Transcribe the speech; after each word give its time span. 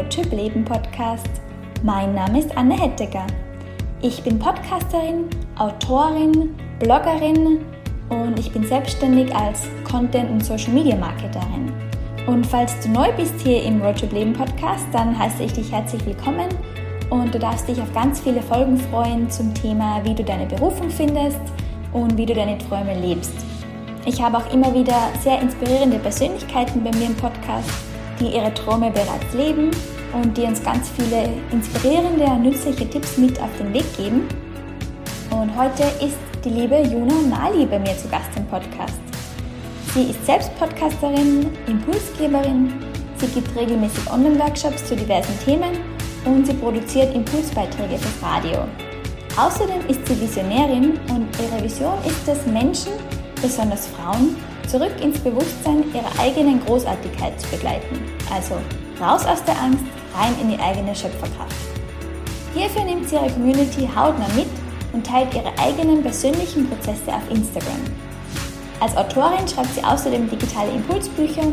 Roadtrip 0.00 0.32
Leben 0.32 0.64
Podcast. 0.64 1.28
Mein 1.82 2.14
Name 2.14 2.38
ist 2.38 2.56
Anne 2.56 2.72
Hettecker. 2.74 3.26
Ich 4.00 4.22
bin 4.22 4.38
Podcasterin, 4.38 5.28
Autorin, 5.58 6.54
Bloggerin 6.78 7.58
und 8.08 8.38
ich 8.38 8.50
bin 8.50 8.64
selbstständig 8.64 9.34
als 9.36 9.68
Content- 9.84 10.30
und 10.30 10.42
Social 10.42 10.72
Media 10.72 10.96
Marketerin. 10.96 11.70
Und 12.26 12.46
falls 12.46 12.80
du 12.80 12.88
neu 12.88 13.12
bist 13.14 13.34
hier 13.42 13.62
im 13.62 13.82
Roadtrip 13.82 14.12
Leben 14.12 14.32
Podcast, 14.32 14.86
dann 14.90 15.18
heiße 15.18 15.42
ich 15.42 15.52
dich 15.52 15.70
herzlich 15.70 16.06
willkommen 16.06 16.48
und 17.10 17.34
du 17.34 17.38
darfst 17.38 17.68
dich 17.68 17.78
auf 17.78 17.92
ganz 17.92 18.20
viele 18.20 18.40
Folgen 18.40 18.78
freuen 18.78 19.28
zum 19.28 19.52
Thema, 19.52 20.00
wie 20.02 20.14
du 20.14 20.24
deine 20.24 20.46
Berufung 20.46 20.88
findest 20.88 21.42
und 21.92 22.16
wie 22.16 22.24
du 22.24 22.32
deine 22.32 22.56
Träume 22.56 22.98
lebst. 22.98 23.34
Ich 24.06 24.22
habe 24.22 24.38
auch 24.38 24.50
immer 24.50 24.72
wieder 24.72 24.96
sehr 25.22 25.42
inspirierende 25.42 25.98
Persönlichkeiten 25.98 26.82
bei 26.82 26.90
mir 26.90 27.08
im 27.08 27.16
Podcast, 27.16 27.89
die 28.20 28.36
ihre 28.36 28.52
Träume 28.54 28.90
bereits 28.90 29.32
leben 29.34 29.70
und 30.12 30.36
die 30.36 30.42
uns 30.42 30.62
ganz 30.62 30.90
viele 30.90 31.30
inspirierende 31.50 32.30
nützliche 32.36 32.88
Tipps 32.88 33.16
mit 33.16 33.40
auf 33.40 33.50
den 33.58 33.72
Weg 33.72 33.96
geben. 33.96 34.28
Und 35.30 35.56
heute 35.56 35.84
ist 36.04 36.18
die 36.44 36.50
liebe 36.50 36.76
Juna 36.82 37.14
Mali 37.28 37.66
bei 37.66 37.78
mir 37.78 37.96
zu 37.96 38.08
Gast 38.08 38.30
im 38.36 38.46
Podcast. 38.46 39.00
Sie 39.94 40.10
ist 40.10 40.24
selbst 40.24 40.56
Podcasterin, 40.58 41.50
Impulsgeberin, 41.66 42.72
sie 43.16 43.26
gibt 43.26 43.56
regelmäßig 43.56 44.10
Online-Workshops 44.10 44.86
zu 44.86 44.94
diversen 44.94 45.36
Themen 45.44 45.78
und 46.24 46.46
sie 46.46 46.54
produziert 46.54 47.14
Impulsbeiträge 47.14 47.98
fürs 47.98 48.22
Radio. 48.22 48.60
Außerdem 49.36 49.80
ist 49.88 50.06
sie 50.06 50.20
Visionärin 50.20 50.98
und 51.08 51.28
ihre 51.40 51.62
Vision 51.64 51.94
ist 52.06 52.28
es, 52.28 52.46
Menschen 52.46 52.92
besonders 53.40 53.86
Frauen, 53.88 54.36
zurück 54.70 54.92
ins 55.02 55.18
Bewusstsein 55.18 55.84
ihrer 55.92 56.18
eigenen 56.18 56.64
Großartigkeit 56.64 57.38
zu 57.40 57.48
begleiten. 57.48 58.00
Also 58.32 58.54
raus 59.00 59.26
aus 59.26 59.42
der 59.44 59.60
Angst, 59.60 59.84
rein 60.14 60.34
in 60.40 60.50
die 60.50 60.58
eigene 60.60 60.94
Schöpferkraft. 60.94 61.56
Hierfür 62.54 62.84
nimmt 62.84 63.08
sie 63.08 63.16
ihre 63.16 63.30
Community 63.30 63.88
hautnah 63.94 64.28
mit 64.36 64.48
und 64.92 65.04
teilt 65.04 65.34
ihre 65.34 65.52
eigenen 65.58 66.02
persönlichen 66.02 66.68
Prozesse 66.68 67.08
auf 67.08 67.30
Instagram. 67.30 67.80
Als 68.78 68.96
Autorin 68.96 69.46
schreibt 69.46 69.74
sie 69.74 69.84
außerdem 69.84 70.30
digitale 70.30 70.70
Impulsbücher, 70.70 71.52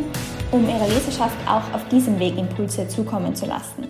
um 0.51 0.69
ihrer 0.69 0.87
Leserschaft 0.87 1.37
auch 1.45 1.73
auf 1.75 1.87
diesem 1.89 2.19
Weg 2.19 2.37
Impulse 2.37 2.87
zukommen 2.87 3.35
zu 3.35 3.47
lassen. 3.47 3.87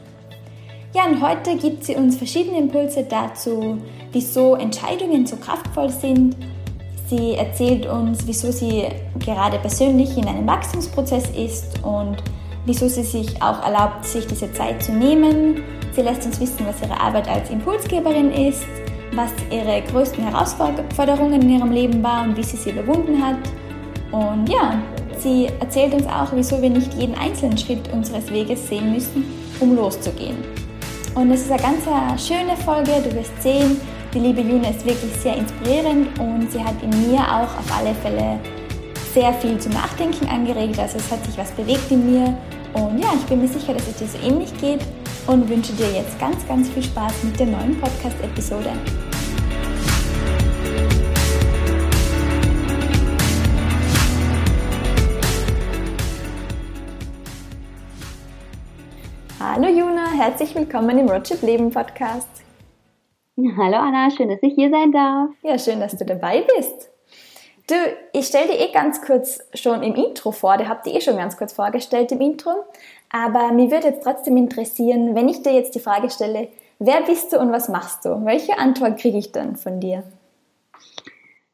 Ja, 0.93 1.05
und 1.05 1.21
heute 1.21 1.55
gibt 1.57 1.83
sie 1.83 1.95
uns 1.95 2.17
verschiedene 2.17 2.57
Impulse 2.57 3.03
dazu, 3.03 3.77
wieso 4.11 4.55
Entscheidungen 4.55 5.27
so 5.27 5.35
kraftvoll 5.35 5.89
sind 5.89 6.35
Sie 7.09 7.35
erzählt 7.35 7.85
uns, 7.85 8.27
wieso 8.27 8.51
sie 8.51 8.83
gerade 9.17 9.59
persönlich 9.59 10.17
in 10.17 10.27
einem 10.27 10.45
Wachstumsprozess 10.45 11.29
ist 11.29 11.81
und 11.81 12.17
wieso 12.65 12.89
sie 12.89 13.03
sich 13.03 13.41
auch 13.41 13.63
erlaubt, 13.63 14.05
sich 14.05 14.27
diese 14.27 14.51
Zeit 14.51 14.83
zu 14.83 14.91
nehmen. 14.91 15.63
Sie 15.93 16.01
lässt 16.01 16.25
uns 16.25 16.37
wissen, 16.41 16.65
was 16.67 16.81
ihre 16.81 16.99
Arbeit 16.99 17.29
als 17.29 17.49
Impulsgeberin 17.49 18.31
ist, 18.33 18.65
was 19.13 19.31
ihre 19.49 19.81
größten 19.83 20.21
Herausforderungen 20.21 21.41
in 21.41 21.49
ihrem 21.49 21.71
Leben 21.71 22.03
waren 22.03 22.29
und 22.29 22.37
wie 22.37 22.43
sie 22.43 22.57
sie 22.57 22.71
überwunden 22.71 23.25
hat. 23.25 23.37
Und 24.11 24.49
ja, 24.49 24.75
sie 25.17 25.47
erzählt 25.61 25.93
uns 25.93 26.07
auch, 26.07 26.27
wieso 26.33 26.61
wir 26.61 26.69
nicht 26.69 26.93
jeden 26.93 27.15
einzelnen 27.15 27.57
Schritt 27.57 27.87
unseres 27.93 28.29
Weges 28.29 28.67
sehen 28.67 28.91
müssen, 28.91 29.23
um 29.61 29.77
loszugehen. 29.77 30.37
Und 31.15 31.31
es 31.31 31.43
ist 31.43 31.51
eine 31.51 31.61
ganz 31.61 32.27
schöne 32.27 32.55
Folge, 32.57 32.91
du 33.01 33.15
wirst 33.15 33.41
sehen, 33.41 33.79
die 34.13 34.19
liebe 34.19 34.41
Juna 34.41 34.69
ist 34.69 34.85
wirklich 34.85 35.13
sehr 35.21 35.35
inspirierend 35.35 36.17
und 36.19 36.51
sie 36.51 36.63
hat 36.63 36.81
in 36.81 36.89
mir 37.11 37.19
auch 37.19 37.57
auf 37.57 37.77
alle 37.77 37.93
Fälle 37.95 38.39
sehr 39.13 39.33
viel 39.33 39.59
zum 39.59 39.73
Nachdenken 39.73 40.27
angeregt. 40.29 40.79
Also 40.79 40.97
es 40.97 41.11
hat 41.11 41.25
sich 41.25 41.37
was 41.37 41.51
bewegt 41.51 41.91
in 41.91 42.11
mir. 42.11 42.37
Und 42.73 42.99
ja, 42.99 43.09
ich 43.15 43.25
bin 43.25 43.41
mir 43.41 43.47
sicher, 43.47 43.73
dass 43.73 43.87
es 43.87 43.95
dir 43.97 44.07
so 44.07 44.17
ähnlich 44.25 44.55
geht 44.59 44.81
und 45.25 45.49
wünsche 45.49 45.73
dir 45.73 45.89
jetzt 45.91 46.19
ganz, 46.19 46.47
ganz 46.47 46.69
viel 46.69 46.83
Spaß 46.83 47.23
mit 47.23 47.39
der 47.39 47.47
neuen 47.47 47.79
Podcast-Episode. 47.79 48.71
Hallo 59.39 59.67
Juna, 59.67 60.11
herzlich 60.15 60.53
willkommen 60.55 60.99
im 60.99 61.09
Roadtrip 61.09 61.41
Leben 61.41 61.71
Podcast. 61.71 62.46
Hallo 63.39 63.77
Anna, 63.77 64.09
schön, 64.09 64.29
dass 64.29 64.41
ich 64.41 64.55
hier 64.55 64.71
sein 64.71 64.91
darf. 64.91 65.29
Ja, 65.43 65.59
schön, 65.59 65.79
dass 65.79 65.95
du 65.95 66.03
dabei 66.03 66.43
bist. 66.57 66.89
Du, 67.67 67.75
ich 68.11 68.25
stelle 68.25 68.47
dir 68.47 68.59
eh 68.59 68.71
ganz 68.71 68.99
kurz 68.99 69.39
schon 69.53 69.83
im 69.83 69.93
Intro 69.93 70.31
vor, 70.31 70.57
der 70.57 70.67
habt 70.67 70.87
ihr 70.87 70.95
eh 70.95 71.01
schon 71.01 71.17
ganz 71.17 71.37
kurz 71.37 71.53
vorgestellt 71.53 72.11
im 72.11 72.19
Intro, 72.19 72.49
aber 73.11 73.51
mir 73.51 73.69
würde 73.69 73.89
jetzt 73.89 74.03
trotzdem 74.03 74.37
interessieren, 74.37 75.13
wenn 75.13 75.29
ich 75.29 75.43
dir 75.43 75.53
jetzt 75.53 75.75
die 75.75 75.79
Frage 75.79 76.09
stelle, 76.09 76.47
wer 76.79 77.03
bist 77.03 77.31
du 77.31 77.39
und 77.39 77.51
was 77.51 77.69
machst 77.69 78.05
du? 78.05 78.25
Welche 78.25 78.57
Antwort 78.57 78.97
kriege 78.97 79.19
ich 79.19 79.31
dann 79.31 79.55
von 79.55 79.79
dir? 79.79 80.01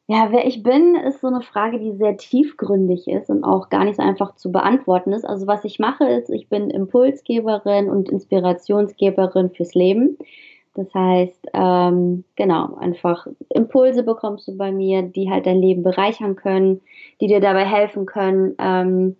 Ja, 0.06 0.28
wer 0.30 0.46
ich 0.46 0.62
bin, 0.62 0.94
ist 0.94 1.20
so 1.20 1.26
eine 1.26 1.42
Frage, 1.42 1.78
die 1.78 1.92
sehr 1.92 2.16
tiefgründig 2.16 3.08
ist 3.08 3.28
und 3.28 3.44
auch 3.44 3.68
gar 3.68 3.84
nicht 3.84 3.96
so 3.96 4.02
einfach 4.02 4.36
zu 4.36 4.50
beantworten 4.50 5.12
ist. 5.12 5.26
Also 5.26 5.46
was 5.46 5.66
ich 5.66 5.78
mache, 5.78 6.08
ist, 6.08 6.30
ich 6.30 6.48
bin 6.48 6.70
Impulsgeberin 6.70 7.90
und 7.90 8.08
Inspirationsgeberin 8.08 9.50
fürs 9.50 9.74
Leben. 9.74 10.16
Das 10.74 10.92
heißt, 10.92 11.48
ähm, 11.54 12.24
genau, 12.34 12.74
einfach 12.74 13.26
Impulse 13.50 14.02
bekommst 14.02 14.48
du 14.48 14.56
bei 14.56 14.72
mir, 14.72 15.02
die 15.02 15.30
halt 15.30 15.46
dein 15.46 15.60
Leben 15.60 15.84
bereichern 15.84 16.34
können, 16.34 16.80
die 17.20 17.28
dir 17.28 17.40
dabei 17.40 17.64
helfen 17.64 18.06
können, 18.06 18.54
ähm, 18.58 19.16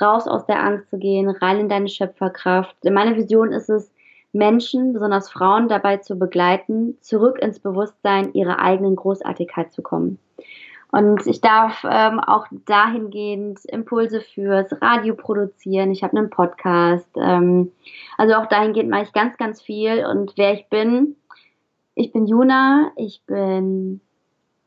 raus 0.00 0.28
aus 0.28 0.44
der 0.46 0.62
Angst 0.62 0.90
zu 0.90 0.98
gehen, 0.98 1.28
rein 1.30 1.60
in 1.60 1.68
deine 1.68 1.88
Schöpferkraft. 1.88 2.76
Meine 2.84 3.16
Vision 3.16 3.52
ist 3.52 3.70
es, 3.70 3.90
Menschen, 4.32 4.92
besonders 4.92 5.30
Frauen, 5.30 5.68
dabei 5.68 5.96
zu 5.96 6.18
begleiten, 6.18 6.98
zurück 7.00 7.38
ins 7.40 7.60
Bewusstsein 7.60 8.34
ihrer 8.34 8.58
eigenen 8.58 8.94
Großartigkeit 8.94 9.72
zu 9.72 9.80
kommen. 9.80 10.18
Und 10.90 11.26
ich 11.26 11.40
darf 11.42 11.84
ähm, 11.88 12.18
auch 12.18 12.46
dahingehend 12.64 13.64
Impulse 13.66 14.22
fürs 14.22 14.70
Radio 14.80 15.14
produzieren. 15.14 15.90
Ich 15.90 16.02
habe 16.02 16.16
einen 16.16 16.30
Podcast. 16.30 17.08
Ähm, 17.16 17.72
also 18.16 18.34
auch 18.34 18.46
dahingehend 18.46 18.88
mache 18.88 19.02
ich 19.02 19.12
ganz, 19.12 19.36
ganz 19.36 19.60
viel. 19.60 20.06
Und 20.06 20.32
wer 20.36 20.54
ich 20.54 20.68
bin, 20.68 21.16
ich 21.94 22.12
bin 22.12 22.26
Juna, 22.26 22.90
ich 22.96 23.22
bin 23.26 24.00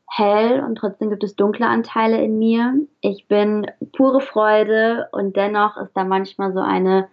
hell 0.08 0.62
und 0.62 0.76
trotzdem 0.76 1.10
gibt 1.10 1.24
es 1.24 1.34
dunkle 1.34 1.66
Anteile 1.66 2.22
in 2.22 2.38
mir. 2.38 2.74
Ich 3.00 3.26
bin 3.26 3.66
pure 3.92 4.20
Freude 4.20 5.08
und 5.10 5.36
dennoch 5.36 5.76
ist 5.78 5.96
da 5.96 6.04
manchmal 6.04 6.52
so 6.52 6.60
eine 6.60 7.08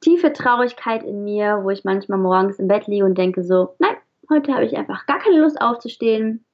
tiefe 0.00 0.32
Traurigkeit 0.32 1.02
in 1.02 1.24
mir, 1.24 1.60
wo 1.62 1.70
ich 1.70 1.84
manchmal 1.84 2.18
morgens 2.18 2.58
im 2.58 2.68
Bett 2.68 2.86
liege 2.86 3.04
und 3.04 3.16
denke 3.16 3.42
so, 3.42 3.74
nein, 3.78 3.96
heute 4.30 4.52
habe 4.52 4.66
ich 4.66 4.76
einfach 4.76 5.06
gar 5.06 5.18
keine 5.18 5.40
Lust 5.40 5.60
aufzustehen. 5.60 6.44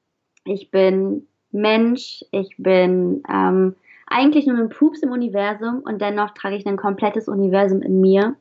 Ich 0.45 0.71
bin 0.71 1.27
Mensch, 1.53 2.25
ich 2.31 2.55
bin 2.59 3.23
ähm, 3.29 3.75
eigentlich 4.07 4.47
nur 4.47 4.59
ein 4.59 4.69
Pups 4.69 5.01
im 5.01 5.13
Universum 5.13 5.81
und 5.81 6.01
dennoch 6.01 6.31
trage 6.31 6.57
ich 6.57 6.67
ein 6.67 6.77
komplettes 6.77 7.29
Universum 7.29 7.83
in 7.83 8.01
mir. 8.01 8.37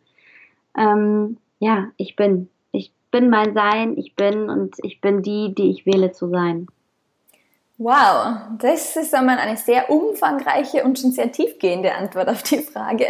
Ähm, 0.78 1.38
ja, 1.59 1.88
ich 1.97 2.16
bin. 2.16 2.50
Ich 2.72 2.92
bin 3.12 3.30
mein 3.30 3.53
Sein, 3.56 3.97
ich 3.97 4.16
bin 4.16 4.50
und 4.50 4.75
ich 4.84 5.02
bin 5.02 5.24
die, 5.24 5.56
die 5.56 5.72
ich 5.72 5.86
wähle 5.86 6.12
zu 6.12 6.30
sein. 6.30 6.68
Wow, 7.80 8.38
das 8.59 8.96
ist 8.97 9.16
einmal 9.16 9.38
eine 9.38 9.58
sehr 9.58 9.90
umfangreiche 9.90 10.84
und 10.84 11.00
schon 11.00 11.12
sehr 11.12 11.31
tiefgehende 11.31 11.96
Antwort 11.96 12.28
auf 12.28 12.44
die 12.44 12.59
Frage. 12.59 13.08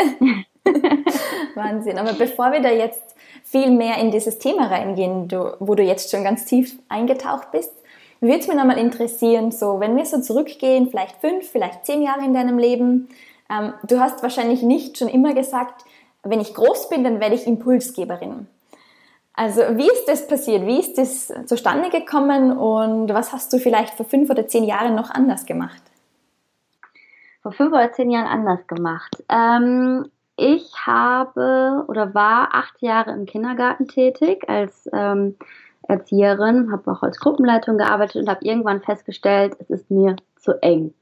Wahnsinn. 1.56 1.98
Aber 1.98 2.14
bevor 2.14 2.52
wir 2.52 2.62
da 2.62 2.70
jetzt 2.70 3.16
viel 3.44 3.72
mehr 3.72 3.98
in 3.98 4.12
dieses 4.12 4.38
Thema 4.38 4.68
reingehen, 4.68 5.30
wo 5.60 5.76
du 5.76 5.84
jetzt 5.84 6.12
schon 6.12 6.24
ganz 6.24 6.46
tief 6.46 6.78
eingetaucht 6.88 7.52
bist, 7.52 7.74
würde 8.28 8.40
es 8.40 8.48
mich 8.48 8.58
nochmal 8.58 8.78
interessieren, 8.78 9.52
so 9.52 9.80
wenn 9.80 9.96
wir 9.96 10.06
so 10.06 10.20
zurückgehen, 10.22 10.90
vielleicht 10.90 11.16
fünf, 11.18 11.50
vielleicht 11.50 11.86
zehn 11.86 12.02
Jahre 12.02 12.24
in 12.24 12.34
deinem 12.34 12.58
Leben, 12.58 13.10
ähm, 13.50 13.74
du 13.88 14.00
hast 14.00 14.22
wahrscheinlich 14.24 14.62
nicht 14.62 14.98
schon 14.98 15.08
immer 15.08 15.34
gesagt, 15.34 15.86
wenn 16.24 16.42
ich 16.42 16.54
groß 16.54 16.90
bin, 16.90 17.04
dann 17.04 17.20
werde 17.20 17.36
ich 17.36 17.48
Impulsgeberin. 17.48 18.48
Also 19.34 19.62
wie 19.78 19.88
ist 19.88 20.06
das 20.08 20.28
passiert? 20.28 20.66
Wie 20.66 20.80
ist 20.80 20.98
das 20.98 21.32
zustande 21.46 21.90
gekommen 21.90 22.52
und 22.52 23.14
was 23.14 23.32
hast 23.32 23.54
du 23.54 23.58
vielleicht 23.58 23.94
vor 23.94 24.06
fünf 24.06 24.30
oder 24.30 24.48
zehn 24.48 24.66
Jahren 24.66 24.96
noch 24.96 25.10
anders 25.10 25.46
gemacht? 25.46 25.82
Vor 27.42 27.54
fünf 27.54 27.72
oder 27.72 27.94
zehn 27.94 28.12
Jahren 28.12 28.28
anders 28.28 28.68
gemacht. 28.68 29.24
Ähm, 29.30 30.12
ich 30.36 30.74
habe 30.86 31.86
oder 31.88 32.14
war 32.14 32.50
acht 32.54 32.82
Jahre 32.82 33.12
im 33.12 33.26
Kindergarten 33.26 33.88
tätig 33.88 34.44
als 34.50 34.90
ähm, 34.92 35.38
Erzieherin, 35.90 36.72
habe 36.72 36.92
auch 36.92 37.04
als 37.04 37.20
Gruppenleitung 37.20 37.78
gearbeitet 37.78 38.22
und 38.22 38.30
habe 38.30 38.46
irgendwann 38.46 38.82
festgestellt, 38.82 39.56
es 39.60 39.70
ist 39.70 39.92
mir 39.92 40.16
zu 40.38 40.62
eng. 40.62 40.94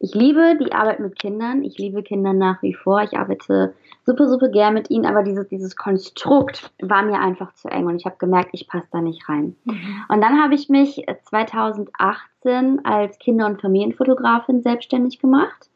Ich 0.00 0.14
liebe 0.14 0.58
die 0.60 0.72
Arbeit 0.72 1.00
mit 1.00 1.18
Kindern, 1.18 1.62
ich 1.62 1.78
liebe 1.78 2.02
Kinder 2.02 2.32
nach 2.32 2.62
wie 2.62 2.74
vor, 2.74 3.02
ich 3.02 3.16
arbeite 3.16 3.72
super, 4.04 4.28
super 4.28 4.48
gern 4.48 4.74
mit 4.74 4.90
ihnen, 4.90 5.06
aber 5.06 5.22
dieses, 5.22 5.48
dieses 5.48 5.76
Konstrukt 5.76 6.70
war 6.82 7.02
mir 7.02 7.20
einfach 7.20 7.54
zu 7.54 7.68
eng 7.68 7.86
und 7.86 7.96
ich 7.96 8.04
habe 8.04 8.16
gemerkt, 8.18 8.50
ich 8.52 8.68
passe 8.68 8.88
da 8.90 9.00
nicht 9.00 9.26
rein. 9.28 9.56
Mhm. 9.64 10.04
Und 10.08 10.20
dann 10.20 10.42
habe 10.42 10.54
ich 10.54 10.68
mich 10.68 11.06
2018 11.24 12.84
als 12.84 13.18
Kinder- 13.18 13.46
und 13.46 13.62
Familienfotografin 13.62 14.62
selbstständig 14.62 15.20
gemacht. 15.20 15.70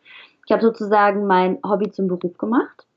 Ich 0.44 0.52
habe 0.52 0.62
sozusagen 0.62 1.26
mein 1.26 1.58
Hobby 1.64 1.90
zum 1.90 2.08
Beruf 2.08 2.36
gemacht 2.36 2.87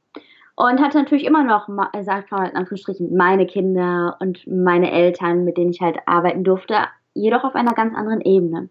Und 0.56 0.82
hatte 0.82 0.98
natürlich 0.98 1.26
immer 1.26 1.44
noch, 1.44 1.70
sagt 2.02 2.32
man 2.32 2.50
in 2.50 2.56
Anführungsstrichen, 2.56 3.16
meine 3.16 3.48
Kinder 3.48 4.18
und 4.20 4.46
meine 4.48 4.92
Eltern, 4.92 5.44
mit 5.46 5.58
denen 5.58 5.72
ich 5.72 5.82
halt 5.82 5.98
arbeiten 6.06 6.44
durfte, 6.44 6.76
jedoch 7.14 7.44
auf 7.44 7.56
einer 7.56 7.74
ganz 7.74 7.96
anderen 7.96 8.22
Ebene. 8.22 8.70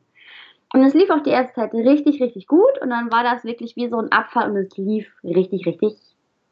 Und 0.72 0.84
es 0.84 0.94
lief 0.94 1.10
auch 1.10 1.22
die 1.22 1.30
erste 1.30 1.54
Zeit 1.54 1.74
richtig, 1.74 2.22
richtig 2.22 2.46
gut. 2.46 2.80
Und 2.80 2.90
dann 2.90 3.10
war 3.10 3.24
das 3.24 3.44
wirklich 3.44 3.76
wie 3.76 3.88
so 3.88 3.98
ein 3.98 4.12
Abfall 4.12 4.50
und 4.50 4.56
es 4.56 4.76
lief 4.76 5.10
richtig, 5.24 5.66
richtig 5.66 5.94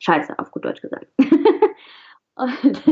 scheiße, 0.01 0.39
auf 0.39 0.51
gut 0.51 0.65
Deutsch 0.65 0.81
gesagt. 0.81 1.07
und 2.35 2.83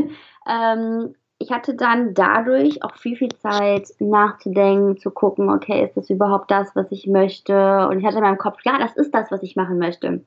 ähm, 0.47 1.15
ich 1.39 1.51
hatte 1.51 1.75
dann 1.75 2.13
dadurch 2.13 2.83
auch 2.83 2.95
viel, 2.95 3.15
viel 3.15 3.31
Zeit 3.37 3.89
nachzudenken, 3.99 4.97
zu 4.97 5.11
gucken, 5.11 5.49
okay, 5.49 5.83
ist 5.83 5.97
das 5.97 6.09
überhaupt 6.09 6.49
das, 6.49 6.75
was 6.75 6.91
ich 6.91 7.07
möchte? 7.07 7.87
Und 7.87 7.99
ich 7.99 8.05
hatte 8.05 8.17
in 8.17 8.23
meinem 8.23 8.37
Kopf, 8.37 8.59
ja, 8.63 8.79
das 8.79 8.95
ist 8.95 9.13
das, 9.13 9.29
was 9.29 9.43
ich 9.43 9.55
machen 9.55 9.77
möchte. 9.77 10.23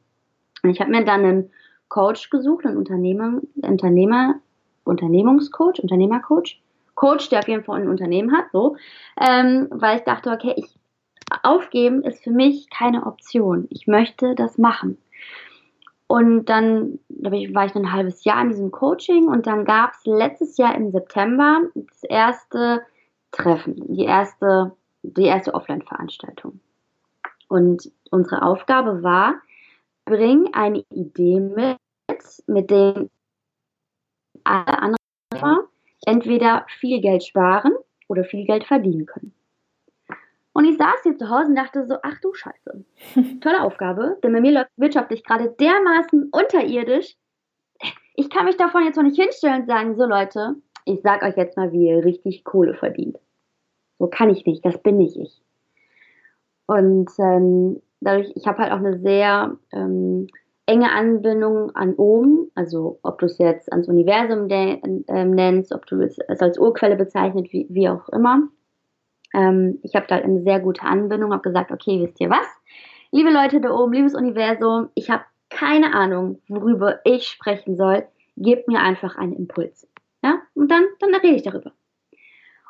Und 0.63 0.71
ich 0.71 0.81
habe 0.81 0.91
mir 0.91 1.05
dann 1.05 1.25
einen 1.25 1.51
Coach 1.91 2.31
gesucht, 2.31 2.65
einen 2.65 2.79
Unternehmer, 2.79 3.41
Unternehmer, 3.57 4.37
Unternehmungscoach, 4.85 5.81
Unternehmercoach, 5.81 6.59
Coach, 6.95 7.29
der 7.29 7.41
auf 7.41 7.49
jeden 7.49 7.65
Fall 7.65 7.83
ein 7.83 7.89
Unternehmen 7.89 8.33
hat, 8.33 8.47
so, 8.53 8.77
ähm, 9.21 9.69
weil 9.71 9.99
ich 9.99 10.05
dachte, 10.05 10.31
okay, 10.31 10.55
ich 10.57 10.75
aufgeben 11.43 12.03
ist 12.03 12.25
für 12.25 12.31
mich 12.31 12.69
keine 12.71 13.07
Option. 13.07 13.67
Ich 13.71 13.87
möchte 13.87 14.35
das 14.35 14.59
machen. 14.59 14.99
Und 16.07 16.47
dann 16.47 16.99
da 17.09 17.31
war 17.31 17.67
ich 17.67 17.75
ein 17.77 17.93
halbes 17.93 18.25
Jahr 18.25 18.43
in 18.43 18.49
diesem 18.49 18.73
Coaching 18.73 19.29
und 19.29 19.47
dann 19.47 19.65
gab 19.65 19.93
es 19.93 20.05
letztes 20.07 20.57
Jahr 20.57 20.75
im 20.75 20.91
September 20.91 21.61
das 21.75 22.03
erste 22.03 22.83
Treffen, 23.31 23.77
die 23.95 24.07
erste, 24.07 24.73
die 25.03 25.27
erste 25.27 25.55
Offline-Veranstaltung. 25.55 26.59
Und 27.47 27.93
unsere 28.11 28.43
Aufgabe 28.43 29.05
war, 29.05 29.35
bring 30.11 30.53
eine 30.53 30.85
Idee 30.93 31.41
mit, 31.41 31.79
mit 32.47 32.71
der 32.71 33.09
alle 34.45 34.97
anderen 35.33 35.69
entweder 36.07 36.67
viel 36.79 37.01
Geld 37.01 37.23
sparen 37.25 37.73
oder 38.09 38.25
viel 38.25 38.45
Geld 38.45 38.65
verdienen 38.65 39.07
können. 39.07 39.33
Und 40.53 40.65
ich 40.65 40.77
saß 40.77 41.03
hier 41.05 41.17
zu 41.17 41.29
Hause 41.31 41.47
und 41.47 41.55
dachte 41.55 41.87
so, 41.87 41.97
ach 42.03 42.21
du 42.21 42.35
Scheiße. 42.35 42.85
Tolle 43.41 43.63
Aufgabe, 43.63 44.19
denn 44.23 44.33
bei 44.33 44.41
mir 44.41 44.53
läuft 44.53 44.71
wirtschaftlich 44.77 45.23
gerade 45.23 45.55
dermaßen 45.61 46.31
unterirdisch. 46.33 47.17
Ich 48.17 48.29
kann 48.31 48.47
mich 48.47 48.57
davon 48.57 48.85
jetzt 48.85 48.97
noch 48.97 49.05
nicht 49.05 49.21
hinstellen 49.21 49.63
und 49.63 49.69
sagen, 49.69 49.97
so 49.97 50.05
Leute, 50.05 50.57
ich 50.85 51.01
sag 51.03 51.23
euch 51.23 51.37
jetzt 51.37 51.57
mal, 51.57 51.73
wie 51.73 51.89
ihr 51.89 52.05
richtig 52.05 52.45
Kohle 52.45 52.75
verdient. 52.75 53.19
So 53.99 54.09
kann 54.09 54.31
ich 54.31 54.45
nicht, 54.45 54.65
das 54.65 54.77
bin 54.83 54.99
nicht 54.99 55.17
ich. 55.17 55.41
Und 56.67 57.11
ähm, 57.19 57.81
dadurch, 58.01 58.31
ich 58.35 58.47
habe 58.47 58.59
halt 58.59 58.73
auch 58.73 58.79
eine 58.79 58.99
sehr 59.01 59.57
ähm, 59.73 60.27
enge 60.67 60.93
Anbindung 60.93 61.75
an 61.75 61.95
oben, 61.95 62.51
also 62.55 62.99
ob 63.03 63.19
du 63.19 63.27
es 63.27 63.39
jetzt 63.39 63.71
ans 63.73 63.89
Universum 63.89 64.49
äh, 64.49 65.25
nennst, 65.25 65.75
ob 65.75 65.87
du 65.87 66.01
es 66.01 66.19
als 66.21 66.59
Urquelle 66.59 66.97
bezeichnet, 66.97 67.53
wie, 67.53 67.67
wie 67.71 67.89
auch 67.89 68.09
immer. 68.11 68.49
Ähm, 69.35 69.79
ich 69.83 69.95
habe 69.95 70.07
da 70.09 70.17
eine 70.17 70.43
sehr 70.43 70.61
gute 70.61 70.83
Anbindung, 70.83 71.33
habe 71.33 71.43
gesagt, 71.43 71.73
okay, 71.73 72.01
wisst 72.03 72.21
ihr 72.21 72.31
was? 72.31 72.47
Liebe 73.11 73.31
Leute 73.31 73.61
da 73.61 73.71
oben, 73.71 73.93
liebes 73.93 74.15
Universum, 74.15 74.91
ich 74.95 75.11
habe 75.11 75.25
keine 75.51 75.93
Ahnung, 75.95 76.41
worüber 76.49 77.01
ich 77.05 77.27
sprechen 77.27 77.77
soll. 77.77 78.07
Gebt 78.37 78.69
mir 78.69 78.81
einfach 78.81 79.17
einen 79.17 79.35
Impuls. 79.35 79.89
Ja? 80.23 80.41
Und 80.55 80.71
dann, 80.71 80.85
dann 81.01 81.15
rede 81.17 81.37
ich 81.37 81.43
darüber. 81.43 81.73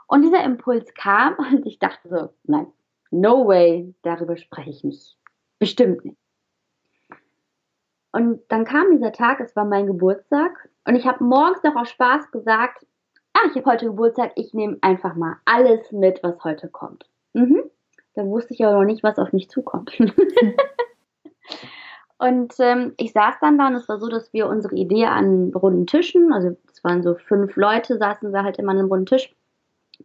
Und 0.09 0.23
dieser 0.23 0.43
Impuls 0.43 0.93
kam 0.95 1.35
und 1.53 1.67
ich 1.67 1.79
dachte 1.79 2.09
so, 2.09 2.31
nein, 2.45 2.67
no 3.11 3.47
way, 3.47 3.95
darüber 4.03 4.37
spreche 4.37 4.71
ich 4.71 4.83
nicht. 4.83 5.17
Bestimmt 5.61 6.05
nicht. 6.05 6.17
Und 8.13 8.41
dann 8.49 8.65
kam 8.65 8.91
dieser 8.91 9.13
Tag, 9.13 9.41
es 9.41 9.55
war 9.55 9.65
mein 9.65 9.87
Geburtstag 9.87 10.69
und 10.85 10.97
ich 10.97 11.07
habe 11.07 11.23
morgens 11.23 11.63
noch 11.63 11.77
aus 11.77 11.91
Spaß 11.91 12.31
gesagt, 12.33 12.85
ah, 13.35 13.47
ich 13.49 13.57
habe 13.57 13.71
heute 13.71 13.87
Geburtstag, 13.87 14.33
ich 14.35 14.53
nehme 14.53 14.79
einfach 14.81 15.15
mal 15.15 15.37
alles 15.45 15.93
mit, 15.93 16.23
was 16.23 16.43
heute 16.43 16.69
kommt. 16.69 17.07
Mhm. 17.35 17.63
Da 18.15 18.27
wusste 18.27 18.55
ich 18.55 18.65
aber 18.65 18.79
noch 18.79 18.85
nicht, 18.85 19.05
was 19.05 19.19
auf 19.19 19.33
mich 19.33 19.49
zukommt. 19.49 19.97
und 22.19 22.55
ähm, 22.59 22.95
ich 22.97 23.13
saß 23.13 23.37
dann 23.41 23.59
da 23.59 23.69
und 23.69 23.75
es 23.75 23.89
war 23.89 24.01
so, 24.01 24.09
dass 24.09 24.33
wir 24.33 24.49
unsere 24.49 24.75
Idee 24.75 25.07
an 25.07 25.53
runden 25.55 25.87
Tischen, 25.87 26.33
also 26.33 26.57
es 26.73 26.83
waren 26.83 27.03
so 27.03 27.15
fünf 27.15 27.55
Leute, 27.55 27.99
saßen 27.99 28.33
wir 28.33 28.43
halt 28.43 28.59
immer 28.59 28.73
an 28.73 28.79
einem 28.79 28.89
runden 28.89 29.07
Tisch, 29.07 29.33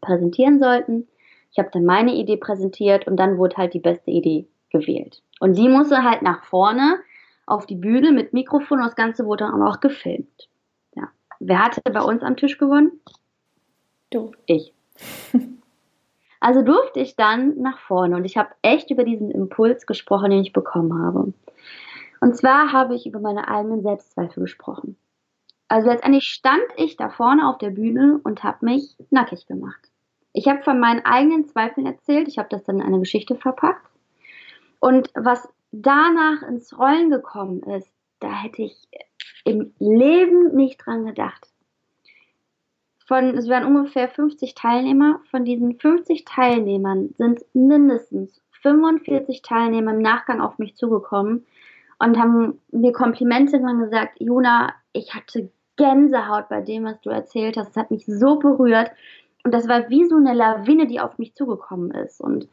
präsentieren 0.01 0.59
sollten. 0.59 1.07
Ich 1.51 1.57
habe 1.57 1.69
dann 1.71 1.85
meine 1.85 2.13
Idee 2.13 2.37
präsentiert 2.37 3.07
und 3.07 3.15
dann 3.15 3.37
wurde 3.37 3.55
halt 3.55 3.73
die 3.73 3.79
beste 3.79 4.11
Idee 4.11 4.47
gewählt. 4.79 5.21
Und 5.39 5.57
die 5.57 5.69
musste 5.69 6.03
halt 6.03 6.21
nach 6.21 6.43
vorne 6.43 6.99
auf 7.45 7.65
die 7.65 7.75
Bühne 7.75 8.11
mit 8.11 8.33
Mikrofon 8.33 8.79
und 8.79 8.85
das 8.85 8.95
Ganze 8.95 9.25
wurde 9.25 9.45
dann 9.45 9.53
auch 9.53 9.73
noch 9.73 9.79
gefilmt. 9.79 10.49
Ja. 10.95 11.09
Wer 11.39 11.63
hatte 11.63 11.81
bei 11.81 12.01
uns 12.01 12.23
am 12.23 12.37
Tisch 12.37 12.57
gewonnen? 12.57 12.99
Du. 14.11 14.31
Ich. 14.45 14.73
Also 16.41 16.61
durfte 16.61 16.99
ich 16.99 17.15
dann 17.15 17.59
nach 17.59 17.79
vorne 17.79 18.15
und 18.15 18.23
ich 18.23 18.37
habe 18.37 18.49
echt 18.61 18.91
über 18.91 19.03
diesen 19.03 19.31
Impuls 19.31 19.87
gesprochen, 19.87 20.29
den 20.29 20.41
ich 20.41 20.53
bekommen 20.53 20.93
habe. 21.03 21.33
Und 22.21 22.37
zwar 22.37 22.71
habe 22.71 22.93
ich 22.93 23.07
über 23.07 23.19
meine 23.19 23.47
eigenen 23.47 23.81
Selbstzweifel 23.81 24.43
gesprochen. 24.43 24.95
Also 25.69 25.89
letztendlich 25.89 26.25
stand 26.25 26.61
ich 26.77 26.97
da 26.97 27.09
vorne 27.09 27.49
auf 27.49 27.57
der 27.57 27.71
Bühne 27.71 28.19
und 28.23 28.43
habe 28.43 28.63
mich 28.63 28.95
nackig 29.09 29.47
gemacht. 29.47 29.89
Ich 30.33 30.47
habe 30.47 30.61
von 30.61 30.79
meinen 30.79 31.03
eigenen 31.03 31.45
Zweifeln 31.45 31.87
erzählt, 31.87 32.27
ich 32.27 32.37
habe 32.37 32.49
das 32.49 32.63
dann 32.63 32.79
in 32.79 32.85
eine 32.85 32.99
Geschichte 32.99 33.35
verpackt. 33.35 33.89
Und 34.85 35.09
was 35.15 35.47
danach 35.71 36.43
ins 36.43 36.77
Rollen 36.77 37.09
gekommen 37.09 37.63
ist, 37.63 37.91
da 38.19 38.31
hätte 38.31 38.61
ich 38.61 38.87
im 39.43 39.73
Leben 39.79 40.55
nicht 40.55 40.85
dran 40.85 41.05
gedacht 41.05 41.47
von, 43.07 43.37
es 43.37 43.47
waren 43.49 43.65
ungefähr 43.65 44.09
50 44.09 44.55
Teilnehmer. 44.55 45.21
Von 45.31 45.43
diesen 45.43 45.79
50 45.79 46.25
Teilnehmern 46.25 47.09
sind 47.17 47.43
mindestens 47.53 48.41
45 48.61 49.41
Teilnehmer 49.41 49.91
im 49.91 50.01
Nachgang 50.01 50.41
auf 50.41 50.57
mich 50.57 50.75
zugekommen 50.75 51.45
und 51.99 52.19
haben 52.19 52.61
mir 52.71 52.91
Komplimente 52.91 53.59
gesagt, 53.59 54.19
Juna, 54.19 54.73
ich 54.93 55.15
hatte 55.15 55.49
Gänsehaut 55.77 56.47
bei 56.49 56.61
dem, 56.61 56.85
was 56.85 57.01
du 57.01 57.09
erzählt 57.09 57.57
hast. 57.57 57.69
Es 57.69 57.75
hat 57.75 57.91
mich 57.91 58.05
so 58.05 58.37
berührt. 58.37 58.91
Und 59.43 59.53
das 59.53 59.67
war 59.67 59.89
wie 59.89 60.05
so 60.05 60.15
eine 60.15 60.33
Lawine, 60.33 60.87
die 60.87 60.99
auf 60.99 61.17
mich 61.19 61.35
zugekommen 61.35 61.91
ist. 61.91 62.19
Und 62.19 62.47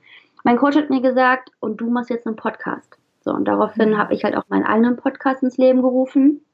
mein 0.45 0.57
Coach 0.57 0.77
hat 0.77 0.91
mir 0.91 1.01
gesagt, 1.01 1.51
und 1.61 1.81
du 1.81 1.91
machst 1.91 2.11
jetzt 2.11 2.27
einen 2.27 2.37
Podcast. 2.37 2.99
So, 3.21 3.33
und 3.33 3.47
daraufhin 3.47 3.91
mhm. 3.91 3.99
habe 3.99 4.15
ich 4.15 4.25
halt 4.25 4.37
auch 4.37 4.49
meinen 4.49 4.65
eigenen 4.65 4.97
Podcast 4.97 5.43
ins 5.43 5.57
Leben 5.57 5.83
gerufen. 5.83 6.45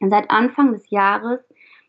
Und 0.00 0.10
seit 0.10 0.30
Anfang 0.30 0.72
des 0.72 0.90
Jahres 0.90 1.40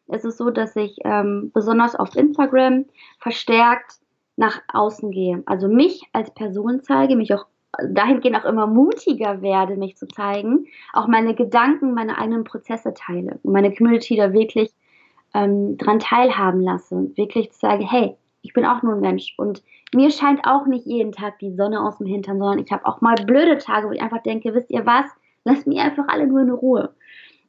ist 0.08 0.26
es 0.26 0.38
so, 0.38 0.50
dass 0.50 0.76
ich 0.76 0.98
ähm, 1.04 1.52
besonders 1.54 1.96
auf 1.96 2.16
Instagram 2.16 2.86
verstärkt 3.20 3.94
nach 4.36 4.62
außen 4.68 5.12
gehe. 5.12 5.44
Also 5.46 5.68
mich 5.68 6.04
als 6.14 6.34
Person 6.34 6.82
zeige, 6.82 7.16
mich 7.16 7.34
auch 7.34 7.46
dahingehend 7.90 8.38
auch 8.38 8.46
immer 8.46 8.68
mutiger 8.68 9.42
werde, 9.42 9.76
mich 9.76 9.98
zu 9.98 10.08
zeigen, 10.08 10.68
auch 10.94 11.08
meine 11.08 11.34
Gedanken, 11.34 11.94
meine 11.94 12.18
eigenen 12.18 12.44
Prozesse 12.44 12.94
teile 12.94 13.40
und 13.44 13.52
meine 13.52 13.74
Community 13.74 14.16
da 14.16 14.34
wirklich 14.34 14.72
ähm, 15.34 15.78
dran 15.78 16.00
teilhaben 16.00 16.62
lasse 16.62 16.96
und 16.96 17.18
wirklich 17.18 17.52
zu 17.52 17.60
sagen, 17.60 17.84
hey, 17.88 18.16
ich 18.44 18.54
bin 18.54 18.66
auch 18.66 18.84
nur 18.84 18.94
ein 18.94 19.00
Mensch 19.00 19.34
und 19.38 19.64
mir 19.96 20.12
scheint 20.12 20.46
auch 20.46 20.68
nicht 20.68 20.86
jeden 20.86 21.12
Tag 21.12 21.40
die 21.40 21.56
Sonne 21.56 21.82
aus 21.82 21.98
dem 21.98 22.08
Hintern, 22.08 22.38
sondern 22.38 22.60
ich 22.60 22.72
habe 22.72 22.86
auch 22.86 23.02
mal 23.02 23.16
blöde 23.16 23.58
Tage, 23.58 23.88
wo 23.88 23.92
ich 23.92 24.02
einfach 24.02 24.22
denke, 24.22 24.54
wisst 24.54 24.70
ihr 24.70 24.86
was, 24.86 25.06
lasst 25.46 25.66
mir 25.66 25.82
einfach 25.82 26.08
alle 26.10 26.28
nur 26.28 26.42
in 26.42 26.52
Ruhe. 26.52 26.94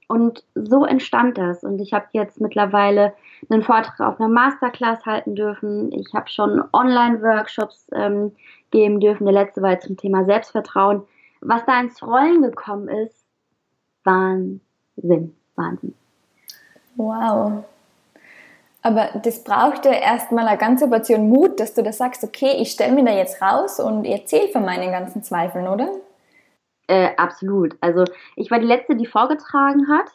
Und 0.07 0.45
so 0.55 0.85
entstand 0.85 1.39
das. 1.39 1.65
Und 1.65 1.81
ich 1.81 1.93
habe 1.93 2.07
jetzt 2.13 2.41
mittlerweile 2.41 3.15
einen 3.49 3.63
Vortrag 3.63 4.01
auf 4.01 4.21
einer 4.21 4.29
Masterclass 4.29 5.05
halten 5.07 5.35
dürfen. 5.35 5.91
Ich 5.93 6.13
habe 6.15 6.29
schon 6.29 6.63
Online-Workshops 6.73 7.89
ähm, 7.93 8.33
geben 8.71 9.01
dürfen. 9.01 9.25
Der 9.25 9.33
letzte 9.33 9.63
war 9.63 9.81
zum 9.81 9.97
Thema 9.97 10.25
Selbstvertrauen. 10.25 11.03
Was 11.41 11.65
da 11.65 11.81
ins 11.81 12.03
Rollen 12.03 12.43
gekommen 12.43 12.89
ist, 12.89 13.27
Wahnsinn, 14.05 15.35
Wahnsinn. 15.57 15.95
Wow. 16.97 17.65
Aber 18.87 19.09
das 19.23 19.43
braucht 19.43 19.87
ja 19.87 19.93
erstmal 19.93 20.47
eine 20.47 20.59
ganze 20.59 20.89
Portion 20.89 21.31
Mut, 21.31 21.59
dass 21.59 21.73
du 21.73 21.83
da 21.83 21.91
sagst, 21.91 22.23
okay, 22.23 22.59
ich 22.61 22.71
stelle 22.71 22.93
mir 22.93 23.03
da 23.03 23.13
jetzt 23.13 23.41
raus 23.41 23.81
und 23.81 24.05
erzähle 24.05 24.49
von 24.49 24.63
meinen 24.63 24.91
ganzen 24.91 25.23
Zweifeln, 25.23 25.67
oder? 25.67 25.89
Äh, 26.87 27.17
absolut. 27.17 27.79
Also 27.81 28.05
ich 28.37 28.51
war 28.51 28.59
die 28.59 28.67
letzte, 28.67 28.95
die 28.95 29.07
vorgetragen 29.07 29.89
hat. 29.89 30.11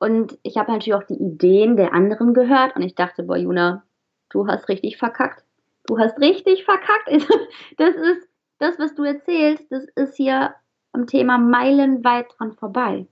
Und 0.00 0.36
ich 0.42 0.56
habe 0.56 0.72
natürlich 0.72 0.94
auch 0.94 1.04
die 1.04 1.22
Ideen 1.22 1.76
der 1.76 1.92
anderen 1.92 2.34
gehört. 2.34 2.74
Und 2.74 2.82
ich 2.82 2.96
dachte, 2.96 3.22
boah, 3.22 3.36
Juna, 3.36 3.84
du 4.30 4.48
hast 4.48 4.68
richtig 4.68 4.96
verkackt. 4.96 5.44
Du 5.86 5.96
hast 5.96 6.18
richtig 6.18 6.64
verkackt. 6.64 7.08
Das 7.76 7.94
ist 7.94 8.28
das, 8.58 8.76
was 8.80 8.96
du 8.96 9.04
erzählst, 9.04 9.70
das 9.70 9.84
ist 9.94 10.16
hier 10.16 10.52
am 10.92 11.06
Thema 11.06 11.38
meilenweit 11.38 12.26
dran 12.36 12.54
vorbei. 12.54 13.06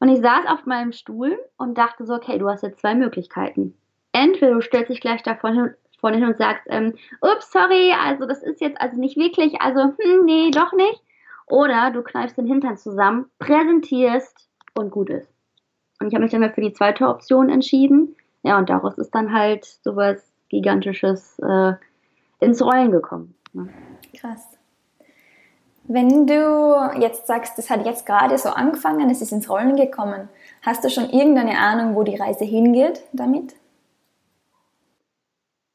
Und 0.00 0.08
ich 0.08 0.20
saß 0.20 0.46
auf 0.48 0.66
meinem 0.66 0.92
Stuhl 0.92 1.38
und 1.56 1.78
dachte 1.78 2.04
so, 2.04 2.14
okay, 2.14 2.38
du 2.38 2.48
hast 2.48 2.62
jetzt 2.62 2.80
zwei 2.80 2.96
Möglichkeiten. 2.96 3.74
Entweder 4.14 4.54
du 4.54 4.60
stellst 4.60 4.90
dich 4.90 5.00
gleich 5.00 5.24
da 5.24 5.34
vorne 5.34 5.74
hin 6.02 6.24
und 6.24 6.38
sagst, 6.38 6.62
ähm, 6.68 6.94
ups, 7.20 7.50
sorry, 7.50 7.92
also 8.00 8.26
das 8.26 8.44
ist 8.44 8.60
jetzt 8.60 8.80
also 8.80 8.96
nicht 8.96 9.16
wirklich, 9.16 9.60
also 9.60 9.80
hm, 9.80 10.24
nee, 10.24 10.52
doch 10.52 10.72
nicht. 10.72 11.02
Oder 11.48 11.90
du 11.90 12.02
kneifst 12.02 12.38
den 12.38 12.46
Hintern 12.46 12.76
zusammen, 12.76 13.26
präsentierst 13.40 14.48
und 14.78 14.92
gut 14.92 15.10
ist. 15.10 15.28
Und 16.00 16.08
ich 16.08 16.14
habe 16.14 16.22
mich 16.22 16.30
dann 16.30 16.54
für 16.54 16.60
die 16.60 16.72
zweite 16.72 17.08
Option 17.08 17.50
entschieden. 17.50 18.14
Ja, 18.44 18.56
und 18.56 18.70
daraus 18.70 18.96
ist 18.98 19.12
dann 19.16 19.32
halt 19.32 19.64
sowas 19.64 20.22
Gigantisches 20.48 21.36
äh, 21.40 21.72
ins 22.38 22.62
Rollen 22.62 22.92
gekommen. 22.92 23.34
Ne? 23.52 23.68
Krass. 24.16 24.46
Wenn 25.88 26.28
du 26.28 26.76
jetzt 27.00 27.26
sagst, 27.26 27.58
das 27.58 27.68
hat 27.68 27.84
jetzt 27.84 28.06
gerade 28.06 28.38
so 28.38 28.50
angefangen, 28.50 29.10
es 29.10 29.20
ist 29.20 29.32
ins 29.32 29.50
Rollen 29.50 29.74
gekommen, 29.74 30.28
hast 30.62 30.84
du 30.84 30.88
schon 30.88 31.10
irgendeine 31.10 31.58
Ahnung, 31.58 31.96
wo 31.96 32.04
die 32.04 32.16
Reise 32.16 32.44
hingeht 32.44 33.02
damit? 33.12 33.56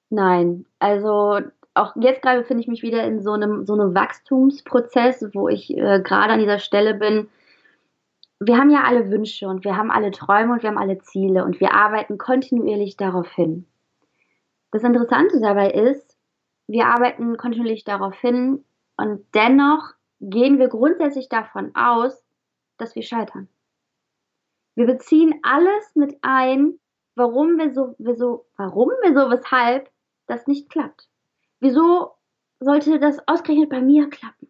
Nein, 0.09 0.65
also 0.79 1.39
auch 1.75 1.95
jetzt 1.95 2.21
gerade 2.21 2.41
befinde 2.41 2.61
ich 2.61 2.67
mich 2.67 2.81
wieder 2.81 3.03
in 3.03 3.21
so 3.21 3.31
einem, 3.31 3.65
so 3.65 3.73
einem 3.73 3.93
Wachstumsprozess, 3.95 5.29
wo 5.33 5.47
ich 5.47 5.75
äh, 5.75 6.01
gerade 6.01 6.33
an 6.33 6.39
dieser 6.39 6.59
Stelle 6.59 6.95
bin. 6.95 7.29
Wir 8.39 8.57
haben 8.57 8.69
ja 8.69 8.83
alle 8.83 9.11
Wünsche 9.11 9.47
und 9.47 9.63
wir 9.63 9.77
haben 9.77 9.91
alle 9.91 10.11
Träume 10.11 10.53
und 10.53 10.63
wir 10.63 10.69
haben 10.69 10.77
alle 10.77 10.99
Ziele 10.99 11.43
und 11.43 11.59
wir 11.59 11.73
arbeiten 11.73 12.17
kontinuierlich 12.17 12.97
darauf 12.97 13.29
hin. 13.31 13.65
Das 14.71 14.83
Interessante 14.83 15.39
dabei 15.41 15.71
ist, 15.71 16.17
wir 16.67 16.87
arbeiten 16.87 17.37
kontinuierlich 17.37 17.83
darauf 17.83 18.15
hin 18.19 18.63
und 18.97 19.25
dennoch 19.33 19.93
gehen 20.21 20.59
wir 20.59 20.67
grundsätzlich 20.67 21.29
davon 21.29 21.71
aus, 21.75 22.23
dass 22.77 22.95
wir 22.95 23.03
scheitern. 23.03 23.47
Wir 24.75 24.85
beziehen 24.85 25.39
alles 25.43 25.95
mit 25.95 26.17
ein, 26.21 26.79
warum 27.15 27.57
wir 27.57 27.73
so, 27.73 27.95
wieso, 27.97 28.45
warum, 28.55 28.89
wieso, 29.03 29.29
weshalb 29.29 29.89
das 30.29 30.47
nicht 30.47 30.69
klappt. 30.69 31.07
Wieso 31.59 32.11
sollte 32.59 32.99
das 32.99 33.27
ausgerechnet 33.27 33.69
bei 33.69 33.81
mir 33.81 34.09
klappen? 34.09 34.47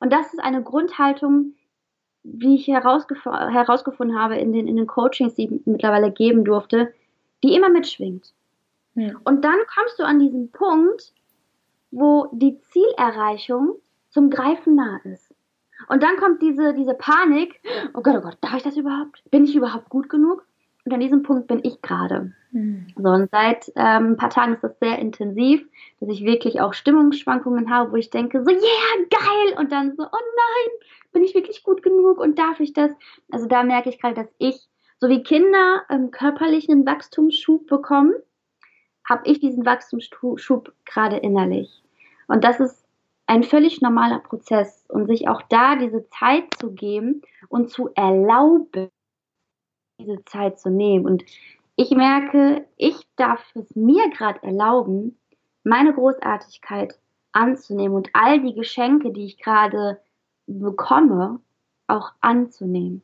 Und 0.00 0.12
das 0.12 0.32
ist 0.32 0.40
eine 0.40 0.62
Grundhaltung, 0.62 1.54
wie 2.24 2.56
ich 2.56 2.68
herausgef 2.68 3.24
herausgefunden 3.24 4.18
habe 4.18 4.36
in 4.36 4.52
den, 4.52 4.66
in 4.66 4.76
den 4.76 4.86
Coachings, 4.86 5.34
die 5.34 5.44
ich 5.44 5.66
mittlerweile 5.66 6.10
geben 6.10 6.44
durfte, 6.44 6.92
die 7.42 7.54
immer 7.54 7.68
mitschwingt. 7.68 8.32
Ja. 8.94 9.12
Und 9.24 9.44
dann 9.44 9.58
kommst 9.74 9.98
du 9.98 10.04
an 10.04 10.18
diesen 10.18 10.50
Punkt, 10.50 11.12
wo 11.90 12.28
die 12.32 12.58
Zielerreichung 12.60 13.76
zum 14.10 14.30
Greifen 14.30 14.74
nah 14.74 14.98
ist. 15.04 15.34
Und 15.88 16.02
dann 16.02 16.16
kommt 16.16 16.42
diese, 16.42 16.74
diese 16.74 16.94
Panik, 16.94 17.60
oh 17.94 18.02
Gott, 18.02 18.16
oh 18.16 18.20
Gott, 18.20 18.38
darf 18.40 18.56
ich 18.56 18.62
das 18.62 18.76
überhaupt? 18.76 19.22
Bin 19.30 19.44
ich 19.44 19.56
überhaupt 19.56 19.88
gut 19.88 20.08
genug? 20.08 20.46
Und 20.84 20.92
an 20.92 21.00
diesem 21.00 21.22
Punkt 21.22 21.46
bin 21.46 21.60
ich 21.62 21.80
gerade. 21.80 22.32
Mhm. 22.50 22.86
So, 22.96 23.08
und 23.08 23.30
seit 23.30 23.70
ähm, 23.76 24.12
ein 24.12 24.16
paar 24.16 24.30
Tagen 24.30 24.54
ist 24.54 24.64
das 24.64 24.78
sehr 24.80 24.98
intensiv, 24.98 25.64
dass 26.00 26.08
ich 26.08 26.24
wirklich 26.24 26.60
auch 26.60 26.74
Stimmungsschwankungen 26.74 27.70
habe, 27.70 27.92
wo 27.92 27.96
ich 27.96 28.10
denke, 28.10 28.42
so, 28.42 28.50
yeah, 28.50 29.06
geil! 29.10 29.58
Und 29.58 29.70
dann 29.70 29.94
so, 29.96 30.02
oh 30.02 30.06
nein, 30.10 30.88
bin 31.12 31.22
ich 31.22 31.34
wirklich 31.34 31.62
gut 31.62 31.82
genug 31.82 32.18
und 32.18 32.38
darf 32.38 32.58
ich 32.58 32.72
das? 32.72 32.90
Also 33.30 33.46
da 33.46 33.62
merke 33.62 33.90
ich 33.90 34.00
gerade, 34.00 34.14
dass 34.14 34.28
ich, 34.38 34.68
so 34.98 35.08
wie 35.08 35.22
Kinder 35.22 35.82
ähm, 35.88 36.10
körperlich 36.10 36.68
einen 36.68 36.86
Wachstumsschub 36.86 37.66
bekommen, 37.66 38.14
habe 39.08 39.22
ich 39.26 39.40
diesen 39.40 39.64
Wachstumsschub 39.64 40.72
gerade 40.84 41.16
innerlich. 41.16 41.82
Und 42.28 42.44
das 42.44 42.60
ist 42.60 42.84
ein 43.26 43.44
völlig 43.44 43.80
normaler 43.80 44.18
Prozess 44.18 44.84
und 44.88 45.06
sich 45.06 45.28
auch 45.28 45.42
da 45.42 45.76
diese 45.76 46.08
Zeit 46.10 46.44
zu 46.58 46.72
geben 46.72 47.22
und 47.48 47.70
zu 47.70 47.90
erlauben, 47.94 48.90
diese 50.02 50.24
Zeit 50.24 50.58
zu 50.58 50.70
nehmen. 50.70 51.06
Und 51.06 51.24
ich 51.76 51.90
merke, 51.90 52.66
ich 52.76 52.96
darf 53.16 53.40
es 53.54 53.74
mir 53.74 54.10
gerade 54.10 54.42
erlauben, 54.42 55.18
meine 55.64 55.92
Großartigkeit 55.94 56.98
anzunehmen 57.32 57.96
und 57.96 58.10
all 58.12 58.40
die 58.40 58.54
Geschenke, 58.54 59.12
die 59.12 59.24
ich 59.24 59.38
gerade 59.38 60.00
bekomme, 60.46 61.40
auch 61.86 62.12
anzunehmen. 62.20 63.02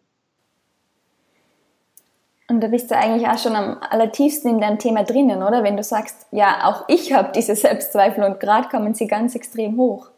Und 2.51 2.61
da 2.63 2.69
bist 2.69 2.91
du 2.91 2.97
eigentlich 2.97 3.29
auch 3.29 3.39
schon 3.39 3.55
am 3.55 3.79
allertiefsten 3.91 4.49
in 4.49 4.61
deinem 4.61 4.79
Thema 4.79 5.05
drinnen, 5.05 5.43
oder? 5.43 5.63
Wenn 5.63 5.77
du 5.77 5.83
sagst, 5.83 6.27
ja, 6.31 6.61
auch 6.65 6.85
ich 6.89 7.13
habe 7.13 7.31
diese 7.35 7.55
Selbstzweifel 7.55 8.25
und 8.25 8.41
gerade 8.41 8.69
kommen 8.69 8.95
sie 8.95 9.07
ganz 9.07 9.35
extrem 9.35 9.77
hoch. 9.77 10.11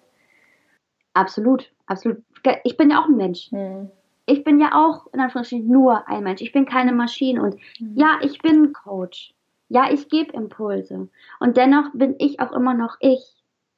Absolut, 1.12 1.72
absolut. 1.86 2.22
Ich 2.62 2.76
bin 2.76 2.90
ja 2.90 3.00
auch 3.00 3.08
ein 3.08 3.16
Mensch. 3.16 3.50
Hm. 3.50 3.90
Ich 4.30 4.44
bin 4.44 4.60
ja 4.60 4.70
auch 4.74 5.06
in 5.12 5.20
Anführungsstrichen 5.20 5.68
nur 5.68 6.08
ein 6.08 6.24
Mensch. 6.24 6.40
Ich 6.40 6.52
bin 6.52 6.66
keine 6.66 6.92
Maschine. 6.92 7.42
Und 7.42 7.56
hm. 7.78 7.94
ja, 7.96 8.18
ich 8.22 8.40
bin 8.40 8.72
Coach. 8.72 9.34
Ja, 9.68 9.90
ich 9.92 10.08
gebe 10.08 10.32
Impulse. 10.32 11.08
Und 11.38 11.56
dennoch 11.56 11.90
bin 11.92 12.16
ich 12.18 12.40
auch 12.40 12.52
immer 12.52 12.74
noch 12.74 12.96
ich. 13.00 13.22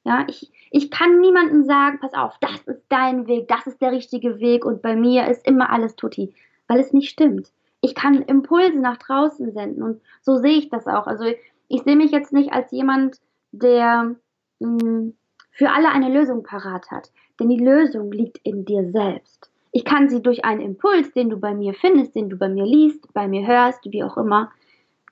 Ja, 0.05 0.25
ich, 0.27 0.51
ich 0.71 0.91
kann 0.91 1.21
niemandem 1.21 1.63
sagen, 1.63 1.99
pass 2.01 2.13
auf, 2.13 2.37
das 2.41 2.61
ist 2.65 2.83
dein 2.89 3.27
Weg, 3.27 3.47
das 3.47 3.67
ist 3.67 3.81
der 3.81 3.93
richtige 3.93 4.39
Weg 4.39 4.65
und 4.65 4.81
bei 4.81 4.97
mir 4.97 5.27
ist 5.27 5.47
immer 5.47 5.69
alles 5.69 5.95
tutti, 5.95 6.35
weil 6.67 6.79
es 6.79 6.91
nicht 6.91 7.09
stimmt 7.09 7.53
ich 7.83 7.95
kann 7.95 8.21
Impulse 8.21 8.79
nach 8.79 8.97
draußen 8.97 9.51
senden 9.51 9.83
und 9.83 10.01
so 10.21 10.37
sehe 10.37 10.57
ich 10.57 10.69
das 10.69 10.87
auch. 10.87 11.05
Also 11.05 11.25
ich 11.67 11.83
sehe 11.83 11.97
mich 11.97 12.11
jetzt 12.11 12.31
nicht 12.31 12.53
als 12.53 12.71
jemand, 12.71 13.19
der 13.51 14.15
mh, 14.59 14.81
hm, 14.81 15.17
für 15.51 15.69
alle 15.69 15.89
eine 15.89 16.09
Lösung 16.09 16.43
parat 16.43 16.89
hat, 16.89 17.11
denn 17.39 17.49
die 17.49 17.59
Lösung 17.59 18.11
liegt 18.11 18.39
in 18.43 18.63
dir 18.63 18.89
selbst. 18.91 19.51
Ich 19.75 19.85
kann 19.85 20.07
sie 20.07 20.21
durch 20.21 20.45
einen 20.45 20.61
Impuls, 20.61 21.11
den 21.13 21.31
du 21.31 21.37
bei 21.37 21.55
mir 21.55 21.73
findest, 21.73 22.15
den 22.15 22.29
du 22.29 22.37
bei 22.37 22.47
mir 22.47 22.63
liest, 22.63 23.11
bei 23.13 23.27
mir 23.27 23.45
hörst, 23.45 23.83
wie 23.85 24.03
auch 24.03 24.17
immer, 24.17 24.51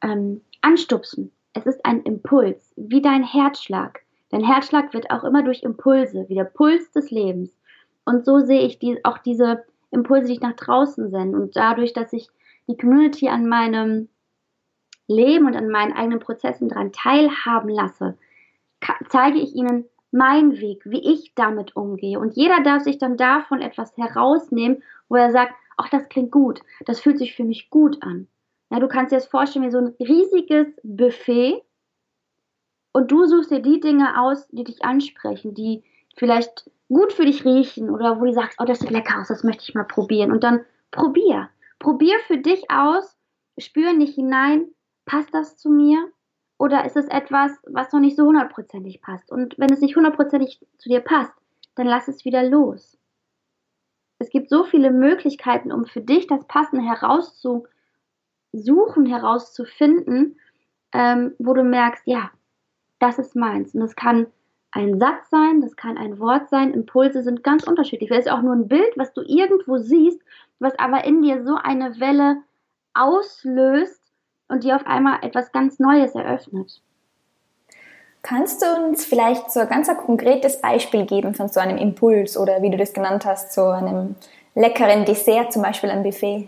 ähm, 0.04 0.42
anstupsen. 0.62 1.32
Es 1.54 1.66
ist 1.66 1.84
ein 1.84 2.04
Impuls, 2.04 2.72
wie 2.78 3.02
dein 3.02 3.24
Herzschlag. 3.24 4.02
Dein 4.30 4.46
Herzschlag 4.46 4.94
wird 4.94 5.10
auch 5.10 5.24
immer 5.24 5.42
durch 5.42 5.64
Impulse, 5.64 6.26
wie 6.30 6.36
der 6.36 6.46
Puls 6.46 6.92
des 6.92 7.10
Lebens. 7.10 7.58
Und 8.06 8.24
so 8.24 8.40
sehe 8.40 8.62
ich 8.62 8.78
die, 8.78 9.04
auch 9.04 9.18
diese 9.18 9.64
Impulse, 9.90 10.28
die 10.28 10.34
ich 10.34 10.42
nach 10.42 10.56
draußen 10.56 11.10
sende. 11.10 11.40
Und 11.40 11.56
dadurch, 11.56 11.94
dass 11.94 12.14
ich 12.14 12.30
die 12.68 12.78
Community 12.78 13.30
an 13.30 13.48
meinem 13.48 14.10
Leben 15.08 15.48
und 15.48 15.56
an 15.56 15.70
meinen 15.70 15.94
eigenen 15.94 16.20
Prozessen 16.20 16.70
daran 16.70 16.92
teilhaben 16.92 17.70
lasse, 17.70 18.16
zeige 19.10 19.40
ich 19.40 19.56
ihnen 19.56 19.86
meinen 20.12 20.60
Weg, 20.60 20.84
wie 20.86 21.14
ich 21.14 21.34
damit 21.36 21.76
umgehe. 21.76 22.20
Und 22.20 22.36
jeder 22.36 22.62
darf 22.64 22.84
sich 22.84 22.98
dann 22.98 23.18
davon 23.18 23.62
etwas 23.62 23.96
herausnehmen, 23.98 24.84
wo 25.10 25.16
er 25.16 25.32
sagt, 25.32 25.54
ach, 25.78 25.90
das 25.90 26.10
klingt 26.10 26.32
gut, 26.32 26.62
das 26.86 27.00
fühlt 27.00 27.18
sich 27.18 27.36
für 27.36 27.44
mich 27.44 27.70
gut 27.70 28.02
an. 28.04 28.28
Ja, 28.70 28.80
du 28.80 28.88
kannst 28.88 29.12
dir 29.12 29.18
das 29.18 29.28
vorstellen 29.28 29.66
wie 29.66 29.72
so 29.72 29.80
ein 29.80 29.96
riesiges 30.00 30.68
Buffet 30.84 31.62
und 32.94 33.12
du 33.12 33.26
suchst 33.26 33.52
dir 33.52 33.62
die 33.62 33.80
Dinge 33.80 34.22
aus, 34.22 34.48
die 34.50 34.64
dich 34.64 34.84
ansprechen, 34.84 35.54
die 35.54 35.84
vielleicht 36.18 36.70
gut 36.90 37.14
für 37.14 37.26
dich 37.26 37.46
riechen 37.46 37.90
oder 37.90 38.20
wo 38.20 38.26
du 38.26 38.34
sagst, 38.34 38.60
oh, 38.62 38.66
das 38.66 38.80
sieht 38.80 38.92
lecker 38.92 39.20
aus, 39.20 39.30
das 39.30 39.44
möchte 39.44 39.64
ich 39.64 39.76
mal 39.76 39.86
probieren. 39.86 40.32
Und 40.32 40.44
dann 40.44 40.66
probier. 40.92 41.50
Probier 41.80 42.20
für 42.28 42.38
dich 42.38 42.70
aus, 42.70 43.18
spür 43.58 43.94
nicht 43.94 44.16
hinein, 44.16 44.68
passt 45.06 45.34
das 45.34 45.58
zu 45.58 45.70
mir? 45.70 46.12
Oder 46.62 46.86
ist 46.86 46.96
es 46.96 47.08
etwas, 47.08 47.52
was 47.66 47.92
noch 47.92 48.00
nicht 48.00 48.16
so 48.16 48.24
hundertprozentig 48.24 49.02
passt? 49.02 49.32
Und 49.32 49.58
wenn 49.58 49.74
es 49.74 49.82
nicht 49.82 49.96
hundertprozentig 49.96 50.60
zu 50.78 50.90
dir 50.90 51.00
passt, 51.00 51.34
dann 51.74 51.88
lass 51.88 52.08
es 52.08 52.24
wieder 52.24 52.44
los. 52.44 53.00
Es 54.20 54.30
gibt 54.30 54.48
so 54.48 54.64
viele 54.64 54.92
Möglichkeiten, 54.92 55.72
um 55.72 55.86
für 55.86 56.02
dich 56.02 56.28
das 56.28 56.46
Passende 56.46 56.86
herauszusuchen, 56.86 57.66
herauszufinden, 59.08 60.40
ähm, 60.92 61.34
wo 61.40 61.56
du 61.56 61.64
merkst, 61.64 62.04
ja, 62.06 62.30
das 63.00 63.18
ist 63.18 63.36
meins. 63.36 63.74
Und 63.74 63.82
es 63.82 63.96
kann 63.96 64.28
ein 64.70 65.00
Satz 65.00 65.32
sein, 65.32 65.62
das 65.62 65.76
kann 65.76 65.98
ein 65.98 66.20
Wort 66.20 66.48
sein. 66.50 66.76
Impulse 66.76 67.24
sind 67.24 67.44
ganz 67.44 67.64
unterschiedlich. 67.64 68.10
Vielleicht 68.10 68.28
ist 68.28 68.34
auch 68.34 68.44
nur 68.44 68.54
ein 68.54 68.68
Bild, 68.68 68.96
was 68.98 69.12
du 69.14 69.24
irgendwo 69.26 69.80
siehst, 69.80 70.22
was 70.60 70.78
aber 70.78 71.06
in 71.06 71.24
dir 71.24 71.44
so 71.44 71.56
eine 71.56 72.00
Welle 72.00 72.44
auslöst 72.94 74.01
und 74.52 74.64
dir 74.64 74.76
auf 74.76 74.86
einmal 74.86 75.20
etwas 75.24 75.52
ganz 75.52 75.80
Neues 75.80 76.14
eröffnet. 76.14 76.82
Kannst 78.22 78.62
du 78.62 78.68
uns 78.86 79.06
vielleicht 79.06 79.52
so 79.52 79.62
ein 79.62 79.70
ganz 79.70 79.88
konkretes 79.98 80.62
Beispiel 80.62 81.06
geben 81.06 81.34
von 81.34 81.48
so 81.48 81.60
einem 81.60 81.78
Impuls 81.78 82.38
oder 82.38 82.62
wie 82.62 82.70
du 82.70 82.78
das 82.78 82.94
genannt 82.94 83.26
hast, 83.26 83.54
so 83.54 83.66
einem 83.66 84.16
leckeren 84.54 85.06
Dessert, 85.06 85.52
zum 85.52 85.64
Beispiel 85.64 85.90
ein 85.90 86.04
Buffet? 86.04 86.48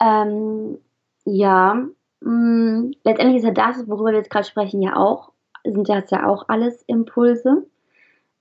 Ähm, 0.00 0.78
ja, 1.24 1.74
mh, 2.20 2.30
mm, 2.30 2.92
letztendlich 3.04 3.38
ist 3.38 3.44
ja 3.44 3.52
das, 3.52 3.88
worüber 3.88 4.10
wir 4.10 4.18
jetzt 4.18 4.30
gerade 4.30 4.48
sprechen, 4.48 4.82
ja 4.82 4.96
auch 4.96 5.30
sind 5.64 5.88
das 5.88 6.10
ja 6.10 6.26
auch 6.26 6.44
alles 6.48 6.82
Impulse. 6.86 7.66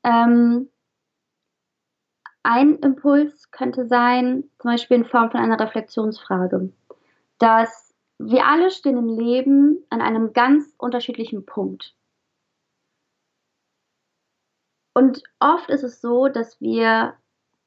Ähm, 0.03 0.69
ein 2.43 2.77
Impuls 2.77 3.51
könnte 3.51 3.87
sein, 3.87 4.45
zum 4.59 4.71
Beispiel 4.71 4.97
in 4.97 5.05
Form 5.05 5.29
von 5.31 5.39
einer 5.39 5.59
Reflexionsfrage, 5.59 6.71
dass 7.39 7.93
wir 8.19 8.45
alle 8.45 8.69
stehen 8.69 8.97
im 8.97 9.07
Leben 9.07 9.83
an 9.89 10.01
einem 10.01 10.33
ganz 10.33 10.73
unterschiedlichen 10.77 11.45
Punkt. 11.45 11.95
Und 14.93 15.23
oft 15.39 15.69
ist 15.69 15.83
es 15.83 16.01
so, 16.01 16.27
dass 16.27 16.59
wir 16.61 17.15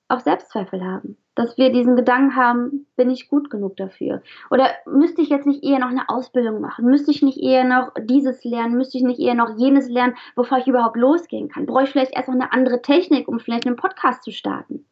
auch 0.09 0.21
Selbstzweifel 0.21 0.85
haben 0.85 1.17
dass 1.35 1.57
wir 1.57 1.73
diesen 1.73 1.97
Gedanken 1.97 2.37
haben, 2.37 2.87
bin 2.97 3.11
ich 3.11 3.29
gut 3.29 3.49
genug 3.49 3.77
dafür? 3.77 4.23
Oder 4.51 4.71
müsste 4.87 5.23
ich 5.23 5.31
jetzt 5.31 5.47
nicht 5.47 5.65
eher 5.65 5.79
noch 5.79 5.89
eine 5.89 6.09
Ausbildung 6.09 6.61
machen? 6.61 6.85
Müsste 6.85 7.11
ich 7.11 7.23
nicht 7.23 7.39
eher 7.39 7.65
noch 7.65 7.93
dieses 7.99 8.45
lernen? 8.45 8.77
Müsste 8.77 8.99
ich 8.99 9.05
nicht 9.05 9.21
eher 9.21 9.35
noch 9.35 9.57
jenes 9.57 9.89
lernen, 9.89 10.15
bevor 10.37 10.59
ich 10.59 10.67
überhaupt 10.67 10.97
losgehen 10.97 11.49
kann? 11.49 11.67
Bräuchte 11.67 11.85
ich 11.85 11.93
vielleicht 11.93 12.17
erst 12.17 12.29
noch 12.29 12.35
eine 12.35 12.53
andere 12.53 12.83
Technik, 12.83 13.29
um 13.29 13.41
vielleicht 13.41 13.67
einen 13.67 13.77
Podcast 13.77 14.25
zu 14.25 14.31
starten? 14.31 14.85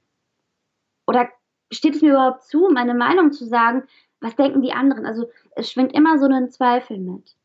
Oder 1.06 1.28
steht 1.70 1.96
es 1.96 2.02
mir 2.02 2.12
überhaupt 2.12 2.44
zu, 2.44 2.70
meine 2.72 2.94
Meinung 2.94 3.32
zu 3.32 3.44
sagen? 3.44 3.82
Was 4.20 4.36
denken 4.36 4.62
die 4.62 4.72
anderen? 4.72 5.06
Also 5.06 5.30
es 5.56 5.70
schwingt 5.70 5.92
immer 5.92 6.18
so 6.18 6.26
einen 6.26 6.50
Zweifel 6.50 6.98
mit. 6.98 7.36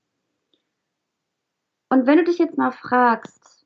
Und 1.90 2.08
wenn 2.08 2.18
du 2.18 2.24
dich 2.26 2.38
jetzt 2.38 2.58
mal 2.58 2.72
fragst, 2.72 3.66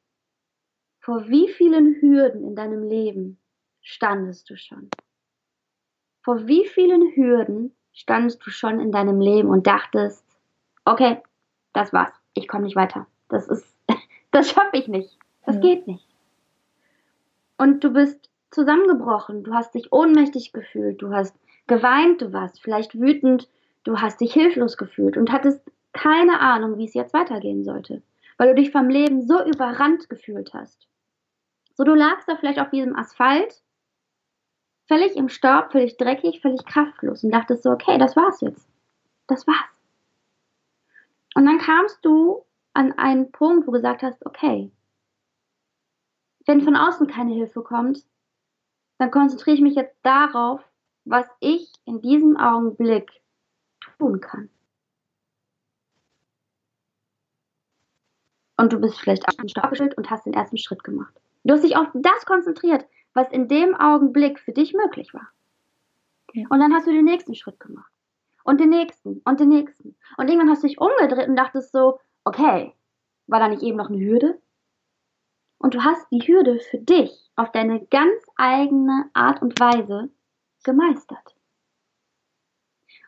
vor 0.99 1.27
wie 1.27 1.47
vielen 1.47 1.99
Hürden 2.01 2.43
in 2.43 2.55
deinem 2.55 2.83
Leben 2.83 3.39
standest 3.81 4.49
du 4.49 4.57
schon? 4.57 4.89
Vor 6.23 6.45
wie 6.45 6.67
vielen 6.67 7.15
Hürden 7.15 7.75
standest 7.93 8.45
du 8.45 8.51
schon 8.51 8.79
in 8.79 8.91
deinem 8.91 9.19
Leben 9.19 9.49
und 9.49 9.65
dachtest, 9.65 10.23
okay, 10.85 11.21
das 11.73 11.93
war's, 11.93 12.13
ich 12.33 12.47
komme 12.47 12.65
nicht 12.65 12.75
weiter. 12.75 13.07
Das 13.29 13.47
ist, 13.47 13.65
das 14.31 14.51
schaffe 14.51 14.77
ich 14.77 14.87
nicht. 14.87 15.17
Das 15.45 15.55
mhm. 15.55 15.61
geht 15.61 15.87
nicht. 15.87 16.07
Und 17.57 17.83
du 17.83 17.91
bist 17.91 18.29
zusammengebrochen, 18.51 19.43
du 19.43 19.53
hast 19.53 19.73
dich 19.73 19.91
ohnmächtig 19.91 20.53
gefühlt, 20.53 21.01
du 21.01 21.11
hast 21.13 21.35
geweint, 21.69 22.21
du 22.21 22.33
warst 22.33 22.61
vielleicht 22.61 22.99
wütend, 22.99 23.47
du 23.85 24.01
hast 24.01 24.19
dich 24.19 24.33
hilflos 24.33 24.75
gefühlt 24.75 25.15
und 25.15 25.31
hattest 25.31 25.61
keine 25.93 26.41
Ahnung, 26.41 26.77
wie 26.77 26.85
es 26.85 26.93
jetzt 26.93 27.13
weitergehen 27.13 27.63
sollte, 27.63 28.01
weil 28.37 28.49
du 28.49 28.55
dich 28.55 28.71
vom 28.71 28.89
Leben 28.89 29.25
so 29.25 29.43
überrannt 29.43 30.09
gefühlt 30.09 30.53
hast. 30.53 30.87
So, 31.75 31.85
du 31.85 31.95
lagst 31.95 32.27
da 32.27 32.35
vielleicht 32.35 32.59
auf 32.59 32.69
diesem 32.69 32.95
Asphalt, 32.95 33.63
völlig 34.87 35.15
im 35.15 35.29
Staub, 35.29 35.71
völlig 35.71 35.95
dreckig, 35.97 36.41
völlig 36.41 36.65
kraftlos 36.65 37.23
und 37.23 37.31
dachtest 37.31 37.63
so, 37.63 37.71
okay, 37.71 37.97
das 37.97 38.15
war's 38.17 38.41
jetzt. 38.41 38.67
Das 39.27 39.47
war's. 39.47 39.57
Und 41.35 41.45
dann 41.45 41.59
kamst 41.59 42.03
du 42.03 42.43
an 42.73 42.91
einen 42.97 43.31
Punkt, 43.31 43.67
wo 43.67 43.71
du 43.71 43.77
gesagt 43.77 44.03
hast, 44.03 44.25
okay, 44.25 44.71
wenn 46.45 46.61
von 46.61 46.75
außen 46.75 47.07
keine 47.07 47.33
Hilfe 47.33 47.61
kommt, 47.61 48.03
dann 48.97 49.11
konzentriere 49.11 49.55
ich 49.55 49.61
mich 49.61 49.75
jetzt 49.75 49.95
darauf, 50.01 50.61
was 51.05 51.25
ich 51.39 51.71
in 51.85 52.01
diesem 52.01 52.37
Augenblick 52.37 53.09
tun 53.97 54.21
kann. 54.21 54.49
Und 58.57 58.73
du 58.73 58.79
bist 58.79 58.99
vielleicht 58.99 59.27
auf 59.27 59.35
den 59.35 59.47
Stock 59.47 59.69
gestellt 59.69 59.97
und 59.97 60.09
hast 60.09 60.25
den 60.25 60.33
ersten 60.33 60.57
Schritt 60.57 60.83
gemacht. 60.83 61.13
Du 61.43 61.53
hast 61.53 61.63
dich 61.63 61.77
auf 61.77 61.87
das 61.93 62.25
konzentriert, 62.25 62.85
was 63.13 63.31
in 63.31 63.47
dem 63.47 63.73
Augenblick 63.73 64.39
für 64.39 64.51
dich 64.51 64.73
möglich 64.73 65.13
war. 65.13 65.29
Ja. 66.33 66.45
Und 66.49 66.59
dann 66.59 66.73
hast 66.73 66.85
du 66.85 66.91
den 66.91 67.05
nächsten 67.05 67.35
Schritt 67.35 67.59
gemacht. 67.59 67.91
Und 68.43 68.59
den 68.59 68.69
nächsten 68.69 69.21
und 69.25 69.39
den 69.39 69.49
nächsten. 69.49 69.95
Und 70.17 70.27
irgendwann 70.27 70.49
hast 70.49 70.63
du 70.63 70.67
dich 70.67 70.79
umgedreht 70.79 71.27
und 71.27 71.35
dachtest 71.35 71.71
so, 71.71 71.99
okay, 72.23 72.73
war 73.27 73.39
da 73.39 73.47
nicht 73.47 73.63
eben 73.63 73.77
noch 73.77 73.89
eine 73.89 73.99
Hürde? 73.99 74.41
Und 75.57 75.73
du 75.73 75.83
hast 75.83 76.09
die 76.11 76.19
Hürde 76.19 76.59
für 76.59 76.79
dich 76.79 77.31
auf 77.35 77.51
deine 77.51 77.85
ganz 77.85 78.23
eigene 78.37 79.09
Art 79.13 79.41
und 79.41 79.59
Weise 79.59 80.09
gemeistert. 80.63 81.35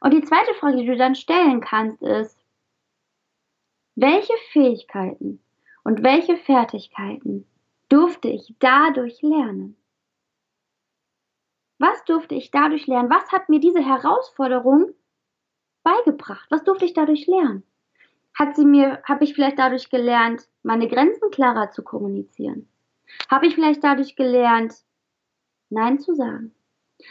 Und 0.01 0.13
die 0.13 0.23
zweite 0.23 0.53
Frage, 0.55 0.77
die 0.77 0.85
du 0.85 0.97
dann 0.97 1.15
stellen 1.15 1.61
kannst, 1.61 2.01
ist, 2.01 2.37
welche 3.95 4.33
Fähigkeiten 4.51 5.43
und 5.83 6.03
welche 6.03 6.37
Fertigkeiten 6.37 7.45
durfte 7.89 8.29
ich 8.29 8.55
dadurch 8.59 9.21
lernen? 9.21 9.75
Was 11.77 12.03
durfte 12.05 12.35
ich 12.35 12.51
dadurch 12.51 12.87
lernen? 12.87 13.09
Was 13.09 13.31
hat 13.31 13.49
mir 13.49 13.59
diese 13.59 13.83
Herausforderung 13.83 14.93
beigebracht? 15.83 16.47
Was 16.49 16.63
durfte 16.63 16.85
ich 16.85 16.93
dadurch 16.93 17.27
lernen? 17.27 17.63
Hat 18.33 18.55
sie 18.55 18.65
mir, 18.65 19.01
habe 19.03 19.23
ich 19.23 19.33
vielleicht 19.33 19.59
dadurch 19.59 19.89
gelernt, 19.89 20.47
meine 20.63 20.87
Grenzen 20.87 21.31
klarer 21.31 21.71
zu 21.71 21.83
kommunizieren? 21.83 22.69
Habe 23.29 23.47
ich 23.47 23.55
vielleicht 23.55 23.83
dadurch 23.83 24.15
gelernt, 24.15 24.73
Nein 25.69 25.99
zu 25.99 26.13
sagen? 26.15 26.53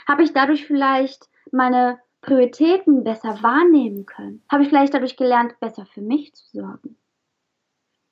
Habe 0.07 0.22
ich 0.22 0.33
dadurch 0.33 0.66
vielleicht 0.66 1.29
meine 1.53 1.98
Prioritäten 2.20 3.05
besser 3.05 3.42
wahrnehmen 3.42 4.07
können? 4.07 4.42
Habe 4.50 4.62
ich 4.62 4.68
vielleicht 4.68 4.94
dadurch 4.94 5.16
gelernt, 5.16 5.59
besser 5.61 5.87
für 5.87 6.03
mich 6.03 6.35
zu 6.35 6.44
sorgen? 6.53 6.96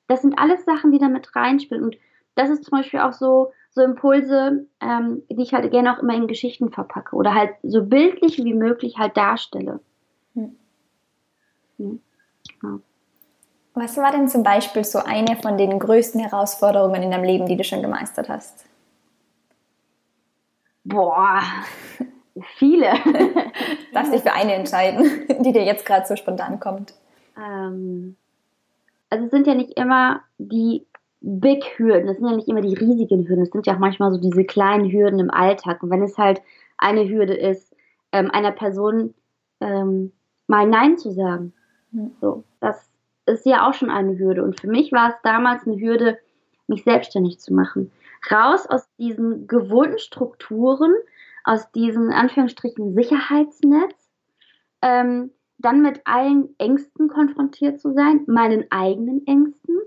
Das 0.07 0.21
sind 0.21 0.39
alles 0.39 0.65
Sachen, 0.65 0.91
die 0.91 0.97
damit 0.97 1.35
reinspielen. 1.35 1.83
Und 1.83 1.97
das 2.35 2.49
ist 2.49 2.63
zum 2.63 2.77
Beispiel 2.77 2.99
auch 2.99 3.13
so, 3.13 3.51
so 3.69 3.81
Impulse, 3.81 4.65
ähm, 4.81 5.23
die 5.29 5.43
ich 5.43 5.53
halt 5.53 5.69
gerne 5.71 5.95
auch 5.95 6.01
immer 6.01 6.15
in 6.15 6.27
Geschichten 6.27 6.71
verpacke 6.71 7.15
oder 7.15 7.35
halt 7.35 7.51
so 7.63 7.83
bildlich 7.83 8.37
wie 8.43 8.55
möglich 8.55 8.97
halt 8.97 9.15
darstelle. 9.15 9.79
Hm. 10.33 10.55
Hm. 11.77 12.01
Genau. 12.59 12.79
Was 13.75 13.97
war 13.97 14.11
denn 14.11 14.27
zum 14.27 14.43
Beispiel 14.43 14.83
so 14.83 14.99
eine 14.99 15.35
von 15.37 15.57
den 15.57 15.77
größten 15.77 16.19
Herausforderungen 16.19 17.03
in 17.03 17.11
deinem 17.11 17.23
Leben, 17.23 17.45
die 17.45 17.55
du 17.55 17.63
schon 17.63 17.81
gemeistert 17.81 18.27
hast? 18.27 18.65
Boah, 20.83 21.41
viele. 22.55 22.87
Darfst 23.93 24.13
dich 24.13 24.21
für 24.21 24.33
eine 24.33 24.53
entscheiden, 24.53 25.27
die 25.43 25.51
dir 25.51 25.63
jetzt 25.63 25.85
gerade 25.85 26.05
so 26.05 26.15
spontan 26.15 26.59
kommt. 26.59 26.93
Ähm, 27.37 28.15
also 29.09 29.25
es 29.25 29.31
sind 29.31 29.47
ja 29.47 29.55
nicht 29.55 29.77
immer 29.77 30.21
die 30.37 30.85
Big 31.21 31.65
Hürden, 31.77 32.07
es 32.07 32.17
sind 32.17 32.29
ja 32.29 32.35
nicht 32.35 32.47
immer 32.47 32.61
die 32.61 32.75
riesigen 32.75 33.27
Hürden, 33.27 33.43
es 33.43 33.51
sind 33.51 33.67
ja 33.67 33.73
auch 33.73 33.79
manchmal 33.79 34.11
so 34.11 34.19
diese 34.19 34.45
kleinen 34.45 34.89
Hürden 34.89 35.19
im 35.19 35.31
Alltag. 35.31 35.83
Und 35.83 35.89
wenn 35.89 36.01
es 36.01 36.17
halt 36.17 36.41
eine 36.77 37.07
Hürde 37.09 37.33
ist, 37.33 37.75
ähm, 38.11 38.31
einer 38.31 38.51
Person 38.51 39.13
ähm, 39.59 40.13
mal 40.47 40.65
Nein 40.65 40.97
zu 40.97 41.11
sagen, 41.11 41.53
hm. 41.91 42.11
so, 42.21 42.43
das 42.61 42.89
ist 43.25 43.45
ja 43.45 43.67
auch 43.67 43.73
schon 43.73 43.89
eine 43.89 44.17
Hürde. 44.17 44.43
Und 44.43 44.59
für 44.59 44.67
mich 44.67 44.91
war 44.91 45.09
es 45.09 45.15
damals 45.23 45.67
eine 45.67 45.79
Hürde, 45.79 46.17
mich 46.67 46.83
selbstständig 46.83 47.39
zu 47.39 47.53
machen. 47.53 47.91
Raus 48.31 48.67
aus 48.67 48.87
diesen 48.97 49.47
gewohnten 49.47 49.99
Strukturen, 49.99 50.93
aus 51.43 51.71
diesem 51.71 52.11
Anführungsstrichen 52.11 52.93
Sicherheitsnetz, 52.93 54.09
ähm, 54.81 55.31
dann 55.57 55.81
mit 55.81 56.01
allen 56.05 56.55
Ängsten 56.57 57.09
konfrontiert 57.09 57.79
zu 57.79 57.93
sein, 57.93 58.23
meinen 58.27 58.65
eigenen 58.69 59.25
Ängsten 59.27 59.77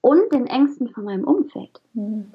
und 0.00 0.32
den 0.32 0.46
Ängsten 0.46 0.88
von 0.88 1.04
meinem 1.04 1.24
Umfeld. 1.24 1.80
Mhm. 1.94 2.32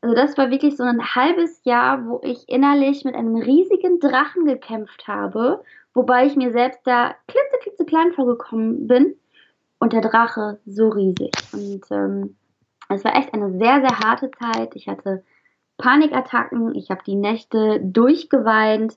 Also 0.00 0.14
das 0.14 0.36
war 0.36 0.50
wirklich 0.50 0.76
so 0.76 0.82
ein 0.82 1.02
halbes 1.14 1.64
Jahr, 1.64 2.06
wo 2.06 2.20
ich 2.22 2.46
innerlich 2.46 3.04
mit 3.04 3.14
einem 3.14 3.36
riesigen 3.36 4.00
Drachen 4.00 4.44
gekämpft 4.44 5.08
habe, 5.08 5.62
wobei 5.94 6.26
ich 6.26 6.36
mir 6.36 6.52
selbst 6.52 6.80
da 6.84 7.14
klitzeklitzeklein 7.26 8.12
vorgekommen 8.12 8.86
bin 8.86 9.14
und 9.78 9.94
der 9.94 10.02
Drache 10.02 10.58
so 10.66 10.88
riesig. 10.88 11.32
Und 11.54 11.82
ähm, 11.90 12.36
es 12.88 13.04
war 13.04 13.16
echt 13.16 13.32
eine 13.32 13.50
sehr, 13.58 13.80
sehr 13.80 13.98
harte 13.98 14.30
Zeit. 14.30 14.74
Ich 14.76 14.88
hatte 14.88 15.24
Panikattacken, 15.78 16.74
ich 16.74 16.90
habe 16.90 17.02
die 17.04 17.16
Nächte 17.16 17.80
durchgeweint 17.80 18.96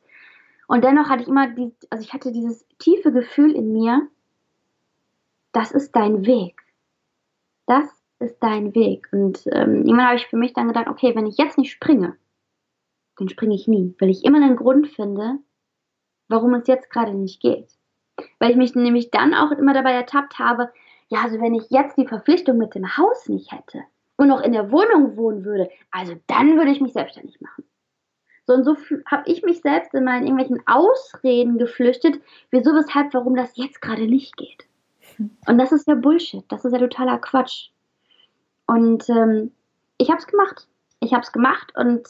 und 0.67 0.84
dennoch 0.84 1.10
hatte 1.10 1.23
ich 1.23 1.30
immer, 1.30 1.50
die, 1.50 1.73
also 1.89 2.04
ich 2.04 2.13
hatte 2.13 2.32
dieses 2.32 2.65
tiefe 2.78 3.12
Gefühl 3.12 3.54
in 3.54 3.71
mir, 3.71 4.08
das 5.54 5.71
ist 5.71 5.95
dein 5.95 6.26
Weg. 6.26 6.62
Das 7.65 7.86
ist 8.19 8.38
dein 8.41 8.76
Weg. 8.76 9.08
Und 9.12 9.47
ähm, 9.47 9.86
irgendwann 9.86 10.08
habe 10.08 10.17
ich 10.17 10.28
für 10.28 10.38
mich 10.38 10.54
dann 10.54 10.67
gedacht, 10.67 10.88
okay, 10.88 11.15
wenn 11.15 11.26
ich 11.26 11.38
jetzt 11.38 11.58
nicht 11.58 11.71
springe, 11.71 12.17
dann 13.17 13.30
springe 13.30 13.56
ich 13.56 13.67
nie, 13.67 13.95
weil 14.00 14.10
ich 14.10 14.23
immer 14.23 14.38
einen 14.38 14.58
Grund 14.58 14.88
finde, 14.88 15.39
warum 16.28 16.54
es 16.54 16.67
jetzt 16.67 16.89
gerade 16.89 17.13
nicht 17.13 17.41
geht. 17.41 17.69
Weil 18.39 18.52
ich 18.52 18.58
mich 18.58 18.76
nämlich 18.76 19.10
dann 19.10 19.34
auch 19.34 19.52
immer 19.52 19.73
dabei 19.73 19.93
ertappt 19.93 20.38
habe, 20.38 20.71
ja, 21.10 21.24
also 21.24 21.39
wenn 21.39 21.54
ich 21.54 21.70
jetzt 21.70 21.98
die 21.98 22.08
Verpflichtung 22.08 22.58
mit 22.58 22.76
dem 22.76 22.98
Haus 22.98 23.30
nicht 23.30 23.52
hätte 23.52 23.84
und 24.17 24.28
noch 24.28 24.41
in 24.41 24.52
der 24.52 24.72
Wohnung 24.72 25.15
wohnen 25.15 25.46
würde, 25.46 25.70
also 25.91 26.15
dann 26.28 26.58
würde 26.58 26.72
ich 26.72 26.82
mich 26.82 26.93
selbstständig 26.93 27.39
machen. 27.41 27.63
So 28.46 28.54
und 28.54 28.63
so 28.63 28.76
habe 29.06 29.24
ich 29.26 29.43
mich 29.43 29.62
selbst 29.62 29.93
in 29.93 30.06
meinen 30.06 30.26
irgendwelchen 30.26 30.65
Ausreden 30.67 31.58
geflüchtet, 31.58 32.22
wieso, 32.50 32.72
weshalb, 32.72 33.13
warum 33.13 33.36
das 33.36 33.58
jetzt 33.58 33.82
gerade 33.82 34.08
nicht 34.08 34.38
geht. 34.38 34.65
Und 35.48 35.58
das 35.58 35.72
ist 35.72 35.88
ja 35.88 35.96
Bullshit, 35.96 36.46
das 36.48 36.63
ist 36.63 36.72
ja 36.72 36.80
totaler 36.80 37.17
Quatsch. 37.20 37.70
Und 38.67 39.10
ähm, 39.10 39.52
ich 39.98 40.10
habe 40.10 40.20
es 40.20 40.28
gemacht. 40.28 40.67
Ich 41.00 41.13
habe 41.13 41.24
es 41.24 41.32
gemacht 41.32 41.74
und 41.76 42.08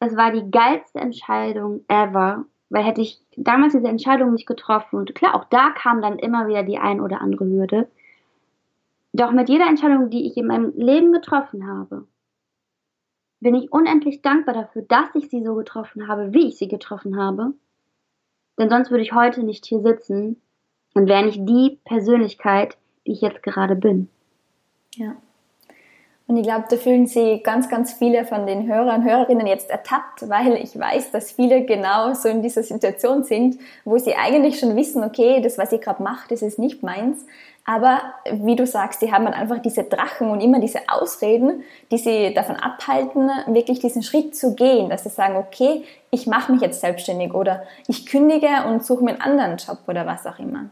es 0.00 0.16
war 0.16 0.32
die 0.32 0.50
geilste 0.50 0.98
Entscheidung 0.98 1.84
ever. 1.88 2.44
Weil 2.68 2.84
hätte 2.84 3.00
ich 3.00 3.20
damals 3.36 3.74
diese 3.74 3.86
Entscheidung 3.86 4.32
nicht 4.32 4.46
getroffen, 4.46 4.98
und 4.98 5.14
klar, 5.14 5.34
auch 5.34 5.44
da 5.44 5.70
kam 5.70 6.02
dann 6.02 6.18
immer 6.18 6.48
wieder 6.48 6.64
die 6.64 6.78
ein 6.78 7.00
oder 7.00 7.20
andere 7.20 7.44
Hürde. 7.44 7.88
Doch 9.16 9.32
mit 9.32 9.48
jeder 9.48 9.66
Entscheidung, 9.66 10.10
die 10.10 10.26
ich 10.26 10.36
in 10.36 10.46
meinem 10.46 10.74
Leben 10.76 11.10
getroffen 11.10 11.66
habe, 11.66 12.06
bin 13.40 13.54
ich 13.54 13.72
unendlich 13.72 14.20
dankbar 14.20 14.54
dafür, 14.54 14.82
dass 14.82 15.14
ich 15.14 15.30
sie 15.30 15.42
so 15.42 15.54
getroffen 15.54 16.06
habe, 16.06 16.34
wie 16.34 16.48
ich 16.48 16.58
sie 16.58 16.68
getroffen 16.68 17.18
habe. 17.18 17.54
Denn 18.58 18.68
sonst 18.68 18.90
würde 18.90 19.02
ich 19.02 19.14
heute 19.14 19.42
nicht 19.42 19.64
hier 19.64 19.80
sitzen 19.80 20.42
und 20.92 21.08
wäre 21.08 21.24
nicht 21.24 21.40
die 21.48 21.78
Persönlichkeit, 21.86 22.76
die 23.06 23.12
ich 23.12 23.22
jetzt 23.22 23.42
gerade 23.42 23.74
bin. 23.74 24.10
Ja. 24.94 25.16
Und 26.28 26.36
ich 26.38 26.42
glaube, 26.42 26.64
da 26.68 26.76
fühlen 26.76 27.06
sich 27.06 27.44
ganz, 27.44 27.68
ganz 27.68 27.92
viele 27.92 28.24
von 28.24 28.46
den 28.46 28.66
Hörern 28.66 29.02
und 29.02 29.08
Hörerinnen 29.08 29.46
jetzt 29.46 29.70
ertappt, 29.70 30.28
weil 30.28 30.54
ich 30.54 30.76
weiß, 30.76 31.12
dass 31.12 31.30
viele 31.30 31.64
genau 31.64 32.14
so 32.14 32.28
in 32.28 32.42
dieser 32.42 32.64
Situation 32.64 33.22
sind, 33.22 33.58
wo 33.84 33.96
sie 33.98 34.16
eigentlich 34.16 34.58
schon 34.58 34.74
wissen, 34.74 35.04
okay, 35.04 35.40
das, 35.40 35.56
was 35.56 35.70
ich 35.70 35.80
gerade 35.80 36.02
mache, 36.02 36.26
das 36.28 36.42
ist 36.42 36.58
nicht 36.58 36.82
meins. 36.82 37.24
Aber 37.64 38.00
wie 38.30 38.56
du 38.56 38.66
sagst, 38.66 39.02
die 39.02 39.12
haben 39.12 39.24
dann 39.24 39.34
einfach 39.34 39.58
diese 39.58 39.84
Drachen 39.84 40.30
und 40.30 40.40
immer 40.40 40.60
diese 40.60 40.80
Ausreden, 40.88 41.62
die 41.92 41.98
sie 41.98 42.34
davon 42.34 42.56
abhalten, 42.56 43.30
wirklich 43.46 43.78
diesen 43.78 44.02
Schritt 44.02 44.36
zu 44.36 44.54
gehen, 44.54 44.88
dass 44.88 45.04
sie 45.04 45.10
sagen, 45.10 45.36
okay, 45.36 45.84
ich 46.10 46.26
mache 46.26 46.50
mich 46.52 46.60
jetzt 46.60 46.80
selbstständig 46.80 47.34
oder 47.34 47.62
ich 47.86 48.06
kündige 48.06 48.48
und 48.68 48.84
suche 48.84 49.04
mir 49.04 49.10
einen 49.10 49.20
anderen 49.20 49.56
Job 49.58 49.78
oder 49.86 50.06
was 50.06 50.26
auch 50.26 50.38
immer. 50.40 50.66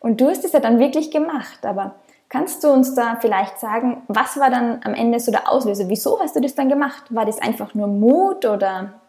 Und 0.00 0.20
du 0.20 0.28
hast 0.28 0.44
es 0.44 0.52
ja 0.52 0.60
dann 0.60 0.78
wirklich 0.78 1.10
gemacht, 1.10 1.64
aber 1.64 1.96
Kannst 2.28 2.62
du 2.62 2.68
uns 2.68 2.94
da 2.94 3.16
vielleicht 3.16 3.58
sagen, 3.58 4.02
was 4.08 4.38
war 4.38 4.50
dann 4.50 4.80
am 4.84 4.92
Ende 4.94 5.18
so 5.18 5.32
der 5.32 5.50
Auslöser? 5.50 5.88
Wieso 5.88 6.20
hast 6.20 6.36
du 6.36 6.40
das 6.40 6.54
dann 6.54 6.68
gemacht? 6.68 7.04
War 7.08 7.24
das 7.24 7.40
einfach 7.40 7.74
nur 7.74 7.86
Mut 7.86 8.44
oder 8.44 9.00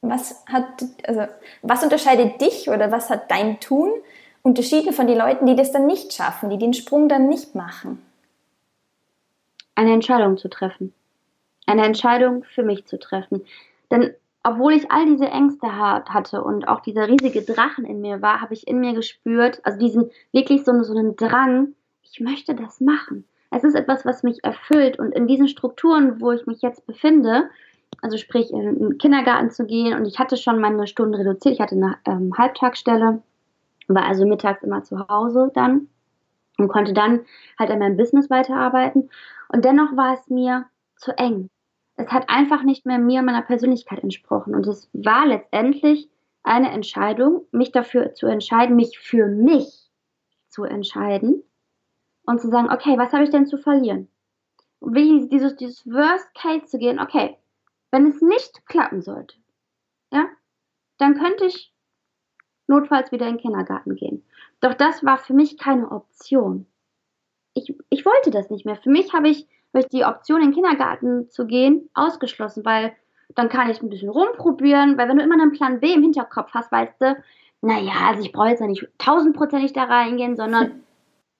was 0.00 0.44
hat, 0.46 0.64
also 1.06 1.26
was 1.62 1.82
unterscheidet 1.82 2.40
dich 2.40 2.68
oder 2.68 2.92
was 2.92 3.10
hat 3.10 3.30
dein 3.30 3.58
Tun 3.58 3.90
unterschieden 4.42 4.92
von 4.92 5.08
den 5.08 5.18
Leuten, 5.18 5.46
die 5.46 5.56
das 5.56 5.72
dann 5.72 5.86
nicht 5.86 6.12
schaffen, 6.12 6.50
die 6.50 6.58
den 6.58 6.72
Sprung 6.72 7.08
dann 7.08 7.28
nicht 7.28 7.56
machen? 7.56 8.00
Eine 9.74 9.92
Entscheidung 9.92 10.38
zu 10.38 10.48
treffen. 10.48 10.94
Eine 11.66 11.84
Entscheidung 11.84 12.44
für 12.44 12.62
mich 12.62 12.86
zu 12.86 12.98
treffen. 12.98 13.44
Denn 13.90 14.14
obwohl 14.44 14.74
ich 14.74 14.92
all 14.92 15.06
diese 15.06 15.26
Ängste 15.26 15.76
hatte 15.76 16.44
und 16.44 16.68
auch 16.68 16.78
dieser 16.78 17.08
riesige 17.08 17.42
Drachen 17.42 17.84
in 17.84 18.00
mir 18.00 18.22
war, 18.22 18.40
habe 18.40 18.54
ich 18.54 18.68
in 18.68 18.78
mir 18.78 18.94
gespürt, 18.94 19.60
also 19.64 19.76
diesen 19.80 20.10
wirklich 20.30 20.64
so, 20.64 20.80
so 20.84 20.96
einen 20.96 21.16
Drang, 21.16 21.74
ich 22.10 22.20
möchte 22.20 22.54
das 22.54 22.80
machen. 22.80 23.24
Es 23.50 23.64
ist 23.64 23.74
etwas, 23.74 24.04
was 24.04 24.22
mich 24.22 24.42
erfüllt 24.44 24.98
und 24.98 25.12
in 25.12 25.26
diesen 25.26 25.48
Strukturen, 25.48 26.20
wo 26.20 26.32
ich 26.32 26.46
mich 26.46 26.62
jetzt 26.62 26.86
befinde, 26.86 27.48
also 28.02 28.16
sprich 28.16 28.50
in 28.50 28.60
den 28.60 28.98
Kindergarten 28.98 29.50
zu 29.50 29.64
gehen 29.64 29.94
und 29.94 30.06
ich 30.06 30.18
hatte 30.18 30.36
schon 30.36 30.60
meine 30.60 30.86
Stunden 30.86 31.14
reduziert, 31.14 31.54
ich 31.54 31.60
hatte 31.60 31.76
eine 31.76 31.96
ähm, 32.04 32.36
Halbtagsstelle, 32.36 33.22
war 33.88 34.04
also 34.04 34.26
mittags 34.26 34.62
immer 34.62 34.82
zu 34.82 35.08
Hause 35.08 35.50
dann 35.54 35.88
und 36.58 36.68
konnte 36.68 36.92
dann 36.92 37.20
halt 37.58 37.70
an 37.70 37.78
meinem 37.78 37.96
Business 37.96 38.28
weiterarbeiten 38.30 39.10
und 39.48 39.64
dennoch 39.64 39.96
war 39.96 40.14
es 40.14 40.28
mir 40.28 40.66
zu 40.96 41.16
eng. 41.16 41.48
Es 41.96 42.08
hat 42.08 42.28
einfach 42.28 42.62
nicht 42.62 42.84
mehr 42.84 42.98
mir 42.98 43.22
meiner 43.22 43.42
Persönlichkeit 43.42 44.02
entsprochen 44.02 44.54
und 44.54 44.66
es 44.66 44.90
war 44.92 45.26
letztendlich 45.26 46.10
eine 46.42 46.70
Entscheidung, 46.70 47.46
mich 47.52 47.72
dafür 47.72 48.14
zu 48.14 48.26
entscheiden, 48.26 48.76
mich 48.76 48.98
für 48.98 49.26
mich 49.26 49.90
zu 50.48 50.64
entscheiden 50.64 51.42
und 52.26 52.40
zu 52.40 52.48
sagen, 52.48 52.70
okay, 52.70 52.98
was 52.98 53.12
habe 53.12 53.24
ich 53.24 53.30
denn 53.30 53.46
zu 53.46 53.58
verlieren? 53.58 54.08
Und 54.80 54.94
wie 54.94 55.28
dieses, 55.28 55.56
dieses 55.56 55.86
Worst 55.86 56.34
Case 56.34 56.66
zu 56.66 56.78
gehen, 56.78 57.00
okay, 57.00 57.36
wenn 57.90 58.06
es 58.06 58.20
nicht 58.20 58.66
klappen 58.66 59.00
sollte, 59.00 59.36
ja, 60.12 60.26
dann 60.98 61.14
könnte 61.14 61.46
ich 61.46 61.72
notfalls 62.66 63.12
wieder 63.12 63.26
in 63.26 63.34
den 63.34 63.40
Kindergarten 63.40 63.94
gehen. 63.94 64.24
Doch 64.60 64.74
das 64.74 65.04
war 65.04 65.18
für 65.18 65.34
mich 65.34 65.56
keine 65.58 65.90
Option. 65.90 66.66
Ich, 67.54 67.74
ich 67.90 68.04
wollte 68.04 68.30
das 68.30 68.50
nicht 68.50 68.66
mehr. 68.66 68.76
Für 68.76 68.90
mich 68.90 69.12
habe 69.12 69.28
ich, 69.28 69.46
hab 69.72 69.82
ich 69.82 69.88
die 69.88 70.04
Option, 70.04 70.40
in 70.40 70.48
den 70.48 70.54
Kindergarten 70.54 71.30
zu 71.30 71.46
gehen, 71.46 71.88
ausgeschlossen, 71.94 72.64
weil 72.64 72.94
dann 73.34 73.48
kann 73.48 73.70
ich 73.70 73.82
ein 73.82 73.88
bisschen 73.88 74.08
rumprobieren, 74.08 74.98
weil 74.98 75.08
wenn 75.08 75.18
du 75.18 75.24
immer 75.24 75.34
einen 75.34 75.52
Plan 75.52 75.80
B 75.80 75.92
im 75.92 76.02
Hinterkopf 76.02 76.50
hast, 76.52 76.72
weißt 76.72 77.00
du, 77.00 77.16
naja, 77.62 77.92
also 78.08 78.22
ich 78.22 78.32
brauche 78.32 78.48
jetzt 78.48 78.60
ja 78.60 78.66
nicht 78.66 78.86
tausendprozentig 78.98 79.72
da 79.72 79.84
reingehen, 79.84 80.36
sondern 80.36 80.82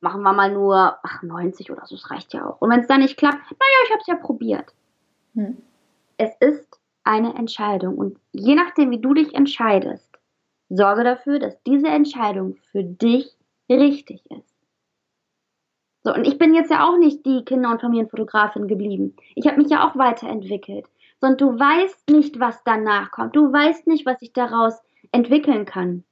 machen 0.00 0.22
wir 0.22 0.32
mal 0.32 0.52
nur 0.52 0.98
ach, 1.02 1.22
90 1.22 1.70
oder 1.70 1.87
so, 1.87 1.96
das 1.96 2.11
reicht 2.11 2.32
ja 2.32 2.46
auch. 2.46 2.61
Und 2.61 2.70
wenn 2.70 2.80
es 2.80 2.87
dann 2.87 3.00
nicht 3.00 3.16
klappt, 3.16 3.38
naja, 3.38 3.78
ich 3.85 3.90
habe 3.90 4.00
es 4.00 4.06
ja 4.06 4.16
probiert. 4.16 4.74
Hm. 5.35 5.56
Es 6.16 6.35
ist 6.40 6.80
eine 7.04 7.35
Entscheidung 7.35 7.96
und 7.96 8.18
je 8.32 8.54
nachdem, 8.54 8.90
wie 8.90 9.00
du 9.00 9.14
dich 9.14 9.35
entscheidest, 9.35 10.11
sorge 10.68 11.04
dafür, 11.04 11.38
dass 11.38 11.62
diese 11.62 11.88
Entscheidung 11.88 12.56
für 12.72 12.82
dich 12.82 13.37
richtig 13.68 14.22
ist. 14.30 14.56
So, 16.06 16.14
und 16.14 16.24
ich 16.24 16.38
bin 16.38 16.54
jetzt 16.54 16.70
ja 16.70 16.88
auch 16.88 16.98
nicht 16.98 17.26
die 17.26 17.44
Kinder- 17.44 17.70
und 17.70 17.80
Familienfotografin 17.80 18.68
geblieben. 18.68 19.16
Ich 19.35 19.46
habe 19.46 19.56
mich 19.56 19.70
ja 19.70 19.88
auch 19.88 19.96
weiterentwickelt. 19.96 20.87
Sondern 21.20 21.38
du 21.38 21.59
weißt 21.59 22.11
nicht, 22.11 22.38
was 22.38 22.62
danach 22.62 23.11
kommt. 23.11 23.35
Du 23.35 23.52
weißt 23.52 23.87
nicht, 23.87 24.06
was 24.06 24.20
sich 24.20 24.32
daraus 24.32 24.74
entwickeln 25.11 25.64
kann. 25.64 26.04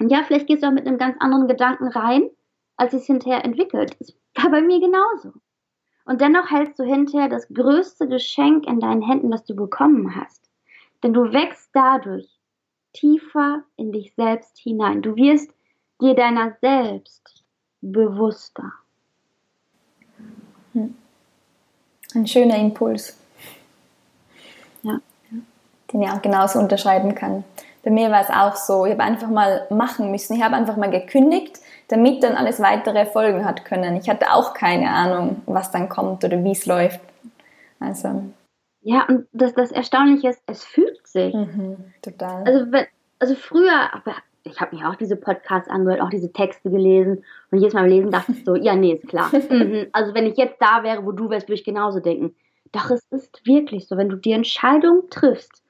Und 0.00 0.10
ja, 0.10 0.22
vielleicht 0.24 0.46
gehst 0.46 0.62
du 0.62 0.66
auch 0.66 0.72
mit 0.72 0.86
einem 0.86 0.98
ganz 0.98 1.16
anderen 1.20 1.46
Gedanken 1.46 1.86
rein 1.88 2.30
als 2.78 2.94
es 2.94 3.04
hinterher 3.04 3.44
entwickelt. 3.44 3.96
Es 4.00 4.16
war 4.34 4.50
bei 4.50 4.62
mir 4.62 4.80
genauso. 4.80 5.32
Und 6.06 6.22
dennoch 6.22 6.50
hältst 6.50 6.78
du 6.78 6.84
hinterher 6.84 7.28
das 7.28 7.46
größte 7.48 8.08
Geschenk 8.08 8.66
in 8.66 8.80
deinen 8.80 9.02
Händen, 9.02 9.30
das 9.30 9.44
du 9.44 9.54
bekommen 9.54 10.16
hast. 10.16 10.48
Denn 11.02 11.12
du 11.12 11.32
wächst 11.32 11.68
dadurch 11.74 12.26
tiefer 12.94 13.62
in 13.76 13.92
dich 13.92 14.14
selbst 14.14 14.58
hinein. 14.58 15.02
Du 15.02 15.16
wirst 15.16 15.50
dir 16.00 16.14
deiner 16.14 16.56
selbst 16.62 17.44
bewusster. 17.82 18.72
Hm. 20.72 20.96
Ein 22.14 22.26
schöner 22.26 22.56
Impuls. 22.56 23.18
Ja. 24.82 25.00
Den 25.92 26.02
ich 26.02 26.10
auch 26.10 26.22
genauso 26.22 26.58
unterscheiden 26.58 27.14
kann. 27.14 27.44
Bei 27.82 27.90
mir 27.90 28.10
war 28.10 28.22
es 28.22 28.30
auch 28.30 28.56
so, 28.56 28.86
ich 28.86 28.92
habe 28.92 29.02
einfach 29.02 29.28
mal 29.28 29.66
machen 29.70 30.10
müssen. 30.10 30.36
Ich 30.36 30.42
habe 30.42 30.56
einfach 30.56 30.76
mal 30.76 30.90
gekündigt, 30.90 31.60
damit 31.88 32.22
dann 32.22 32.34
alles 32.34 32.60
weitere 32.60 33.06
Folgen 33.06 33.44
hat 33.44 33.64
können. 33.64 33.96
Ich 33.96 34.08
hatte 34.08 34.32
auch 34.32 34.54
keine 34.54 34.90
Ahnung, 34.90 35.42
was 35.46 35.70
dann 35.70 35.88
kommt 35.88 36.24
oder 36.24 36.42
wie 36.44 36.52
es 36.52 36.66
läuft. 36.66 37.00
Also. 37.80 38.24
Ja, 38.82 39.06
und 39.08 39.26
das, 39.32 39.54
das 39.54 39.72
Erstaunliche 39.72 40.28
ist, 40.28 40.42
es 40.46 40.64
fühlt 40.64 41.06
sich. 41.06 41.34
Mhm, 41.34 41.92
total. 42.02 42.44
Also, 42.44 42.72
wenn, 42.72 42.86
also 43.18 43.34
früher, 43.34 43.92
aber 43.92 44.14
ich 44.44 44.60
habe 44.60 44.76
mir 44.76 44.88
auch 44.88 44.94
diese 44.94 45.16
Podcasts 45.16 45.68
angehört, 45.68 46.00
auch 46.00 46.10
diese 46.10 46.32
Texte 46.32 46.70
gelesen 46.70 47.24
und 47.50 47.58
jedes 47.58 47.74
Mal 47.74 47.88
lesen 47.88 48.10
dachte 48.10 48.32
ich 48.32 48.44
so, 48.44 48.54
ja, 48.54 48.74
nee, 48.74 48.92
ist 48.92 49.08
klar. 49.08 49.30
Mhm. 49.50 49.86
Also 49.92 50.14
wenn 50.14 50.26
ich 50.26 50.36
jetzt 50.36 50.60
da 50.60 50.82
wäre, 50.82 51.04
wo 51.04 51.12
du 51.12 51.30
wärst, 51.30 51.48
würde 51.48 51.54
ich 51.54 51.64
genauso 51.64 52.00
denken. 52.00 52.34
Doch 52.72 52.90
es 52.90 53.02
ist 53.10 53.46
wirklich 53.46 53.88
so, 53.88 53.96
wenn 53.96 54.08
du 54.08 54.16
die 54.16 54.32
Entscheidung 54.32 55.04
triffst. 55.10 55.62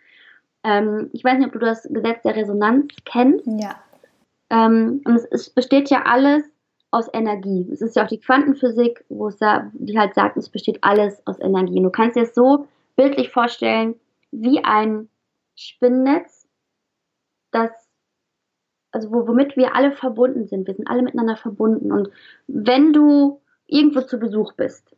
Ähm, 0.65 1.11
ich 1.13 1.23
weiß 1.23 1.39
nicht, 1.39 1.47
ob 1.47 1.53
du 1.53 1.61
das 1.61 1.85
Gesetz 1.85 2.23
der 2.23 2.35
Resonanz 2.35 2.93
kennst. 3.05 3.47
Ja. 3.47 3.77
Ähm, 4.51 5.03
und 5.05 5.17
es, 5.17 5.25
es, 5.31 5.51
besteht 5.51 5.91
ja 5.91 6.05
alles 6.05 6.43
aus 6.91 7.07
Energie. 7.13 7.69
Es 7.71 7.83
ist 7.83 7.97
ja 7.97 8.05
auch 8.05 8.09
die 8.09 8.21
Quantenphysik, 8.21 9.05
wo 9.09 9.29
es 9.29 9.37
da, 9.37 9.71
die 9.75 9.99
halt 9.99 10.15
sagt, 10.15 10.37
es 10.37 10.49
besteht 10.49 10.79
alles 10.83 11.25
aus 11.27 11.39
Energie. 11.39 11.79
Und 11.79 11.85
du 11.85 11.91
kannst 11.91 12.17
dir 12.17 12.23
es 12.23 12.35
so 12.35 12.67
bildlich 12.97 13.31
vorstellen, 13.31 13.95
wie 14.31 14.65
ein 14.65 15.09
Spinnnetz, 15.55 16.49
das, 17.51 17.71
also 18.93 19.11
womit 19.11 19.57
wir 19.57 19.75
alle 19.75 19.93
verbunden 19.93 20.47
sind. 20.47 20.67
Wir 20.67 20.75
sind 20.75 20.89
alle 20.89 21.03
miteinander 21.03 21.37
verbunden. 21.37 21.93
Und 21.93 22.11
wenn 22.47 22.93
du 22.93 23.41
irgendwo 23.67 24.01
zu 24.01 24.19
Besuch 24.19 24.55
bist 24.55 24.97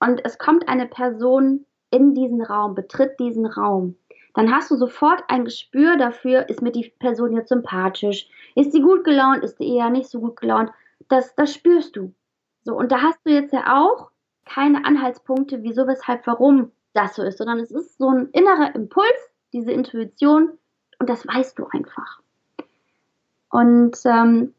und 0.00 0.24
es 0.24 0.38
kommt 0.38 0.68
eine 0.68 0.86
Person 0.86 1.64
in 1.90 2.14
diesen 2.14 2.42
Raum, 2.42 2.74
betritt 2.74 3.18
diesen 3.20 3.46
Raum, 3.46 3.96
dann 4.34 4.54
hast 4.54 4.70
du 4.70 4.76
sofort 4.76 5.24
ein 5.28 5.44
Gespür 5.44 5.96
dafür, 5.96 6.48
ist 6.48 6.62
mir 6.62 6.72
die 6.72 6.92
Person 6.98 7.34
jetzt 7.36 7.48
sympathisch, 7.48 8.28
ist 8.54 8.72
sie 8.72 8.80
gut 8.80 9.04
gelaunt, 9.04 9.42
ist 9.42 9.58
sie 9.58 9.76
eher 9.76 9.90
nicht 9.90 10.08
so 10.08 10.20
gut 10.20 10.40
gelaunt. 10.40 10.70
Das, 11.08 11.34
das 11.34 11.52
spürst 11.52 11.96
du. 11.96 12.12
So, 12.62 12.76
und 12.76 12.92
da 12.92 13.02
hast 13.02 13.18
du 13.24 13.30
jetzt 13.30 13.52
ja 13.52 13.80
auch 13.80 14.10
keine 14.44 14.84
Anhaltspunkte, 14.84 15.62
wieso, 15.62 15.86
weshalb, 15.86 16.26
warum 16.26 16.70
das 16.92 17.14
so 17.14 17.22
ist, 17.22 17.38
sondern 17.38 17.60
es 17.60 17.70
ist 17.70 17.98
so 17.98 18.10
ein 18.10 18.28
innerer 18.32 18.74
Impuls, 18.74 19.30
diese 19.52 19.72
Intuition, 19.72 20.58
und 20.98 21.08
das 21.08 21.26
weißt 21.26 21.58
du 21.58 21.66
einfach. 21.72 22.20
Und 23.48 23.96
ähm, 24.04 24.54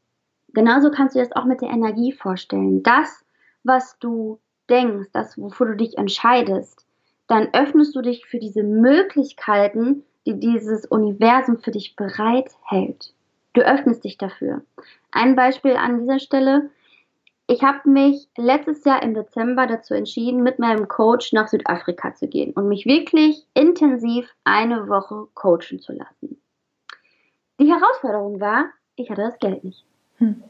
genauso 0.53 0.91
kannst 0.91 1.15
du 1.15 1.19
das 1.19 1.31
auch 1.34 1.45
mit 1.45 1.62
der 1.62 1.69
Energie 1.69 2.12
vorstellen. 2.12 2.84
Das, 2.84 3.23
was 3.63 3.97
du 3.99 4.39
denkst, 4.69 5.10
das, 5.13 5.38
wofür 5.38 5.67
du 5.67 5.75
dich 5.75 5.97
entscheidest, 5.97 6.86
dann 7.32 7.48
öffnest 7.54 7.96
du 7.96 8.02
dich 8.02 8.26
für 8.26 8.39
diese 8.39 8.62
Möglichkeiten, 8.62 10.04
die 10.26 10.38
dieses 10.38 10.86
Universum 10.86 11.60
für 11.60 11.72
dich 11.72 11.96
bereithält. 11.96 13.13
Du 13.54 13.62
öffnest 13.62 14.04
dich 14.04 14.17
dafür. 14.17 14.63
Ein 15.12 15.38
Beispiel 15.38 15.78
an 15.78 16.02
dieser 16.02 16.20
Stelle. 16.20 16.72
Ich 17.48 17.63
habe 17.63 17.89
mich 17.89 18.28
letztes 18.38 18.84
Jahr 18.84 19.02
im 19.02 19.13
Dezember 19.13 19.65
dazu 19.65 19.94
entschieden, 19.94 20.44
mit 20.44 20.60
meinem 20.60 20.89
Coach 20.89 21.32
nach 21.32 21.48
Südafrika 21.48 22.13
zu 22.15 22.28
gehen 22.28 22.52
und 22.52 22.67
mich 22.67 22.86
wirklich 22.86 23.48
intensiv 23.54 24.30
eine 24.44 24.89
Woche 24.89 25.28
coachen 25.34 25.80
zu 25.80 25.94
lassen. 25.94 26.38
Die 27.62 27.72
Herausforderung 27.72 28.41
war, 28.41 28.65
ich 28.98 29.10
hatte 29.10 29.22
das 29.22 29.39
Geld 29.39 29.63
nicht. 29.63 29.86
Hm. 30.17 30.44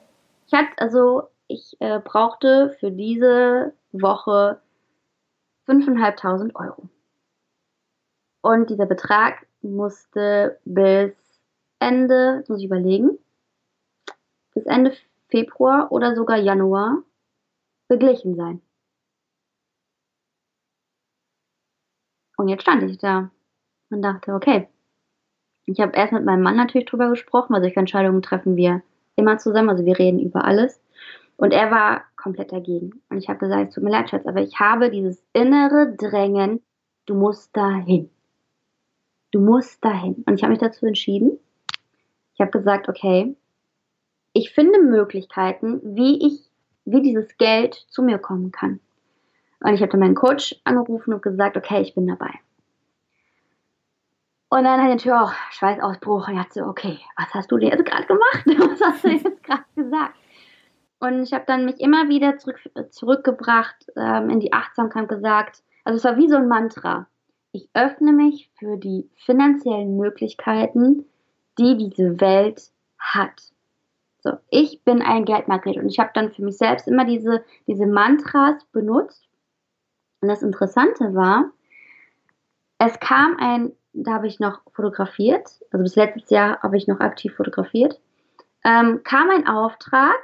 Ich 0.47 0.53
hatte 0.53 0.71
also, 0.77 1.23
ich 1.47 1.77
äh, 1.79 1.99
brauchte 1.99 2.75
für 2.79 2.89
diese 2.89 3.73
Woche 3.91 4.59
5.500 5.67 6.55
Euro. 6.55 6.89
Und 8.41 8.69
dieser 8.69 8.85
Betrag 8.85 9.45
musste 9.61 10.59
bis 10.65 11.13
Ende, 11.79 12.43
muss 12.47 12.59
ich 12.59 12.65
überlegen, 12.65 13.17
bis 14.53 14.65
Ende 14.65 14.93
Februar 15.29 15.91
oder 15.91 16.15
sogar 16.15 16.37
Januar 16.37 17.03
beglichen 17.87 18.35
sein. 18.35 18.61
Und 22.37 22.47
jetzt 22.47 22.63
stand 22.63 22.83
ich 22.83 22.97
da 22.97 23.29
und 23.91 24.01
dachte, 24.01 24.33
okay, 24.33 24.67
ich 25.65 25.79
habe 25.79 25.95
erst 25.95 26.11
mit 26.11 26.25
meinem 26.25 26.41
Mann 26.41 26.55
natürlich 26.55 26.87
drüber 26.87 27.09
gesprochen, 27.09 27.53
weil 27.53 27.61
solche 27.61 27.79
Entscheidungen 27.79 28.21
treffen 28.21 28.55
wir 28.55 28.81
immer 29.15 29.37
zusammen, 29.37 29.69
also 29.69 29.85
wir 29.85 29.99
reden 29.99 30.19
über 30.19 30.45
alles. 30.45 30.81
Und 31.41 31.53
er 31.53 31.71
war 31.71 32.03
komplett 32.17 32.51
dagegen. 32.51 33.01
Und 33.09 33.17
ich 33.17 33.27
habe 33.27 33.39
gesagt, 33.39 33.69
es 33.69 33.73
tut 33.73 33.83
mir 33.83 33.89
leid, 33.89 34.11
Schatz, 34.11 34.27
aber 34.27 34.43
ich 34.43 34.59
habe 34.59 34.91
dieses 34.91 35.25
innere 35.33 35.95
Drängen, 35.97 36.61
du 37.07 37.15
musst 37.15 37.57
dahin. 37.57 38.11
Du 39.31 39.41
musst 39.41 39.83
dahin. 39.83 40.23
Und 40.27 40.35
ich 40.35 40.43
habe 40.43 40.51
mich 40.51 40.59
dazu 40.59 40.85
entschieden. 40.85 41.39
Ich 42.35 42.41
habe 42.41 42.51
gesagt, 42.51 42.89
okay, 42.89 43.35
ich 44.33 44.51
finde 44.51 44.83
Möglichkeiten, 44.83 45.81
wie 45.83 46.27
ich, 46.27 46.47
wie 46.85 47.01
dieses 47.01 47.35
Geld 47.37 47.73
zu 47.89 48.03
mir 48.03 48.19
kommen 48.19 48.51
kann. 48.51 48.79
Und 49.61 49.73
ich 49.73 49.81
habe 49.81 49.91
dann 49.91 50.01
meinen 50.01 50.13
Coach 50.13 50.55
angerufen 50.63 51.11
und 51.11 51.23
gesagt, 51.23 51.57
okay, 51.57 51.81
ich 51.81 51.95
bin 51.95 52.05
dabei. 52.05 52.35
Und 54.49 54.63
dann 54.63 54.79
hat 54.79 54.89
er 54.89 54.95
natürlich 54.95 55.19
auch 55.19 55.33
Schweißausbruch 55.49 56.27
und 56.27 56.39
hat 56.39 56.53
so, 56.53 56.65
okay, 56.65 56.99
was 57.17 57.33
hast 57.33 57.51
du 57.51 57.57
denn 57.57 57.69
jetzt 57.69 57.85
gerade 57.85 58.05
gemacht? 58.05 58.45
Was 58.45 58.79
hast 58.79 59.03
du 59.03 59.09
jetzt 59.09 59.43
gerade 59.43 59.63
gesagt? 59.75 60.20
Und 61.01 61.23
ich 61.23 61.33
habe 61.33 61.43
dann 61.45 61.65
mich 61.65 61.79
immer 61.79 62.07
wieder 62.07 62.37
zurück, 62.37 62.59
zurückgebracht 62.91 63.87
ähm, 63.97 64.29
in 64.29 64.39
die 64.39 64.53
Achtsamkeit 64.53 65.09
gesagt, 65.09 65.63
also 65.83 65.97
es 65.97 66.03
war 66.03 66.17
wie 66.17 66.29
so 66.29 66.37
ein 66.37 66.47
Mantra. 66.47 67.07
Ich 67.51 67.69
öffne 67.73 68.13
mich 68.13 68.49
für 68.57 68.77
die 68.77 69.09
finanziellen 69.25 69.97
Möglichkeiten, 69.97 71.05
die 71.57 71.75
diese 71.75 72.21
Welt 72.21 72.71
hat. 72.97 73.41
So, 74.19 74.37
ich 74.49 74.83
bin 74.83 75.01
ein 75.01 75.25
Geldmagnet 75.25 75.77
und 75.77 75.89
ich 75.89 75.99
habe 75.99 76.11
dann 76.13 76.31
für 76.31 76.43
mich 76.43 76.57
selbst 76.57 76.87
immer 76.87 77.03
diese, 77.03 77.43
diese 77.67 77.87
Mantras 77.87 78.63
benutzt. 78.71 79.27
Und 80.21 80.29
das 80.29 80.43
Interessante 80.43 81.15
war, 81.15 81.51
es 82.77 82.99
kam 82.99 83.37
ein 83.37 83.73
da 83.93 84.13
habe 84.13 84.27
ich 84.27 84.39
noch 84.39 84.61
fotografiert, 84.73 85.49
also 85.71 85.83
bis 85.83 85.95
letztes 85.95 86.29
Jahr 86.29 86.61
habe 86.61 86.77
ich 86.77 86.87
noch 86.87 86.99
aktiv 86.99 87.33
fotografiert, 87.35 87.99
ähm, 88.63 89.01
kam 89.03 89.29
ein 89.29 89.47
Auftrag, 89.47 90.19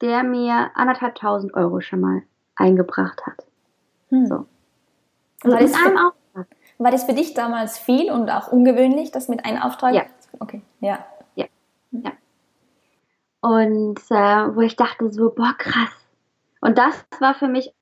der 0.00 0.22
mir 0.22 0.70
anderthalbtausend 0.74 1.54
Euro 1.54 1.80
schon 1.80 2.00
mal 2.00 2.22
eingebracht 2.54 3.26
hat. 3.26 3.46
Hm. 4.10 4.26
So. 4.26 4.46
War 5.42 5.58
das, 5.58 5.76
für, 5.76 6.12
war 6.78 6.90
das 6.90 7.04
für 7.04 7.14
dich 7.14 7.34
damals 7.34 7.78
viel 7.78 8.10
und 8.10 8.30
auch 8.30 8.48
ungewöhnlich, 8.48 9.10
das 9.10 9.28
mit 9.28 9.44
einem 9.44 9.62
Auftrag? 9.62 9.94
Ja. 9.94 10.04
Okay, 10.40 10.62
ja. 10.80 11.04
Ja, 11.34 11.46
ja. 11.92 12.12
Und 13.40 14.00
äh, 14.10 14.56
wo 14.56 14.60
ich 14.60 14.76
dachte 14.76 15.10
so, 15.12 15.30
boah, 15.30 15.54
krass. 15.56 15.90
Und 16.60 16.78
das 16.78 17.04
war 17.20 17.34
für 17.34 17.48
mich 17.48 17.72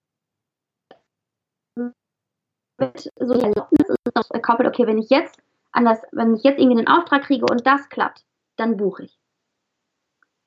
mit 2.78 3.12
so 3.16 3.34
die 3.34 3.40
Erlaubnis 3.40 3.88
ist 3.88 4.16
noch 4.16 4.28
gekoppelt, 4.28 4.68
okay, 4.68 4.86
wenn 4.86 4.98
ich 4.98 5.10
jetzt 5.10 5.38
anders, 5.72 6.00
wenn 6.12 6.34
ich 6.34 6.42
jetzt 6.42 6.58
irgendwie 6.58 6.78
einen 6.78 6.88
Auftrag 6.88 7.22
kriege 7.22 7.46
und 7.50 7.66
das 7.66 7.88
klappt, 7.88 8.24
dann 8.56 8.76
buche 8.76 9.04
ich. 9.04 9.18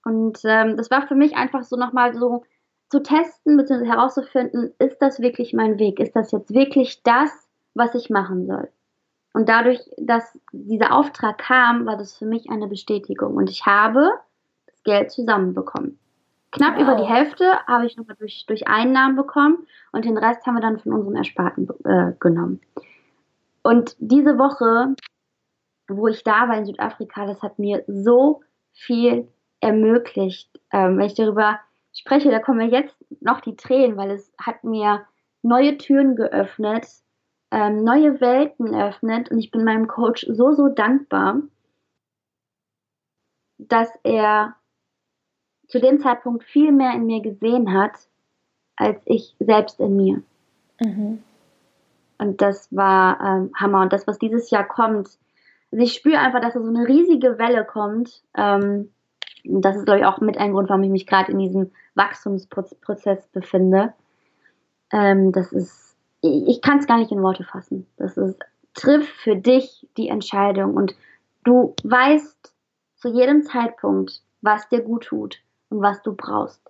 Und 0.07 0.39
ähm, 0.45 0.77
das 0.77 0.89
war 0.89 1.05
für 1.05 1.15
mich 1.15 1.35
einfach 1.35 1.63
so 1.63 1.75
nochmal 1.75 2.13
so 2.13 2.45
zu 2.89 3.03
testen 3.03 3.57
bzw. 3.57 3.85
herauszufinden, 3.85 4.73
ist 4.79 5.01
das 5.01 5.19
wirklich 5.19 5.51
mein 5.53 5.79
Weg? 5.79 5.99
Ist 5.99 6.15
das 6.15 6.31
jetzt 6.31 6.53
wirklich 6.53 7.03
das, 7.03 7.29
was 7.73 7.93
ich 7.93 8.09
machen 8.09 8.47
soll? 8.47 8.69
Und 9.33 9.49
dadurch, 9.49 9.81
dass 9.97 10.39
dieser 10.53 10.95
Auftrag 10.95 11.39
kam, 11.39 11.85
war 11.85 11.97
das 11.97 12.15
für 12.15 12.25
mich 12.25 12.49
eine 12.49 12.67
Bestätigung. 12.67 13.35
Und 13.35 13.49
ich 13.49 13.65
habe 13.65 14.09
das 14.65 14.81
Geld 14.83 15.11
zusammenbekommen. 15.11 15.99
Knapp 16.51 16.75
wow. 16.75 16.83
über 16.83 16.95
die 16.95 17.03
Hälfte 17.03 17.59
habe 17.67 17.85
ich 17.85 17.97
nochmal 17.97 18.15
durch, 18.17 18.45
durch 18.47 18.65
Einnahmen 18.65 19.17
bekommen 19.17 19.67
und 19.91 20.05
den 20.05 20.17
Rest 20.17 20.45
haben 20.45 20.55
wir 20.55 20.61
dann 20.61 20.79
von 20.79 20.93
unserem 20.93 21.17
Ersparten 21.17 21.67
äh, 21.83 22.13
genommen. 22.21 22.61
Und 23.61 23.97
diese 23.99 24.37
Woche, 24.37 24.95
wo 25.89 26.07
ich 26.07 26.23
da 26.23 26.47
war 26.47 26.57
in 26.57 26.65
Südafrika, 26.65 27.25
das 27.25 27.41
hat 27.41 27.59
mir 27.59 27.83
so 27.87 28.41
viel 28.71 29.27
ermöglicht. 29.59 30.49
Ähm, 30.71 30.97
wenn 30.97 31.05
ich 31.05 31.15
darüber 31.15 31.59
spreche, 31.93 32.31
da 32.31 32.39
kommen 32.39 32.59
mir 32.59 32.69
jetzt 32.69 32.95
noch 33.21 33.41
die 33.41 33.55
Tränen, 33.55 33.97
weil 33.97 34.11
es 34.11 34.31
hat 34.37 34.63
mir 34.63 35.05
neue 35.41 35.77
Türen 35.77 36.15
geöffnet, 36.15 36.87
ähm, 37.51 37.83
neue 37.83 38.19
Welten 38.19 38.73
eröffnet 38.73 39.31
und 39.31 39.39
ich 39.39 39.51
bin 39.51 39.63
meinem 39.63 39.87
Coach 39.87 40.25
so, 40.29 40.51
so 40.51 40.67
dankbar, 40.67 41.41
dass 43.57 43.89
er 44.03 44.55
zu 45.67 45.79
dem 45.79 45.99
Zeitpunkt 45.99 46.43
viel 46.43 46.71
mehr 46.71 46.93
in 46.93 47.05
mir 47.05 47.21
gesehen 47.21 47.73
hat, 47.73 47.93
als 48.75 49.01
ich 49.05 49.35
selbst 49.39 49.79
in 49.79 49.95
mir. 49.95 50.23
Mhm. 50.79 51.23
Und 52.19 52.41
das 52.41 52.73
war 52.75 53.19
ähm, 53.21 53.51
Hammer. 53.55 53.81
Und 53.81 53.93
das, 53.93 54.07
was 54.07 54.17
dieses 54.17 54.49
Jahr 54.49 54.67
kommt, 54.67 55.09
also 55.71 55.83
ich 55.83 55.93
spüre 55.93 56.19
einfach, 56.19 56.41
dass 56.41 56.53
da 56.53 56.61
so 56.61 56.69
eine 56.69 56.87
riesige 56.87 57.37
Welle 57.37 57.65
kommt. 57.65 58.23
Ähm, 58.35 58.91
das 59.49 59.77
ist, 59.77 59.85
glaube 59.85 59.99
ich, 59.99 60.05
auch 60.05 60.19
mit 60.19 60.37
ein 60.37 60.53
Grund, 60.53 60.69
warum 60.69 60.83
ich 60.83 60.89
mich 60.89 61.07
gerade 61.07 61.31
in 61.31 61.39
diesem 61.39 61.71
Wachstumsprozess 61.95 63.27
befinde. 63.27 63.93
Ähm, 64.91 65.31
das 65.31 65.51
ist, 65.51 65.95
ich 66.21 66.61
kann 66.61 66.79
es 66.79 66.87
gar 66.87 66.97
nicht 66.97 67.11
in 67.11 67.21
Worte 67.21 67.43
fassen. 67.43 67.87
Das 67.97 68.17
ist, 68.17 68.37
triff 68.73 69.09
für 69.23 69.35
dich 69.35 69.87
die 69.97 70.09
Entscheidung 70.09 70.75
und 70.75 70.95
du 71.43 71.73
weißt 71.83 72.53
zu 72.95 73.09
jedem 73.09 73.43
Zeitpunkt, 73.43 74.21
was 74.41 74.69
dir 74.69 74.81
gut 74.81 75.05
tut 75.05 75.39
und 75.69 75.81
was 75.81 76.01
du 76.03 76.13
brauchst. 76.13 76.61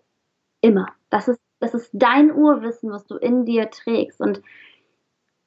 Immer. 0.62 0.88
Das 1.10 1.28
ist, 1.28 1.40
das 1.60 1.74
ist 1.74 1.90
dein 1.94 2.32
Urwissen, 2.32 2.92
was 2.92 3.06
du 3.06 3.16
in 3.18 3.46
dir 3.46 3.70
trägst. 3.70 4.22
Und 4.22 4.42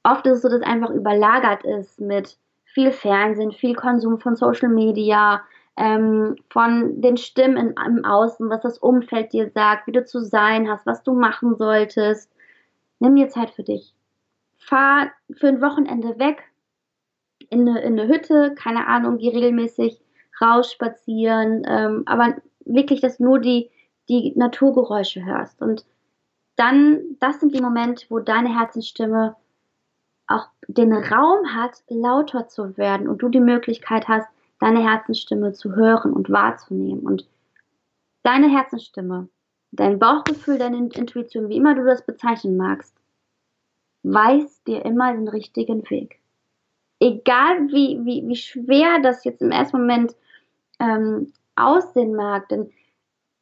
oft 0.03 0.27
ist 0.27 0.37
es 0.37 0.43
so, 0.43 0.49
dass 0.49 0.63
einfach 0.63 0.91
überlagert 0.91 1.65
ist 1.65 2.01
mit 2.01 2.37
viel 2.65 2.93
Fernsehen, 2.93 3.53
viel 3.53 3.75
Konsum 3.75 4.21
von 4.21 4.37
Social 4.37 4.69
Media, 4.69 5.43
ähm, 5.81 6.37
von 6.51 7.01
den 7.01 7.17
Stimmen 7.17 7.75
im 7.87 8.05
Außen, 8.05 8.51
was 8.51 8.61
das 8.61 8.77
Umfeld 8.77 9.33
dir 9.33 9.49
sagt, 9.49 9.87
wie 9.87 9.93
du 9.93 10.05
zu 10.05 10.21
sein 10.21 10.69
hast, 10.69 10.85
was 10.85 11.03
du 11.03 11.15
machen 11.15 11.57
solltest. 11.57 12.31
Nimm 12.99 13.17
dir 13.17 13.31
Zeit 13.31 13.49
für 13.49 13.63
dich. 13.63 13.95
Fahr 14.59 15.11
für 15.33 15.49
ein 15.49 15.63
Wochenende 15.63 16.19
weg 16.19 16.43
in 17.49 17.67
eine, 17.67 17.81
in 17.81 17.99
eine 17.99 18.09
Hütte, 18.09 18.55
keine 18.55 18.87
Ahnung, 18.89 19.17
geh 19.17 19.31
regelmäßig 19.31 19.99
raus 20.43 20.71
spazieren, 20.71 21.63
ähm, 21.67 22.03
aber 22.05 22.37
wirklich, 22.67 23.01
dass 23.01 23.19
nur 23.19 23.39
die, 23.39 23.71
die 24.11 24.35
Naturgeräusche 24.37 25.25
hörst. 25.25 25.63
Und 25.63 25.87
dann, 26.57 27.17
das 27.21 27.41
sind 27.41 27.55
die 27.55 27.63
Momente, 27.63 28.05
wo 28.11 28.19
deine 28.19 28.55
Herzensstimme 28.55 29.35
auch 30.27 30.47
den 30.69 30.93
Raum 30.93 31.55
hat, 31.55 31.83
lauter 31.89 32.49
zu 32.49 32.77
werden 32.77 33.09
und 33.09 33.23
du 33.23 33.31
die 33.31 33.41
Möglichkeit 33.41 34.09
hast, 34.09 34.29
deine 34.61 34.83
Herzensstimme 34.83 35.53
zu 35.53 35.75
hören 35.75 36.13
und 36.13 36.31
wahrzunehmen. 36.31 37.01
Und 37.01 37.29
deine 38.23 38.49
Herzensstimme, 38.49 39.29
dein 39.73 39.99
Bauchgefühl, 39.99 40.59
deine 40.59 40.77
Intuition, 40.77 41.49
wie 41.49 41.57
immer 41.57 41.75
du 41.75 41.85
das 41.85 42.05
bezeichnen 42.07 42.57
magst, 42.57 42.95
weiß 44.03 44.63
dir 44.65 44.85
immer 44.85 45.13
den 45.13 45.29
richtigen 45.29 45.89
Weg. 45.91 46.21
Egal 47.01 47.69
wie, 47.69 47.99
wie, 48.05 48.29
wie 48.29 48.37
schwer 48.37 49.01
das 49.03 49.25
jetzt 49.25 49.43
im 49.43 49.51
ersten 49.51 49.79
Moment 49.79 50.15
ähm, 50.79 51.33
aussehen 51.57 52.15
mag. 52.15 52.49
Denn 52.51 52.71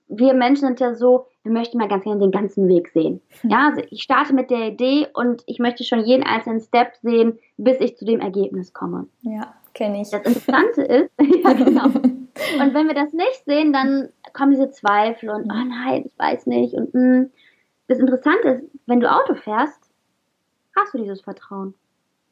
wir 0.09 0.35
Menschen 0.35 0.67
sind 0.69 0.81
ja 0.81 0.95
so, 0.95 1.27
wir 1.43 1.53
möchten 1.53 1.79
mal 1.79 1.89
ganz 1.89 2.05
gerne 2.05 2.21
den 2.21 2.31
ganzen 2.31 2.69
Weg 2.69 2.89
sehen. 2.89 3.21
Hm. 3.41 3.51
Ja, 3.51 3.69
also 3.69 3.83
ich 3.91 4.03
starte 4.03 4.35
mit 4.35 4.51
der 4.51 4.69
Idee 4.69 5.09
und 5.15 5.43
ich 5.47 5.59
möchte 5.59 5.85
schon 5.85 6.05
jeden 6.05 6.23
einzelnen 6.23 6.61
Step 6.61 6.95
sehen, 7.03 7.39
bis 7.57 7.81
ich 7.81 7.97
zu 7.97 8.05
dem 8.05 8.21
Ergebnis 8.21 8.73
komme. 8.73 9.09
Ja, 9.23 9.55
kenne 9.79 10.03
ich. 10.03 10.11
Das 10.11 10.27
Interessante 10.27 10.83
ist, 10.83 11.11
ja, 11.45 11.53
genau. 11.53 11.85
Und 12.61 12.75
wenn 12.75 12.87
wir 12.87 12.95
das 12.95 13.13
nicht 13.13 13.45
sehen, 13.47 13.73
dann 13.73 14.11
kommen 14.33 14.51
diese 14.51 14.71
Zweifel 14.71 15.31
und, 15.31 15.51
oh 15.51 15.65
nein, 15.65 16.05
ich 16.07 16.19
weiß 16.19 16.47
nicht. 16.47 16.75
Und 16.75 16.95
mh. 16.95 17.01
Hm. 17.01 17.33
das 17.89 17.99
Interessante 17.99 18.49
ist, 18.49 18.65
wenn 18.87 19.01
du 19.01 19.11
Auto 19.11 19.35
fährst, 19.35 19.91
hast 20.77 20.95
du 20.95 20.99
dieses 20.99 21.21
Vertrauen. 21.21 21.75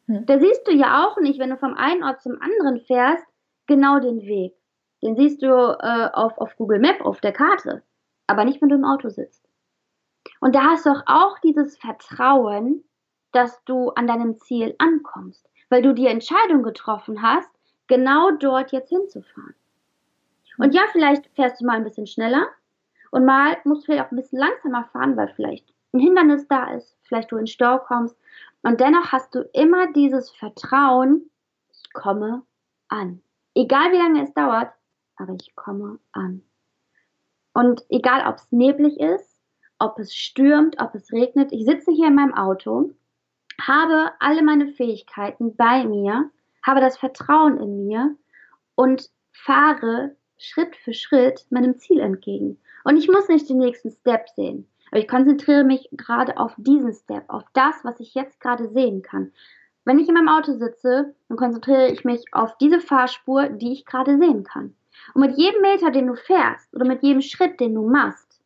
Hm. 0.06 0.24
Da 0.26 0.38
siehst 0.38 0.66
du 0.66 0.72
ja 0.72 1.04
auch 1.04 1.18
nicht, 1.20 1.40
wenn 1.40 1.50
du 1.50 1.56
vom 1.56 1.74
einen 1.74 2.04
Ort 2.04 2.22
zum 2.22 2.40
anderen 2.40 2.80
fährst, 2.80 3.24
genau 3.66 3.98
den 3.98 4.22
Weg. 4.22 4.54
Den 5.02 5.16
siehst 5.16 5.42
du 5.42 5.48
äh, 5.48 6.08
auf, 6.12 6.38
auf 6.38 6.56
Google 6.56 6.78
Map, 6.78 7.00
auf 7.00 7.20
der 7.20 7.32
Karte, 7.32 7.82
aber 8.28 8.44
nicht, 8.44 8.62
wenn 8.62 8.68
du 8.68 8.76
im 8.76 8.84
Auto 8.84 9.08
sitzt. 9.08 9.44
Und 10.40 10.54
da 10.54 10.62
hast 10.70 10.86
du 10.86 10.90
auch 11.06 11.38
dieses 11.40 11.76
Vertrauen, 11.78 12.84
dass 13.32 13.62
du 13.64 13.90
an 13.90 14.06
deinem 14.06 14.38
Ziel 14.38 14.76
ankommst, 14.78 15.48
weil 15.68 15.82
du 15.82 15.94
die 15.94 16.06
Entscheidung 16.06 16.62
getroffen 16.62 17.22
hast, 17.22 17.50
genau 17.86 18.30
dort 18.32 18.72
jetzt 18.72 18.88
hinzufahren. 18.88 19.54
Und 20.58 20.74
ja, 20.74 20.82
vielleicht 20.92 21.26
fährst 21.34 21.60
du 21.60 21.66
mal 21.66 21.76
ein 21.76 21.84
bisschen 21.84 22.06
schneller 22.06 22.48
und 23.10 23.24
mal 23.24 23.56
musst 23.64 23.82
du 23.82 23.86
vielleicht 23.86 24.06
auch 24.06 24.10
ein 24.10 24.16
bisschen 24.16 24.38
langsamer 24.38 24.84
fahren, 24.92 25.16
weil 25.16 25.28
vielleicht 25.28 25.72
ein 25.92 26.00
Hindernis 26.00 26.46
da 26.48 26.72
ist, 26.74 26.96
vielleicht 27.04 27.30
du 27.30 27.36
in 27.36 27.46
Stau 27.46 27.78
kommst. 27.78 28.16
Und 28.62 28.80
dennoch 28.80 29.12
hast 29.12 29.34
du 29.34 29.40
immer 29.52 29.92
dieses 29.92 30.30
Vertrauen, 30.30 31.30
ich 31.72 31.92
komme 31.92 32.42
an. 32.88 33.22
Egal 33.54 33.92
wie 33.92 33.98
lange 33.98 34.22
es 34.22 34.34
dauert, 34.34 34.72
aber 35.16 35.34
ich 35.34 35.54
komme 35.54 35.98
an. 36.12 36.42
Und 37.52 37.84
egal, 37.88 38.28
ob 38.28 38.36
es 38.36 38.52
neblig 38.52 38.98
ist, 39.00 39.40
ob 39.78 39.98
es 39.98 40.14
stürmt, 40.14 40.80
ob 40.80 40.94
es 40.94 41.12
regnet, 41.12 41.52
ich 41.52 41.64
sitze 41.64 41.90
hier 41.92 42.08
in 42.08 42.14
meinem 42.14 42.34
Auto 42.34 42.90
habe 43.60 44.12
alle 44.20 44.42
meine 44.42 44.68
Fähigkeiten 44.68 45.56
bei 45.56 45.84
mir, 45.84 46.30
habe 46.62 46.80
das 46.80 46.98
Vertrauen 46.98 47.58
in 47.60 47.86
mir 47.86 48.16
und 48.74 49.08
fahre 49.32 50.16
Schritt 50.38 50.76
für 50.76 50.92
Schritt 50.92 51.46
meinem 51.50 51.78
Ziel 51.78 52.00
entgegen. 52.00 52.58
Und 52.84 52.96
ich 52.96 53.08
muss 53.08 53.28
nicht 53.28 53.48
den 53.48 53.58
nächsten 53.58 53.90
Step 53.90 54.28
sehen. 54.30 54.68
Aber 54.90 55.00
ich 55.00 55.08
konzentriere 55.08 55.64
mich 55.64 55.88
gerade 55.92 56.36
auf 56.36 56.54
diesen 56.56 56.92
Step, 56.92 57.24
auf 57.28 57.42
das, 57.54 57.84
was 57.84 57.98
ich 58.00 58.14
jetzt 58.14 58.40
gerade 58.40 58.68
sehen 58.68 59.02
kann. 59.02 59.32
Wenn 59.84 59.98
ich 59.98 60.08
in 60.08 60.14
meinem 60.14 60.28
Auto 60.28 60.52
sitze, 60.52 61.14
dann 61.28 61.36
konzentriere 61.36 61.88
ich 61.88 62.04
mich 62.04 62.24
auf 62.32 62.56
diese 62.58 62.80
Fahrspur, 62.80 63.48
die 63.48 63.72
ich 63.72 63.84
gerade 63.84 64.18
sehen 64.18 64.44
kann. 64.44 64.74
Und 65.14 65.20
mit 65.20 65.36
jedem 65.36 65.62
Meter, 65.62 65.90
den 65.90 66.06
du 66.06 66.14
fährst 66.14 66.74
oder 66.74 66.84
mit 66.84 67.02
jedem 67.02 67.22
Schritt, 67.22 67.60
den 67.60 67.74
du 67.74 67.88
machst, 67.88 68.40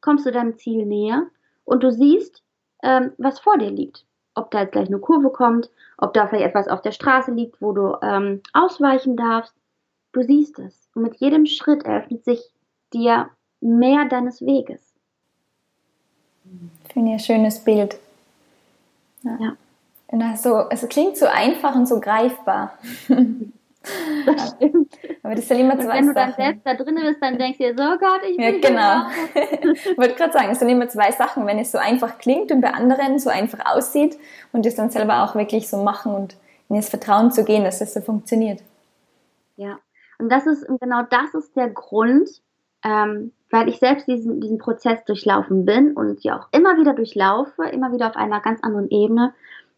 kommst 0.00 0.26
du 0.26 0.30
deinem 0.30 0.56
Ziel 0.56 0.86
näher 0.86 1.26
und 1.64 1.82
du 1.82 1.90
siehst, 1.90 2.42
ähm, 2.82 3.12
was 3.18 3.40
vor 3.40 3.58
dir 3.58 3.70
liegt. 3.70 4.04
Ob 4.34 4.50
da 4.50 4.62
jetzt 4.62 4.72
gleich 4.72 4.88
eine 4.88 4.98
Kurve 4.98 5.30
kommt, 5.30 5.70
ob 5.98 6.12
da 6.14 6.26
vielleicht 6.26 6.46
etwas 6.46 6.68
auf 6.68 6.82
der 6.82 6.92
Straße 6.92 7.30
liegt, 7.32 7.60
wo 7.60 7.72
du 7.72 7.96
ähm, 8.02 8.42
ausweichen 8.52 9.16
darfst. 9.16 9.54
Du 10.12 10.22
siehst 10.22 10.58
es. 10.58 10.88
Und 10.94 11.02
mit 11.02 11.16
jedem 11.16 11.46
Schritt 11.46 11.84
eröffnet 11.84 12.24
sich 12.24 12.52
dir 12.92 13.30
mehr 13.60 14.04
deines 14.06 14.40
Weges. 14.42 14.94
Finde 16.92 17.10
ich 17.10 17.14
ein 17.14 17.20
schönes 17.20 17.58
Bild. 17.62 17.98
Ja. 19.22 19.38
ja. 19.40 19.56
Und 20.08 20.22
also, 20.22 20.68
es 20.70 20.86
klingt 20.88 21.16
so 21.16 21.26
einfach 21.26 21.74
und 21.74 21.86
so 21.86 21.98
greifbar. 21.98 22.78
Das 24.26 24.50
stimmt. 24.50 24.92
Aber 25.22 25.34
das 25.34 25.44
ist 25.44 25.50
ja 25.50 25.56
immer 25.56 25.78
zwei 25.78 25.94
Wenn 25.96 26.06
du 26.06 26.14
dann 26.14 26.32
selbst 26.32 26.66
da 26.66 26.74
drin 26.74 26.94
bist, 27.00 27.18
dann 27.20 27.38
denkst 27.38 27.58
du 27.58 27.64
dir 27.64 27.76
so, 27.76 27.82
oh 27.82 27.98
Gott, 27.98 28.20
ich 28.28 28.36
bin 28.36 28.62
Ja, 28.62 28.68
genau. 28.68 29.62
ich 29.74 29.98
wollte 29.98 30.14
gerade 30.14 30.32
sagen, 30.32 30.48
es 30.50 30.58
sind 30.58 30.68
immer 30.68 30.88
zwei 30.88 31.10
Sachen. 31.10 31.46
Wenn 31.46 31.58
es 31.58 31.72
so 31.72 31.78
einfach 31.78 32.18
klingt 32.18 32.50
und 32.52 32.60
bei 32.60 32.72
anderen 32.72 33.18
so 33.18 33.30
einfach 33.30 33.58
aussieht 33.66 34.18
und 34.52 34.64
es 34.66 34.74
dann 34.74 34.90
selber 34.90 35.22
auch 35.22 35.34
wirklich 35.34 35.68
so 35.68 35.82
machen 35.82 36.14
und 36.14 36.36
in 36.68 36.76
das 36.76 36.88
Vertrauen 36.88 37.30
zu 37.30 37.44
gehen, 37.44 37.64
dass 37.64 37.80
es 37.80 37.92
so 37.92 38.00
funktioniert. 38.00 38.62
Ja, 39.56 39.78
und 40.18 40.30
das 40.30 40.46
ist, 40.46 40.66
genau 40.80 41.02
das 41.10 41.34
ist 41.34 41.54
der 41.56 41.68
Grund, 41.68 42.28
ähm, 42.84 43.32
weil 43.50 43.68
ich 43.68 43.78
selbst 43.78 44.08
diesen, 44.08 44.40
diesen 44.40 44.58
Prozess 44.58 45.04
durchlaufen 45.04 45.64
bin 45.64 45.92
und 45.92 46.22
ja 46.24 46.38
auch 46.38 46.48
immer 46.52 46.76
wieder 46.76 46.94
durchlaufe, 46.94 47.64
immer 47.64 47.92
wieder 47.92 48.08
auf 48.08 48.16
einer 48.16 48.40
ganz 48.40 48.62
anderen 48.62 48.90
Ebene, 48.90 49.34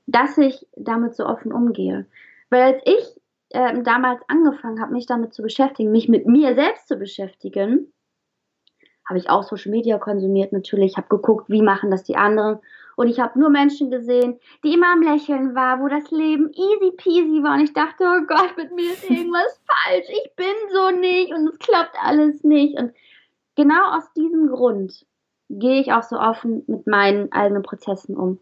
dass 0.06 0.38
ich 0.38 0.66
damit 0.76 1.14
so 1.14 1.26
offen 1.26 1.52
umgehe. 1.52 2.06
Weil 2.50 2.74
als 2.74 2.82
ich 2.84 3.15
äh, 3.56 3.82
damals 3.82 4.20
angefangen 4.28 4.80
habe, 4.80 4.92
mich 4.92 5.06
damit 5.06 5.32
zu 5.32 5.42
beschäftigen, 5.42 5.90
mich 5.90 6.08
mit 6.08 6.26
mir 6.26 6.54
selbst 6.54 6.88
zu 6.88 6.96
beschäftigen, 6.96 7.90
habe 9.08 9.18
ich 9.18 9.30
auch 9.30 9.44
Social 9.44 9.70
Media 9.70 9.98
konsumiert 9.98 10.52
natürlich, 10.52 10.96
habe 10.96 11.08
geguckt, 11.08 11.48
wie 11.48 11.62
machen 11.62 11.90
das 11.90 12.02
die 12.02 12.16
anderen. 12.16 12.58
Und 12.96 13.08
ich 13.08 13.18
habe 13.18 13.38
nur 13.38 13.48
Menschen 13.48 13.90
gesehen, 13.90 14.38
die 14.62 14.74
immer 14.74 14.92
am 14.92 15.02
Lächeln 15.02 15.54
waren, 15.54 15.80
wo 15.80 15.88
das 15.88 16.10
Leben 16.10 16.50
easy 16.50 16.92
peasy 16.96 17.42
war. 17.42 17.54
Und 17.54 17.62
ich 17.62 17.72
dachte, 17.72 18.04
oh 18.04 18.26
Gott, 18.26 18.56
mit 18.56 18.74
mir 18.74 18.92
ist 18.92 19.08
irgendwas 19.08 19.60
falsch. 19.84 20.06
Ich 20.08 20.34
bin 20.34 20.54
so 20.72 20.90
nicht 20.90 21.32
und 21.32 21.48
es 21.48 21.58
klappt 21.58 21.96
alles 22.02 22.42
nicht. 22.44 22.78
Und 22.78 22.92
genau 23.54 23.96
aus 23.96 24.12
diesem 24.14 24.48
Grund 24.48 25.06
gehe 25.48 25.80
ich 25.80 25.92
auch 25.92 26.02
so 26.02 26.18
offen 26.18 26.64
mit 26.66 26.86
meinen 26.86 27.32
eigenen 27.32 27.62
Prozessen 27.62 28.16
um 28.16 28.38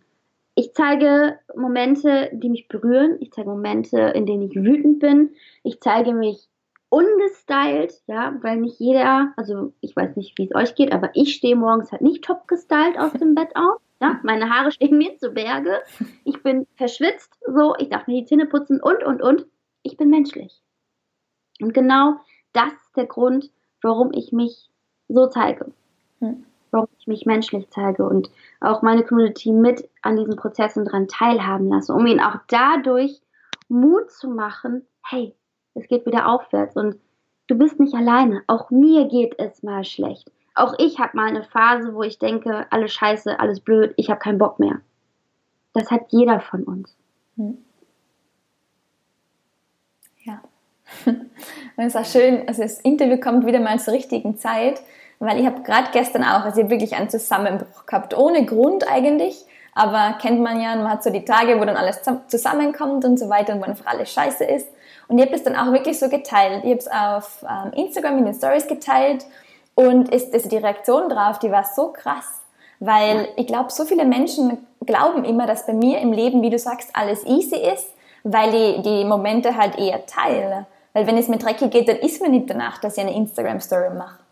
ich 0.54 0.72
zeige 0.72 1.38
Momente, 1.56 2.30
die 2.32 2.48
mich 2.48 2.68
berühren. 2.68 3.16
Ich 3.20 3.32
zeige 3.32 3.48
Momente, 3.48 3.98
in 3.98 4.26
denen 4.26 4.42
ich 4.42 4.54
wütend 4.54 5.00
bin. 5.00 5.34
Ich 5.62 5.80
zeige 5.80 6.14
mich 6.14 6.48
ungestylt, 6.90 8.02
ja, 8.06 8.36
weil 8.40 8.58
nicht 8.58 8.78
jeder, 8.78 9.32
also 9.36 9.72
ich 9.80 9.96
weiß 9.96 10.14
nicht, 10.14 10.38
wie 10.38 10.44
es 10.44 10.54
euch 10.54 10.76
geht, 10.76 10.92
aber 10.92 11.10
ich 11.14 11.34
stehe 11.34 11.56
morgens 11.56 11.90
halt 11.90 12.02
nicht 12.02 12.22
top 12.22 12.46
gestylt 12.46 12.98
aus 12.98 13.12
dem 13.14 13.34
Bett 13.34 13.50
auf. 13.56 13.80
Ja, 14.00 14.20
meine 14.22 14.48
Haare 14.48 14.70
stehen 14.70 14.96
mir 14.96 15.18
zu 15.18 15.32
Berge. 15.32 15.80
Ich 16.24 16.40
bin 16.44 16.68
verschwitzt, 16.76 17.36
so, 17.46 17.74
ich 17.78 17.88
darf 17.88 18.06
mir 18.06 18.20
die 18.20 18.26
Zähne 18.26 18.46
putzen 18.46 18.80
und, 18.80 19.02
und, 19.02 19.22
und. 19.22 19.46
Ich 19.82 19.96
bin 19.96 20.08
menschlich. 20.08 20.62
Und 21.60 21.74
genau 21.74 22.14
das 22.52 22.72
ist 22.72 22.96
der 22.96 23.06
Grund, 23.06 23.50
warum 23.82 24.12
ich 24.12 24.30
mich 24.30 24.70
so 25.08 25.26
zeige. 25.26 25.72
Hm 26.20 26.44
warum 26.74 26.88
ich 26.98 27.06
mich 27.06 27.24
menschlich 27.24 27.70
zeige 27.70 28.06
und 28.06 28.30
auch 28.64 28.82
meine 28.82 29.04
Community 29.04 29.52
mit 29.52 29.88
an 30.02 30.16
diesen 30.16 30.36
Prozessen 30.36 30.84
dran 30.84 31.08
teilhaben 31.08 31.68
lasse, 31.68 31.92
um 31.92 32.06
ihnen 32.06 32.20
auch 32.20 32.36
dadurch 32.48 33.20
Mut 33.68 34.10
zu 34.10 34.28
machen, 34.28 34.86
hey, 35.02 35.34
es 35.74 35.88
geht 35.88 36.06
wieder 36.06 36.28
aufwärts 36.28 36.76
und 36.76 36.96
du 37.46 37.56
bist 37.56 37.80
nicht 37.80 37.94
alleine. 37.94 38.42
Auch 38.46 38.70
mir 38.70 39.06
geht 39.06 39.38
es 39.38 39.62
mal 39.62 39.84
schlecht. 39.84 40.30
Auch 40.54 40.74
ich 40.78 40.98
habe 40.98 41.16
mal 41.16 41.28
eine 41.28 41.42
Phase, 41.42 41.94
wo 41.94 42.02
ich 42.02 42.18
denke, 42.18 42.66
alles 42.70 42.92
scheiße, 42.92 43.40
alles 43.40 43.60
blöd, 43.60 43.92
ich 43.96 44.08
habe 44.08 44.20
keinen 44.20 44.38
Bock 44.38 44.60
mehr. 44.60 44.80
Das 45.72 45.90
hat 45.90 46.02
jeder 46.10 46.40
von 46.40 46.62
uns. 46.62 46.96
Hm. 47.36 47.58
Ja. 50.22 50.40
Und 51.06 51.30
es 51.76 51.94
ist 51.94 51.96
auch 51.96 52.04
schön, 52.04 52.46
also 52.46 52.62
das 52.62 52.80
Interview 52.80 53.18
kommt 53.18 53.46
wieder 53.46 53.58
mal 53.58 53.80
zur 53.80 53.94
richtigen 53.94 54.36
Zeit, 54.36 54.80
weil 55.24 55.40
ich 55.40 55.46
habe 55.46 55.62
gerade 55.62 55.88
gestern 55.92 56.22
auch, 56.22 56.44
also 56.44 56.60
ich 56.60 56.70
wirklich 56.70 56.94
einen 56.94 57.10
Zusammenbruch 57.10 57.86
gehabt, 57.86 58.16
ohne 58.16 58.44
Grund 58.44 58.90
eigentlich, 58.90 59.44
aber 59.74 60.16
kennt 60.20 60.40
man 60.40 60.60
ja, 60.60 60.76
man 60.76 60.88
hat 60.88 61.02
so 61.02 61.10
die 61.10 61.24
Tage, 61.24 61.60
wo 61.60 61.64
dann 61.64 61.76
alles 61.76 62.00
zusammenkommt 62.28 63.04
und 63.04 63.18
so 63.18 63.28
weiter 63.28 63.54
und 63.54 63.60
wo 63.60 63.64
einfach 63.64 63.86
alles 63.86 64.12
scheiße 64.12 64.44
ist. 64.44 64.68
Und 65.08 65.18
ich 65.18 65.26
habe 65.26 65.34
es 65.34 65.42
dann 65.42 65.56
auch 65.56 65.72
wirklich 65.72 65.98
so 65.98 66.08
geteilt. 66.08 66.64
Ich 66.64 66.70
habe 66.70 66.78
es 66.78 66.88
auf 66.88 67.44
ähm, 67.44 67.72
Instagram 67.72 68.18
in 68.18 68.24
den 68.26 68.34
Stories 68.34 68.66
geteilt 68.66 69.24
und 69.74 70.14
ist, 70.14 70.32
also 70.32 70.48
die 70.48 70.56
Reaktion 70.56 71.08
drauf, 71.08 71.38
die 71.40 71.50
war 71.50 71.64
so 71.64 71.92
krass, 71.92 72.40
weil 72.78 73.28
ich 73.36 73.46
glaube, 73.46 73.70
so 73.70 73.84
viele 73.84 74.04
Menschen 74.04 74.66
glauben 74.86 75.24
immer, 75.24 75.46
dass 75.46 75.66
bei 75.66 75.72
mir 75.72 76.00
im 76.00 76.12
Leben, 76.12 76.42
wie 76.42 76.50
du 76.50 76.58
sagst, 76.58 76.90
alles 76.92 77.24
easy 77.26 77.56
ist, 77.56 77.88
weil 78.22 78.54
ich 78.54 78.82
die 78.82 79.04
Momente 79.04 79.56
halt 79.56 79.78
eher 79.78 80.06
teile. 80.06 80.66
Weil 80.92 81.06
wenn 81.06 81.18
es 81.18 81.28
mir 81.28 81.38
dreckig 81.38 81.70
geht, 81.70 81.88
dann 81.88 81.96
ist 81.96 82.22
mir 82.22 82.28
nicht 82.28 82.48
danach, 82.48 82.78
dass 82.78 82.96
ich 82.96 83.02
eine 83.02 83.14
Instagram-Story 83.14 83.90
mache. 83.90 84.23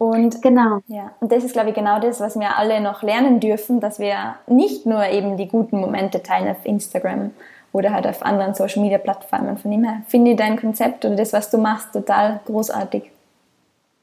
Und 0.00 0.40
genau. 0.40 0.80
Ja, 0.86 1.12
und 1.20 1.30
das 1.30 1.44
ist, 1.44 1.52
glaube 1.52 1.68
ich, 1.68 1.74
genau 1.74 2.00
das, 2.00 2.20
was 2.20 2.40
wir 2.40 2.56
alle 2.56 2.80
noch 2.80 3.02
lernen 3.02 3.38
dürfen, 3.38 3.80
dass 3.80 3.98
wir 3.98 4.36
nicht 4.46 4.86
nur 4.86 5.04
eben 5.04 5.36
die 5.36 5.46
guten 5.46 5.78
Momente 5.78 6.22
teilen 6.22 6.48
auf 6.48 6.64
Instagram 6.64 7.32
oder 7.72 7.92
halt 7.92 8.06
auf 8.06 8.22
anderen 8.22 8.54
Social 8.54 8.82
Media 8.82 8.96
Plattformen. 8.96 9.58
Von 9.58 9.70
dem 9.70 9.84
her 9.84 10.00
finde 10.06 10.30
ich 10.30 10.38
dein 10.38 10.58
Konzept 10.58 11.04
oder 11.04 11.16
das, 11.16 11.34
was 11.34 11.50
du 11.50 11.58
machst, 11.58 11.92
total 11.92 12.40
großartig. 12.46 13.10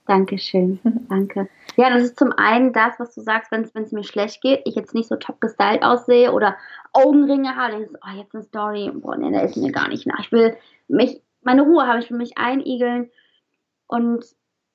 Dankeschön, 0.06 0.80
danke. 1.10 1.50
Ja, 1.78 1.90
das 1.90 2.04
ist 2.04 2.20
zum 2.20 2.32
einen 2.32 2.74
das, 2.74 2.94
was 3.00 3.16
du 3.16 3.22
sagst, 3.22 3.52
wenn 3.52 3.64
es 3.64 3.92
mir 3.92 4.04
schlecht 4.04 4.44
geht, 4.44 4.62
ich 4.66 4.76
jetzt 4.76 4.94
nicht 4.94 5.10
so 5.10 5.16
top 5.16 5.42
gestylt 5.42 5.82
aussehe 5.82 6.32
oder 6.32 6.58
Augenringe 6.94 7.56
habe, 7.56 7.72
denkst 7.72 7.94
du, 7.94 7.98
oh, 8.04 8.18
jetzt 8.20 8.36
eine 8.36 8.44
Story, 8.44 8.92
boah, 8.94 9.18
nee, 9.18 9.32
da 9.32 9.40
ist 9.40 9.58
mir 9.58 9.72
gar 9.72 9.88
nicht 9.88 10.06
nach. 10.06 10.20
Ich 10.20 10.32
will 10.32 10.56
mich, 10.88 11.24
meine 11.42 11.64
Ruhe 11.64 11.88
habe, 11.88 11.98
ich 11.98 12.12
will 12.12 12.20
mich 12.20 12.38
einigeln 12.38 13.10
und 13.88 14.24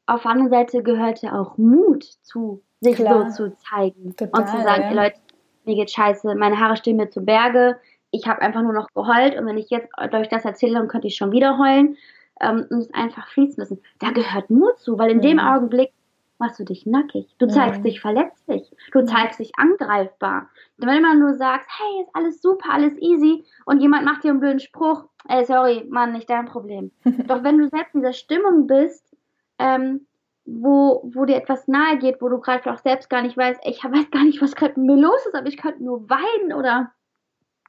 auf 0.06 0.22
der 0.22 0.30
anderen 0.30 0.50
Seite 0.50 0.82
gehört 0.82 1.22
ja 1.22 1.38
auch 1.38 1.56
Mut 1.58 2.04
zu, 2.22 2.62
sich 2.80 2.96
Klar. 2.96 3.30
so 3.30 3.48
zu 3.48 3.56
zeigen 3.56 4.16
Total, 4.16 4.40
und 4.40 4.48
zu 4.48 4.62
sagen, 4.62 4.82
ja. 4.82 5.02
Leute, 5.04 5.20
mir 5.64 5.76
geht 5.76 5.90
scheiße, 5.90 6.34
meine 6.34 6.58
Haare 6.58 6.76
stehen 6.76 6.96
mir 6.96 7.10
zu 7.10 7.20
Berge, 7.20 7.78
ich 8.10 8.26
habe 8.26 8.42
einfach 8.42 8.62
nur 8.62 8.72
noch 8.72 8.88
geheult 8.94 9.36
und 9.38 9.46
wenn 9.46 9.58
ich 9.58 9.70
jetzt 9.70 9.88
euch 9.98 10.28
das 10.28 10.44
erzähle, 10.44 10.74
dann 10.74 10.88
könnte 10.88 11.06
ich 11.06 11.16
schon 11.16 11.32
wieder 11.32 11.58
heulen 11.58 11.96
ähm, 12.40 12.66
und 12.70 12.78
es 12.80 12.94
einfach 12.94 13.28
fließen 13.28 13.56
lassen. 13.58 13.80
Da 14.00 14.10
gehört 14.10 14.50
Mut 14.50 14.78
zu, 14.78 14.98
weil 14.98 15.10
in 15.10 15.18
mhm. 15.18 15.22
dem 15.22 15.38
Augenblick 15.38 15.92
machst 16.38 16.58
du 16.58 16.64
dich 16.64 16.86
nackig, 16.86 17.34
du 17.38 17.46
zeigst 17.46 17.80
mhm. 17.80 17.84
dich 17.84 18.00
verletzlich, 18.00 18.68
du 18.90 19.04
zeigst 19.04 19.38
dich 19.38 19.52
angreifbar. 19.56 20.48
Und 20.78 20.88
wenn 20.88 21.00
man 21.00 21.20
nur 21.20 21.34
sagst, 21.34 21.68
hey, 21.78 22.02
ist 22.02 22.10
alles 22.14 22.42
super, 22.42 22.70
alles 22.70 22.98
easy 22.98 23.44
und 23.64 23.80
jemand 23.80 24.04
macht 24.04 24.24
dir 24.24 24.30
einen 24.30 24.40
blöden 24.40 24.58
Spruch, 24.58 25.04
ey, 25.28 25.44
sorry, 25.44 25.86
Mann, 25.88 26.12
nicht 26.12 26.28
dein 26.28 26.46
Problem. 26.46 26.90
Doch 27.28 27.44
wenn 27.44 27.58
du 27.58 27.68
selbst 27.68 27.94
in 27.94 28.00
dieser 28.00 28.12
Stimmung 28.12 28.66
bist, 28.66 29.12
ähm, 29.58 30.06
wo, 30.44 31.08
wo 31.14 31.24
dir 31.24 31.36
etwas 31.36 31.68
nahe 31.68 31.98
geht, 31.98 32.20
wo 32.20 32.28
du 32.28 32.40
gerade 32.40 32.70
auch 32.72 32.78
selbst 32.78 33.08
gar 33.08 33.22
nicht 33.22 33.36
weißt, 33.36 33.60
ich 33.64 33.82
weiß 33.84 34.10
gar 34.10 34.24
nicht, 34.24 34.42
was 34.42 34.56
gerade 34.56 34.78
mit 34.80 34.86
mir 34.88 35.02
los 35.02 35.24
ist, 35.26 35.34
aber 35.34 35.46
ich 35.46 35.56
könnte 35.56 35.84
nur 35.84 36.08
weinen 36.08 36.52
oder 36.52 36.92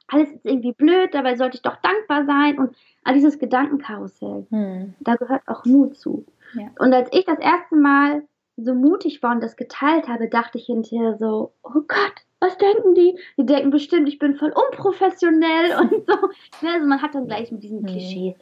alles 0.08 0.32
ist 0.32 0.46
irgendwie 0.46 0.74
blöd, 0.74 1.14
dabei 1.14 1.36
sollte 1.36 1.56
ich 1.56 1.62
doch 1.62 1.78
dankbar 1.78 2.26
sein 2.26 2.60
und 2.60 2.76
all 3.04 3.14
dieses 3.14 3.40
Gedankenkarussell, 3.40 4.48
hm. 4.50 4.94
da 5.00 5.16
gehört 5.16 5.44
auch 5.48 5.66
Mut 5.66 5.98
zu. 5.98 6.26
Ja. 6.54 6.70
Und 6.80 6.94
als 6.94 7.10
ich 7.12 7.26
das 7.26 7.40
erste 7.40 7.76
Mal 7.76 8.24
so 8.58 8.76
mutig 8.76 9.24
war 9.24 9.32
und 9.32 9.42
das 9.42 9.56
geteilt 9.56 10.08
habe, 10.08 10.30
dachte 10.30 10.58
ich 10.58 10.66
hinterher 10.66 11.18
so, 11.18 11.54
oh 11.64 11.82
Gott, 11.88 12.14
was 12.40 12.58
denken 12.58 12.94
die? 12.94 13.18
Die 13.38 13.46
denken 13.46 13.72
bestimmt, 13.72 14.08
ich 14.08 14.20
bin 14.20 14.36
voll 14.36 14.54
unprofessionell 14.54 15.78
und 15.80 16.06
so. 16.06 16.68
Also 16.68 16.88
man 16.88 17.02
hat 17.02 17.16
dann 17.16 17.28
gleich 17.28 17.52
mit 17.52 17.64
diesen 17.64 17.80
hm. 17.80 17.86
Klischees 17.88 18.36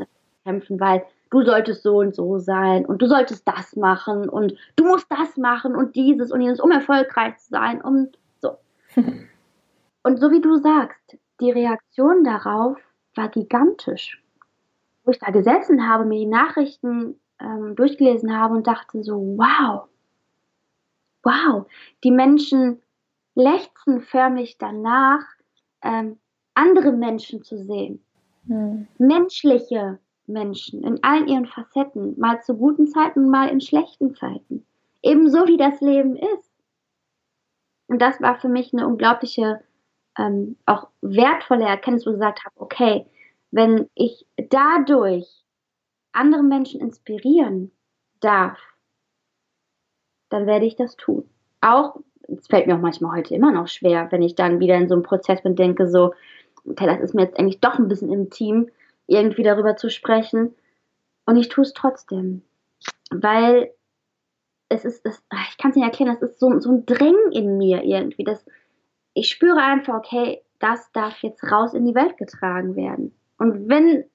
kämpfen, 0.44 0.80
weil 0.80 1.06
du 1.32 1.44
solltest 1.44 1.82
so 1.82 1.98
und 1.98 2.14
so 2.16 2.38
sein 2.38 2.86
und 2.86 3.02
du 3.02 3.08
solltest 3.08 3.48
das 3.48 3.76
machen 3.76 4.30
und 4.30 4.54
du 4.76 4.86
musst 4.86 5.08
das 5.10 5.38
machen 5.38 5.76
und 5.76 5.96
dieses 5.96 6.32
und 6.32 6.42
jenes, 6.42 6.60
um 6.60 6.72
erfolgreich 6.72 7.38
zu 7.38 7.50
sein 7.50 7.82
und 7.82 8.18
so. 8.40 8.58
und 10.04 10.20
so 10.20 10.30
wie 10.30 10.42
du 10.42 10.58
sagst, 10.58 11.18
die 11.40 11.52
Reaktion 11.52 12.24
darauf 12.24 12.78
war 13.16 13.30
gigantisch. 13.30 14.22
Wo 15.04 15.12
ich 15.12 15.20
da 15.20 15.32
gesessen 15.32 15.90
habe, 15.90 16.06
mir 16.06 16.20
die 16.20 16.28
Nachrichten 16.28 17.20
ähm, 17.40 17.76
durchgelesen 17.76 18.38
habe 18.38 18.56
und 18.56 18.68
dachte 18.68 19.02
so, 19.02 19.16
wow, 19.38 19.88
wow, 21.24 21.66
die 22.04 22.12
Menschen 22.12 22.82
lechzen 23.34 24.02
förmlich 24.02 24.58
danach, 24.58 25.24
ähm, 25.82 26.20
andere 26.54 26.92
Menschen 26.92 27.42
zu 27.42 27.58
sehen. 27.58 28.04
Mhm. 28.44 28.88
Menschliche 28.98 30.00
Menschen 30.32 30.84
in 30.84 31.04
allen 31.04 31.28
ihren 31.28 31.46
Facetten, 31.46 32.20
mal 32.20 32.42
zu 32.42 32.56
guten 32.56 32.88
Zeiten, 32.88 33.30
mal 33.30 33.50
in 33.50 33.62
schlechten 33.62 34.16
Zeiten. 34.16 34.66
Ebenso 35.02 35.48
wie 35.48 35.58
das 35.58 35.82
Leben 35.82 36.16
ist. 36.16 36.52
Und 37.88 38.02
das 38.02 38.22
war 38.22 38.40
für 38.40 38.50
mich 38.50 38.74
eine 38.74 38.88
unglaubliche, 38.88 39.62
ähm, 40.18 40.58
auch 40.66 40.88
wertvolle 41.02 41.66
Erkenntnis, 41.66 42.06
wo 42.06 42.12
ich 42.12 42.16
gesagt 42.16 42.46
habe, 42.46 42.56
okay, 42.60 43.06
wenn 43.52 43.90
ich 43.96 44.26
dadurch 44.50 45.28
andere 46.14 46.44
Menschen 46.44 46.82
inspirieren 46.82 47.72
darf, 48.20 48.60
dann 50.30 50.48
werde 50.48 50.66
ich 50.66 50.76
das 50.76 50.96
tun. 50.96 51.30
Auch, 51.60 51.98
es 52.28 52.48
fällt 52.48 52.68
mir 52.68 52.76
auch 52.76 52.82
manchmal 52.82 53.18
heute 53.18 53.36
immer 53.36 53.52
noch 53.52 53.68
schwer, 53.68 54.08
wenn 54.12 54.22
ich 54.22 54.36
dann 54.36 54.60
wieder 54.60 54.76
in 54.76 54.88
so 54.88 54.96
einem 54.96 55.04
Prozess 55.04 55.42
bin, 55.42 55.56
denke 55.56 55.88
so, 55.88 56.14
okay, 56.66 56.86
das 56.86 57.02
ist 57.02 57.14
mir 57.14 57.24
jetzt 57.24 57.38
eigentlich 57.38 57.60
doch 57.60 57.78
ein 57.78 57.88
bisschen 57.88 58.12
intim, 58.12 58.70
irgendwie 59.08 59.44
darüber 59.44 59.76
zu 59.76 59.90
sprechen. 59.90 60.56
Und 61.26 61.38
ich 61.38 61.50
tue 61.50 61.64
es 61.64 61.74
trotzdem. 61.74 62.44
Weil 63.12 63.72
es 64.70 64.86
ist, 64.86 65.06
es, 65.06 65.22
ich 65.50 65.58
kann 65.58 65.72
es 65.72 65.76
nicht 65.76 65.86
erklären, 65.86 66.18
das 66.20 66.32
ist 66.32 66.40
so, 66.40 66.60
so 66.60 66.72
ein 66.72 66.86
Drängen 66.86 67.32
in 67.32 67.58
mir 67.58 67.84
irgendwie. 67.84 68.24
Das, 68.24 68.46
ich 69.14 69.30
spüre 69.30 69.60
einfach, 69.60 69.96
okay, 69.96 70.42
das 70.60 70.92
darf 70.94 71.22
jetzt 71.24 71.44
raus 71.52 71.74
in 71.74 71.86
die 71.86 71.96
Welt 71.96 72.18
getragen 72.18 72.76
werden. 72.76 73.14
Und 73.38 73.68
wenn 73.68 74.06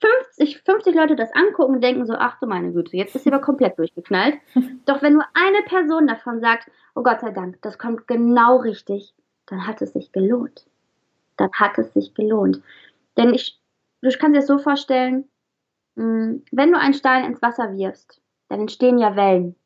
50, 0.00 0.62
50 0.62 0.94
Leute 0.94 1.16
das 1.16 1.32
angucken 1.34 1.74
und 1.74 1.80
denken 1.84 2.06
so, 2.06 2.14
ach 2.14 2.38
du 2.40 2.46
meine 2.46 2.72
Güte, 2.72 2.96
jetzt 2.96 3.14
ist 3.14 3.24
sie 3.24 3.32
aber 3.32 3.42
komplett 3.44 3.78
durchgeknallt. 3.78 4.36
Doch 4.86 5.02
wenn 5.02 5.14
nur 5.14 5.24
eine 5.34 5.62
Person 5.66 6.06
davon 6.06 6.40
sagt, 6.40 6.70
oh 6.94 7.02
Gott 7.02 7.20
sei 7.20 7.30
Dank, 7.30 7.60
das 7.62 7.78
kommt 7.78 8.06
genau 8.08 8.56
richtig, 8.58 9.14
dann 9.46 9.66
hat 9.66 9.82
es 9.82 9.92
sich 9.92 10.12
gelohnt. 10.12 10.66
Dann 11.36 11.50
hat 11.52 11.78
es 11.78 11.92
sich 11.92 12.14
gelohnt. 12.14 12.62
Denn 13.16 13.34
ich, 13.34 13.58
du 14.02 14.18
kannst 14.18 14.34
dir 14.34 14.40
das 14.40 14.46
so 14.46 14.58
vorstellen, 14.58 15.28
hm, 15.96 16.44
wenn 16.50 16.72
du 16.72 16.78
einen 16.78 16.94
Stein 16.94 17.24
ins 17.24 17.42
Wasser 17.42 17.72
wirfst, 17.76 18.20
dann 18.48 18.60
entstehen 18.60 18.98
ja 18.98 19.16
Wellen. 19.16 19.56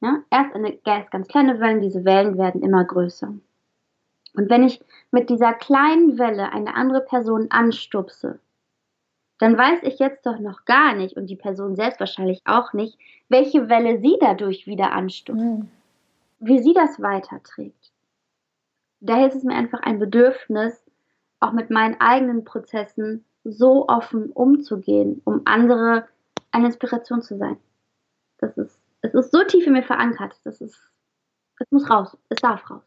Ja? 0.00 0.22
Erst, 0.30 0.54
eine, 0.54 0.78
erst 0.84 1.10
ganz 1.10 1.28
kleine 1.28 1.60
Wellen, 1.60 1.80
diese 1.80 2.04
Wellen 2.04 2.36
werden 2.36 2.62
immer 2.62 2.84
größer. 2.84 3.32
Und 4.36 4.50
wenn 4.50 4.64
ich 4.64 4.84
mit 5.10 5.30
dieser 5.30 5.54
kleinen 5.54 6.18
Welle 6.18 6.52
eine 6.52 6.74
andere 6.74 7.00
Person 7.00 7.46
anstupse, 7.50 8.40
dann 9.38 9.56
weiß 9.56 9.80
ich 9.82 9.98
jetzt 9.98 10.26
doch 10.26 10.38
noch 10.38 10.64
gar 10.64 10.94
nicht 10.94 11.16
und 11.16 11.26
die 11.26 11.36
Person 11.36 11.76
selbst 11.76 12.00
wahrscheinlich 12.00 12.42
auch 12.44 12.72
nicht, 12.72 12.98
welche 13.28 13.68
Welle 13.68 14.00
sie 14.00 14.16
dadurch 14.20 14.66
wieder 14.66 14.92
anstupst, 14.92 15.42
mhm. 15.42 15.68
wie 16.38 16.58
sie 16.60 16.72
das 16.72 17.00
weiterträgt. 17.00 17.92
Daher 19.00 19.28
ist 19.28 19.34
es 19.34 19.44
mir 19.44 19.54
einfach 19.54 19.80
ein 19.82 19.98
Bedürfnis, 19.98 20.84
auch 21.40 21.52
mit 21.52 21.70
meinen 21.70 22.00
eigenen 22.00 22.44
Prozessen 22.44 23.24
so 23.44 23.88
offen 23.88 24.30
umzugehen, 24.30 25.20
um 25.24 25.42
andere 25.44 26.06
eine 26.50 26.66
Inspiration 26.66 27.22
zu 27.22 27.36
sein. 27.36 27.56
Das 28.38 28.56
ist, 28.56 28.78
es 29.02 29.14
ist 29.14 29.32
so 29.32 29.44
tief 29.44 29.66
in 29.66 29.74
mir 29.74 29.82
verankert. 29.82 30.40
Das 30.44 30.60
ist, 30.60 30.80
es 31.60 31.70
muss 31.70 31.88
raus. 31.88 32.16
Es 32.28 32.40
darf 32.40 32.68
raus. 32.70 32.82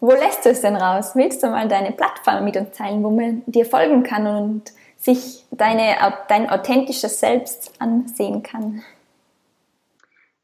Wo 0.00 0.12
lässt 0.12 0.44
du 0.44 0.50
es 0.50 0.60
denn 0.60 0.76
raus? 0.76 1.14
Willst 1.14 1.42
du 1.42 1.48
mal 1.48 1.68
deine 1.68 1.92
Plattform 1.92 2.44
mit 2.44 2.56
uns 2.56 2.76
teilen, 2.76 3.02
wo 3.02 3.10
man 3.10 3.42
dir 3.46 3.66
folgen 3.66 4.02
kann 4.02 4.26
und 4.26 4.72
sich 4.96 5.46
deine, 5.50 5.96
dein 6.28 6.48
authentisches 6.48 7.20
Selbst 7.20 7.72
ansehen 7.80 8.42
kann? 8.42 8.82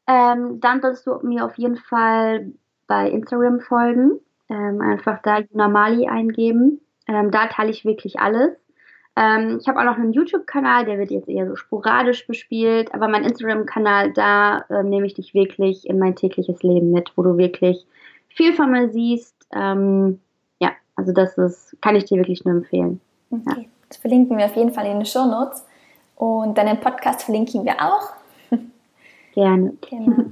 Ähm, 0.07 0.59
dann 0.61 0.81
solltest 0.81 1.05
du 1.05 1.19
mir 1.23 1.45
auf 1.45 1.57
jeden 1.57 1.77
Fall 1.77 2.51
bei 2.87 3.09
Instagram 3.09 3.59
folgen. 3.59 4.19
Ähm, 4.49 4.81
einfach 4.81 5.21
da 5.21 5.39
Normali 5.51 6.07
eingeben. 6.07 6.81
Ähm, 7.07 7.31
da 7.31 7.47
teile 7.47 7.71
ich 7.71 7.83
wirklich 7.83 8.19
alles. 8.19 8.55
Ähm, 9.17 9.57
ich 9.59 9.67
habe 9.67 9.79
auch 9.79 9.83
noch 9.83 9.97
einen 9.97 10.13
YouTube-Kanal, 10.13 10.85
der 10.85 10.99
wird 10.99 11.09
jetzt 11.09 11.27
eher 11.27 11.47
so 11.47 11.55
sporadisch 11.55 12.27
bespielt, 12.27 12.93
aber 12.93 13.07
mein 13.07 13.23
Instagram-Kanal, 13.23 14.13
da 14.13 14.59
äh, 14.69 14.83
nehme 14.83 15.07
ich 15.07 15.15
dich 15.15 15.33
wirklich 15.33 15.89
in 15.89 15.97
mein 15.97 16.15
tägliches 16.15 16.61
Leben 16.61 16.91
mit, 16.91 17.11
wo 17.15 17.23
du 17.23 17.35
wirklich 17.35 17.87
viel 18.27 18.53
von 18.53 18.71
mir 18.71 18.89
siehst. 18.89 19.35
Ähm, 19.51 20.19
ja, 20.59 20.69
also 20.95 21.13
das 21.13 21.35
ist, 21.39 21.75
kann 21.81 21.95
ich 21.95 22.05
dir 22.05 22.17
wirklich 22.17 22.45
nur 22.45 22.53
empfehlen. 22.53 23.01
Okay. 23.31 23.41
Ja. 23.61 23.65
Das 23.89 23.97
verlinken 23.97 24.37
wir 24.37 24.45
auf 24.45 24.55
jeden 24.55 24.71
Fall 24.71 24.85
in 24.85 24.97
den 24.97 25.05
Show 25.05 25.25
Notes. 25.25 25.65
Und 26.15 26.57
deinen 26.57 26.79
Podcast 26.79 27.23
verlinken 27.23 27.65
wir 27.65 27.75
auch. 27.81 28.11
Gerne. 29.33 29.73
Genau. 29.89 30.25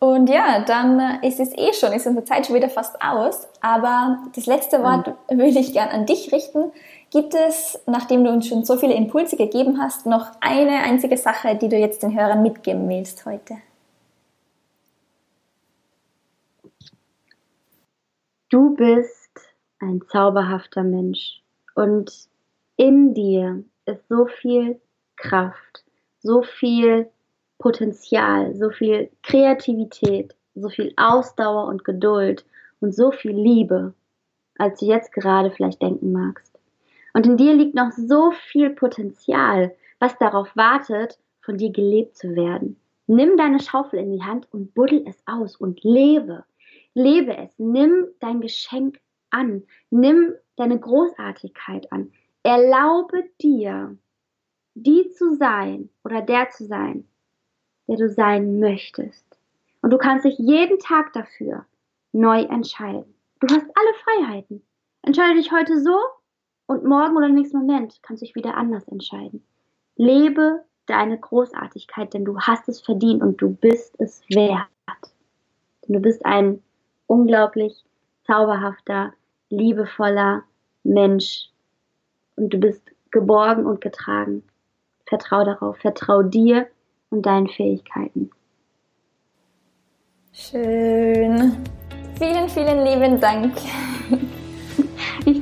Und 0.00 0.30
ja, 0.30 0.60
dann 0.60 1.22
ist 1.22 1.40
es 1.40 1.52
eh 1.56 1.72
schon, 1.74 1.92
ist 1.92 2.06
unsere 2.06 2.24
Zeit 2.24 2.46
schon 2.46 2.56
wieder 2.56 2.70
fast 2.70 2.96
aus. 3.02 3.48
Aber 3.60 4.18
das 4.34 4.46
letzte 4.46 4.82
Wort 4.82 5.14
würde 5.28 5.58
ich 5.58 5.72
gern 5.72 5.88
an 5.88 6.06
dich 6.06 6.32
richten. 6.32 6.72
Gibt 7.10 7.34
es, 7.34 7.80
nachdem 7.86 8.22
du 8.22 8.30
uns 8.30 8.46
schon 8.46 8.64
so 8.64 8.76
viele 8.76 8.94
Impulse 8.94 9.36
gegeben 9.36 9.80
hast, 9.80 10.06
noch 10.06 10.30
eine 10.40 10.82
einzige 10.82 11.16
Sache, 11.16 11.56
die 11.56 11.68
du 11.68 11.76
jetzt 11.76 12.04
den 12.04 12.16
Hörern 12.16 12.42
mitgeben 12.42 12.88
willst 12.88 13.26
heute? 13.26 13.56
Du 18.48 18.76
bist 18.76 19.30
ein 19.80 20.02
zauberhafter 20.08 20.84
Mensch 20.84 21.42
und 21.74 22.28
in 22.76 23.12
dir 23.14 23.64
ist 23.86 24.06
so 24.08 24.26
viel 24.26 24.80
Kraft, 25.16 25.84
so 26.20 26.42
viel 26.42 27.10
Potenzial, 27.58 28.54
so 28.54 28.70
viel 28.70 29.10
Kreativität, 29.22 30.34
so 30.54 30.68
viel 30.68 30.92
Ausdauer 30.96 31.66
und 31.66 31.84
Geduld 31.84 32.44
und 32.80 32.94
so 32.94 33.10
viel 33.10 33.32
Liebe, 33.32 33.94
als 34.58 34.80
du 34.80 34.86
jetzt 34.86 35.12
gerade 35.12 35.50
vielleicht 35.50 35.82
denken 35.82 36.12
magst. 36.12 36.49
Und 37.12 37.26
in 37.26 37.36
dir 37.36 37.54
liegt 37.54 37.74
noch 37.74 37.92
so 37.92 38.30
viel 38.30 38.70
Potenzial, 38.70 39.74
was 39.98 40.16
darauf 40.18 40.54
wartet, 40.56 41.18
von 41.40 41.58
dir 41.58 41.70
gelebt 41.72 42.16
zu 42.16 42.34
werden. 42.34 42.80
Nimm 43.06 43.36
deine 43.36 43.60
Schaufel 43.60 43.98
in 43.98 44.12
die 44.12 44.22
Hand 44.22 44.46
und 44.52 44.74
buddel 44.74 45.04
es 45.06 45.20
aus 45.26 45.56
und 45.56 45.82
lebe. 45.82 46.44
Lebe 46.94 47.36
es. 47.36 47.50
Nimm 47.58 48.06
dein 48.20 48.40
Geschenk 48.40 49.00
an. 49.30 49.64
Nimm 49.90 50.34
deine 50.56 50.78
Großartigkeit 50.78 51.90
an. 51.90 52.12
Erlaube 52.42 53.24
dir, 53.40 53.96
die 54.74 55.10
zu 55.10 55.34
sein 55.34 55.90
oder 56.04 56.22
der 56.22 56.50
zu 56.50 56.66
sein, 56.66 57.08
der 57.88 57.96
du 57.96 58.08
sein 58.08 58.60
möchtest. 58.60 59.26
Und 59.82 59.90
du 59.90 59.98
kannst 59.98 60.24
dich 60.24 60.38
jeden 60.38 60.78
Tag 60.78 61.12
dafür 61.12 61.66
neu 62.12 62.42
entscheiden. 62.42 63.14
Du 63.40 63.52
hast 63.54 63.66
alle 63.74 63.94
Freiheiten. 64.04 64.62
Entscheide 65.02 65.34
dich 65.34 65.50
heute 65.50 65.80
so 65.80 65.98
und 66.70 66.84
morgen 66.84 67.16
oder 67.16 67.26
im 67.26 67.34
nächsten 67.34 67.58
Moment 67.58 67.98
kannst 68.02 68.22
du 68.22 68.26
dich 68.26 68.36
wieder 68.36 68.56
anders 68.56 68.86
entscheiden. 68.86 69.44
Lebe 69.96 70.64
deine 70.86 71.18
Großartigkeit, 71.18 72.14
denn 72.14 72.24
du 72.24 72.38
hast 72.38 72.68
es 72.68 72.80
verdient 72.80 73.22
und 73.22 73.42
du 73.42 73.50
bist 73.50 73.96
es 73.98 74.22
wert. 74.28 74.68
Denn 75.82 75.94
du 75.94 75.98
bist 75.98 76.24
ein 76.24 76.62
unglaublich 77.08 77.84
zauberhafter, 78.24 79.12
liebevoller 79.48 80.44
Mensch, 80.84 81.50
und 82.36 82.54
du 82.54 82.58
bist 82.58 82.82
geborgen 83.10 83.66
und 83.66 83.80
getragen. 83.80 84.44
Vertrau 85.06 85.44
darauf, 85.44 85.76
vertrau 85.78 86.22
dir 86.22 86.68
und 87.10 87.26
deinen 87.26 87.48
Fähigkeiten. 87.48 88.30
Schön. 90.32 91.58
Vielen, 92.16 92.48
vielen 92.48 92.84
lieben 92.84 93.20
Dank. 93.20 93.56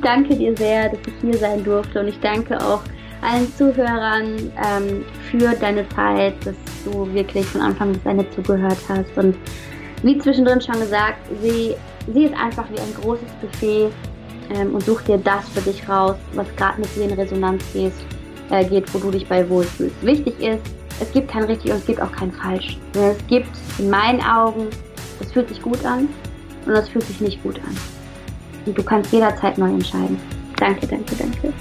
Danke 0.09 0.35
dir 0.35 0.57
sehr, 0.57 0.89
dass 0.89 0.99
ich 1.05 1.13
hier 1.21 1.37
sein 1.37 1.63
durfte 1.63 1.99
und 1.99 2.07
ich 2.07 2.19
danke 2.19 2.59
auch 2.59 2.81
allen 3.21 3.47
Zuhörern 3.55 4.51
ähm, 4.57 5.05
für 5.29 5.53
deine 5.53 5.87
Zeit, 5.89 6.33
dass 6.43 6.55
du 6.83 7.13
wirklich 7.13 7.45
von 7.45 7.61
Anfang 7.61 7.91
bis 7.91 8.03
Ende 8.05 8.27
zugehört 8.31 8.79
hast. 8.89 9.15
Und 9.15 9.35
wie 10.01 10.17
zwischendrin 10.17 10.61
schon 10.61 10.79
gesagt, 10.79 11.19
sie, 11.43 11.75
sie 12.11 12.23
ist 12.23 12.33
einfach 12.33 12.67
wie 12.71 12.79
ein 12.79 12.91
großes 12.99 13.29
Buffet 13.39 13.91
ähm, 14.55 14.73
und 14.73 14.83
such 14.83 15.03
dir 15.03 15.19
das 15.19 15.47
für 15.49 15.61
dich 15.61 15.87
raus, 15.87 16.15
was 16.33 16.47
gerade 16.55 16.81
mit 16.81 16.95
dir 16.95 17.03
in 17.03 17.13
Resonanz 17.13 17.63
geht, 17.71 17.93
äh, 18.49 18.65
geht, 18.65 18.91
wo 18.91 18.97
du 18.97 19.11
dich 19.11 19.27
bei 19.27 19.47
wohlfühlst. 19.47 20.03
Wichtig 20.03 20.39
ist, 20.39 20.63
es 20.99 21.11
gibt 21.11 21.29
kein 21.29 21.43
richtig 21.43 21.69
und 21.69 21.77
es 21.77 21.85
gibt 21.85 22.01
auch 22.01 22.11
kein 22.11 22.31
falsch. 22.31 22.79
Es 22.95 23.27
gibt 23.27 23.51
in 23.77 23.91
meinen 23.91 24.23
Augen, 24.23 24.69
es 25.19 25.31
fühlt 25.31 25.49
sich 25.49 25.61
gut 25.61 25.85
an 25.85 26.09
und 26.65 26.73
es 26.73 26.89
fühlt 26.89 27.05
sich 27.05 27.21
nicht 27.21 27.43
gut 27.43 27.59
an. 27.59 27.98
Du 28.73 28.83
kannst 28.83 29.11
jederzeit 29.11 29.57
neu 29.57 29.69
entscheiden. 29.69 30.17
Danke, 30.57 30.87
danke, 30.87 31.15
danke. 31.15 31.53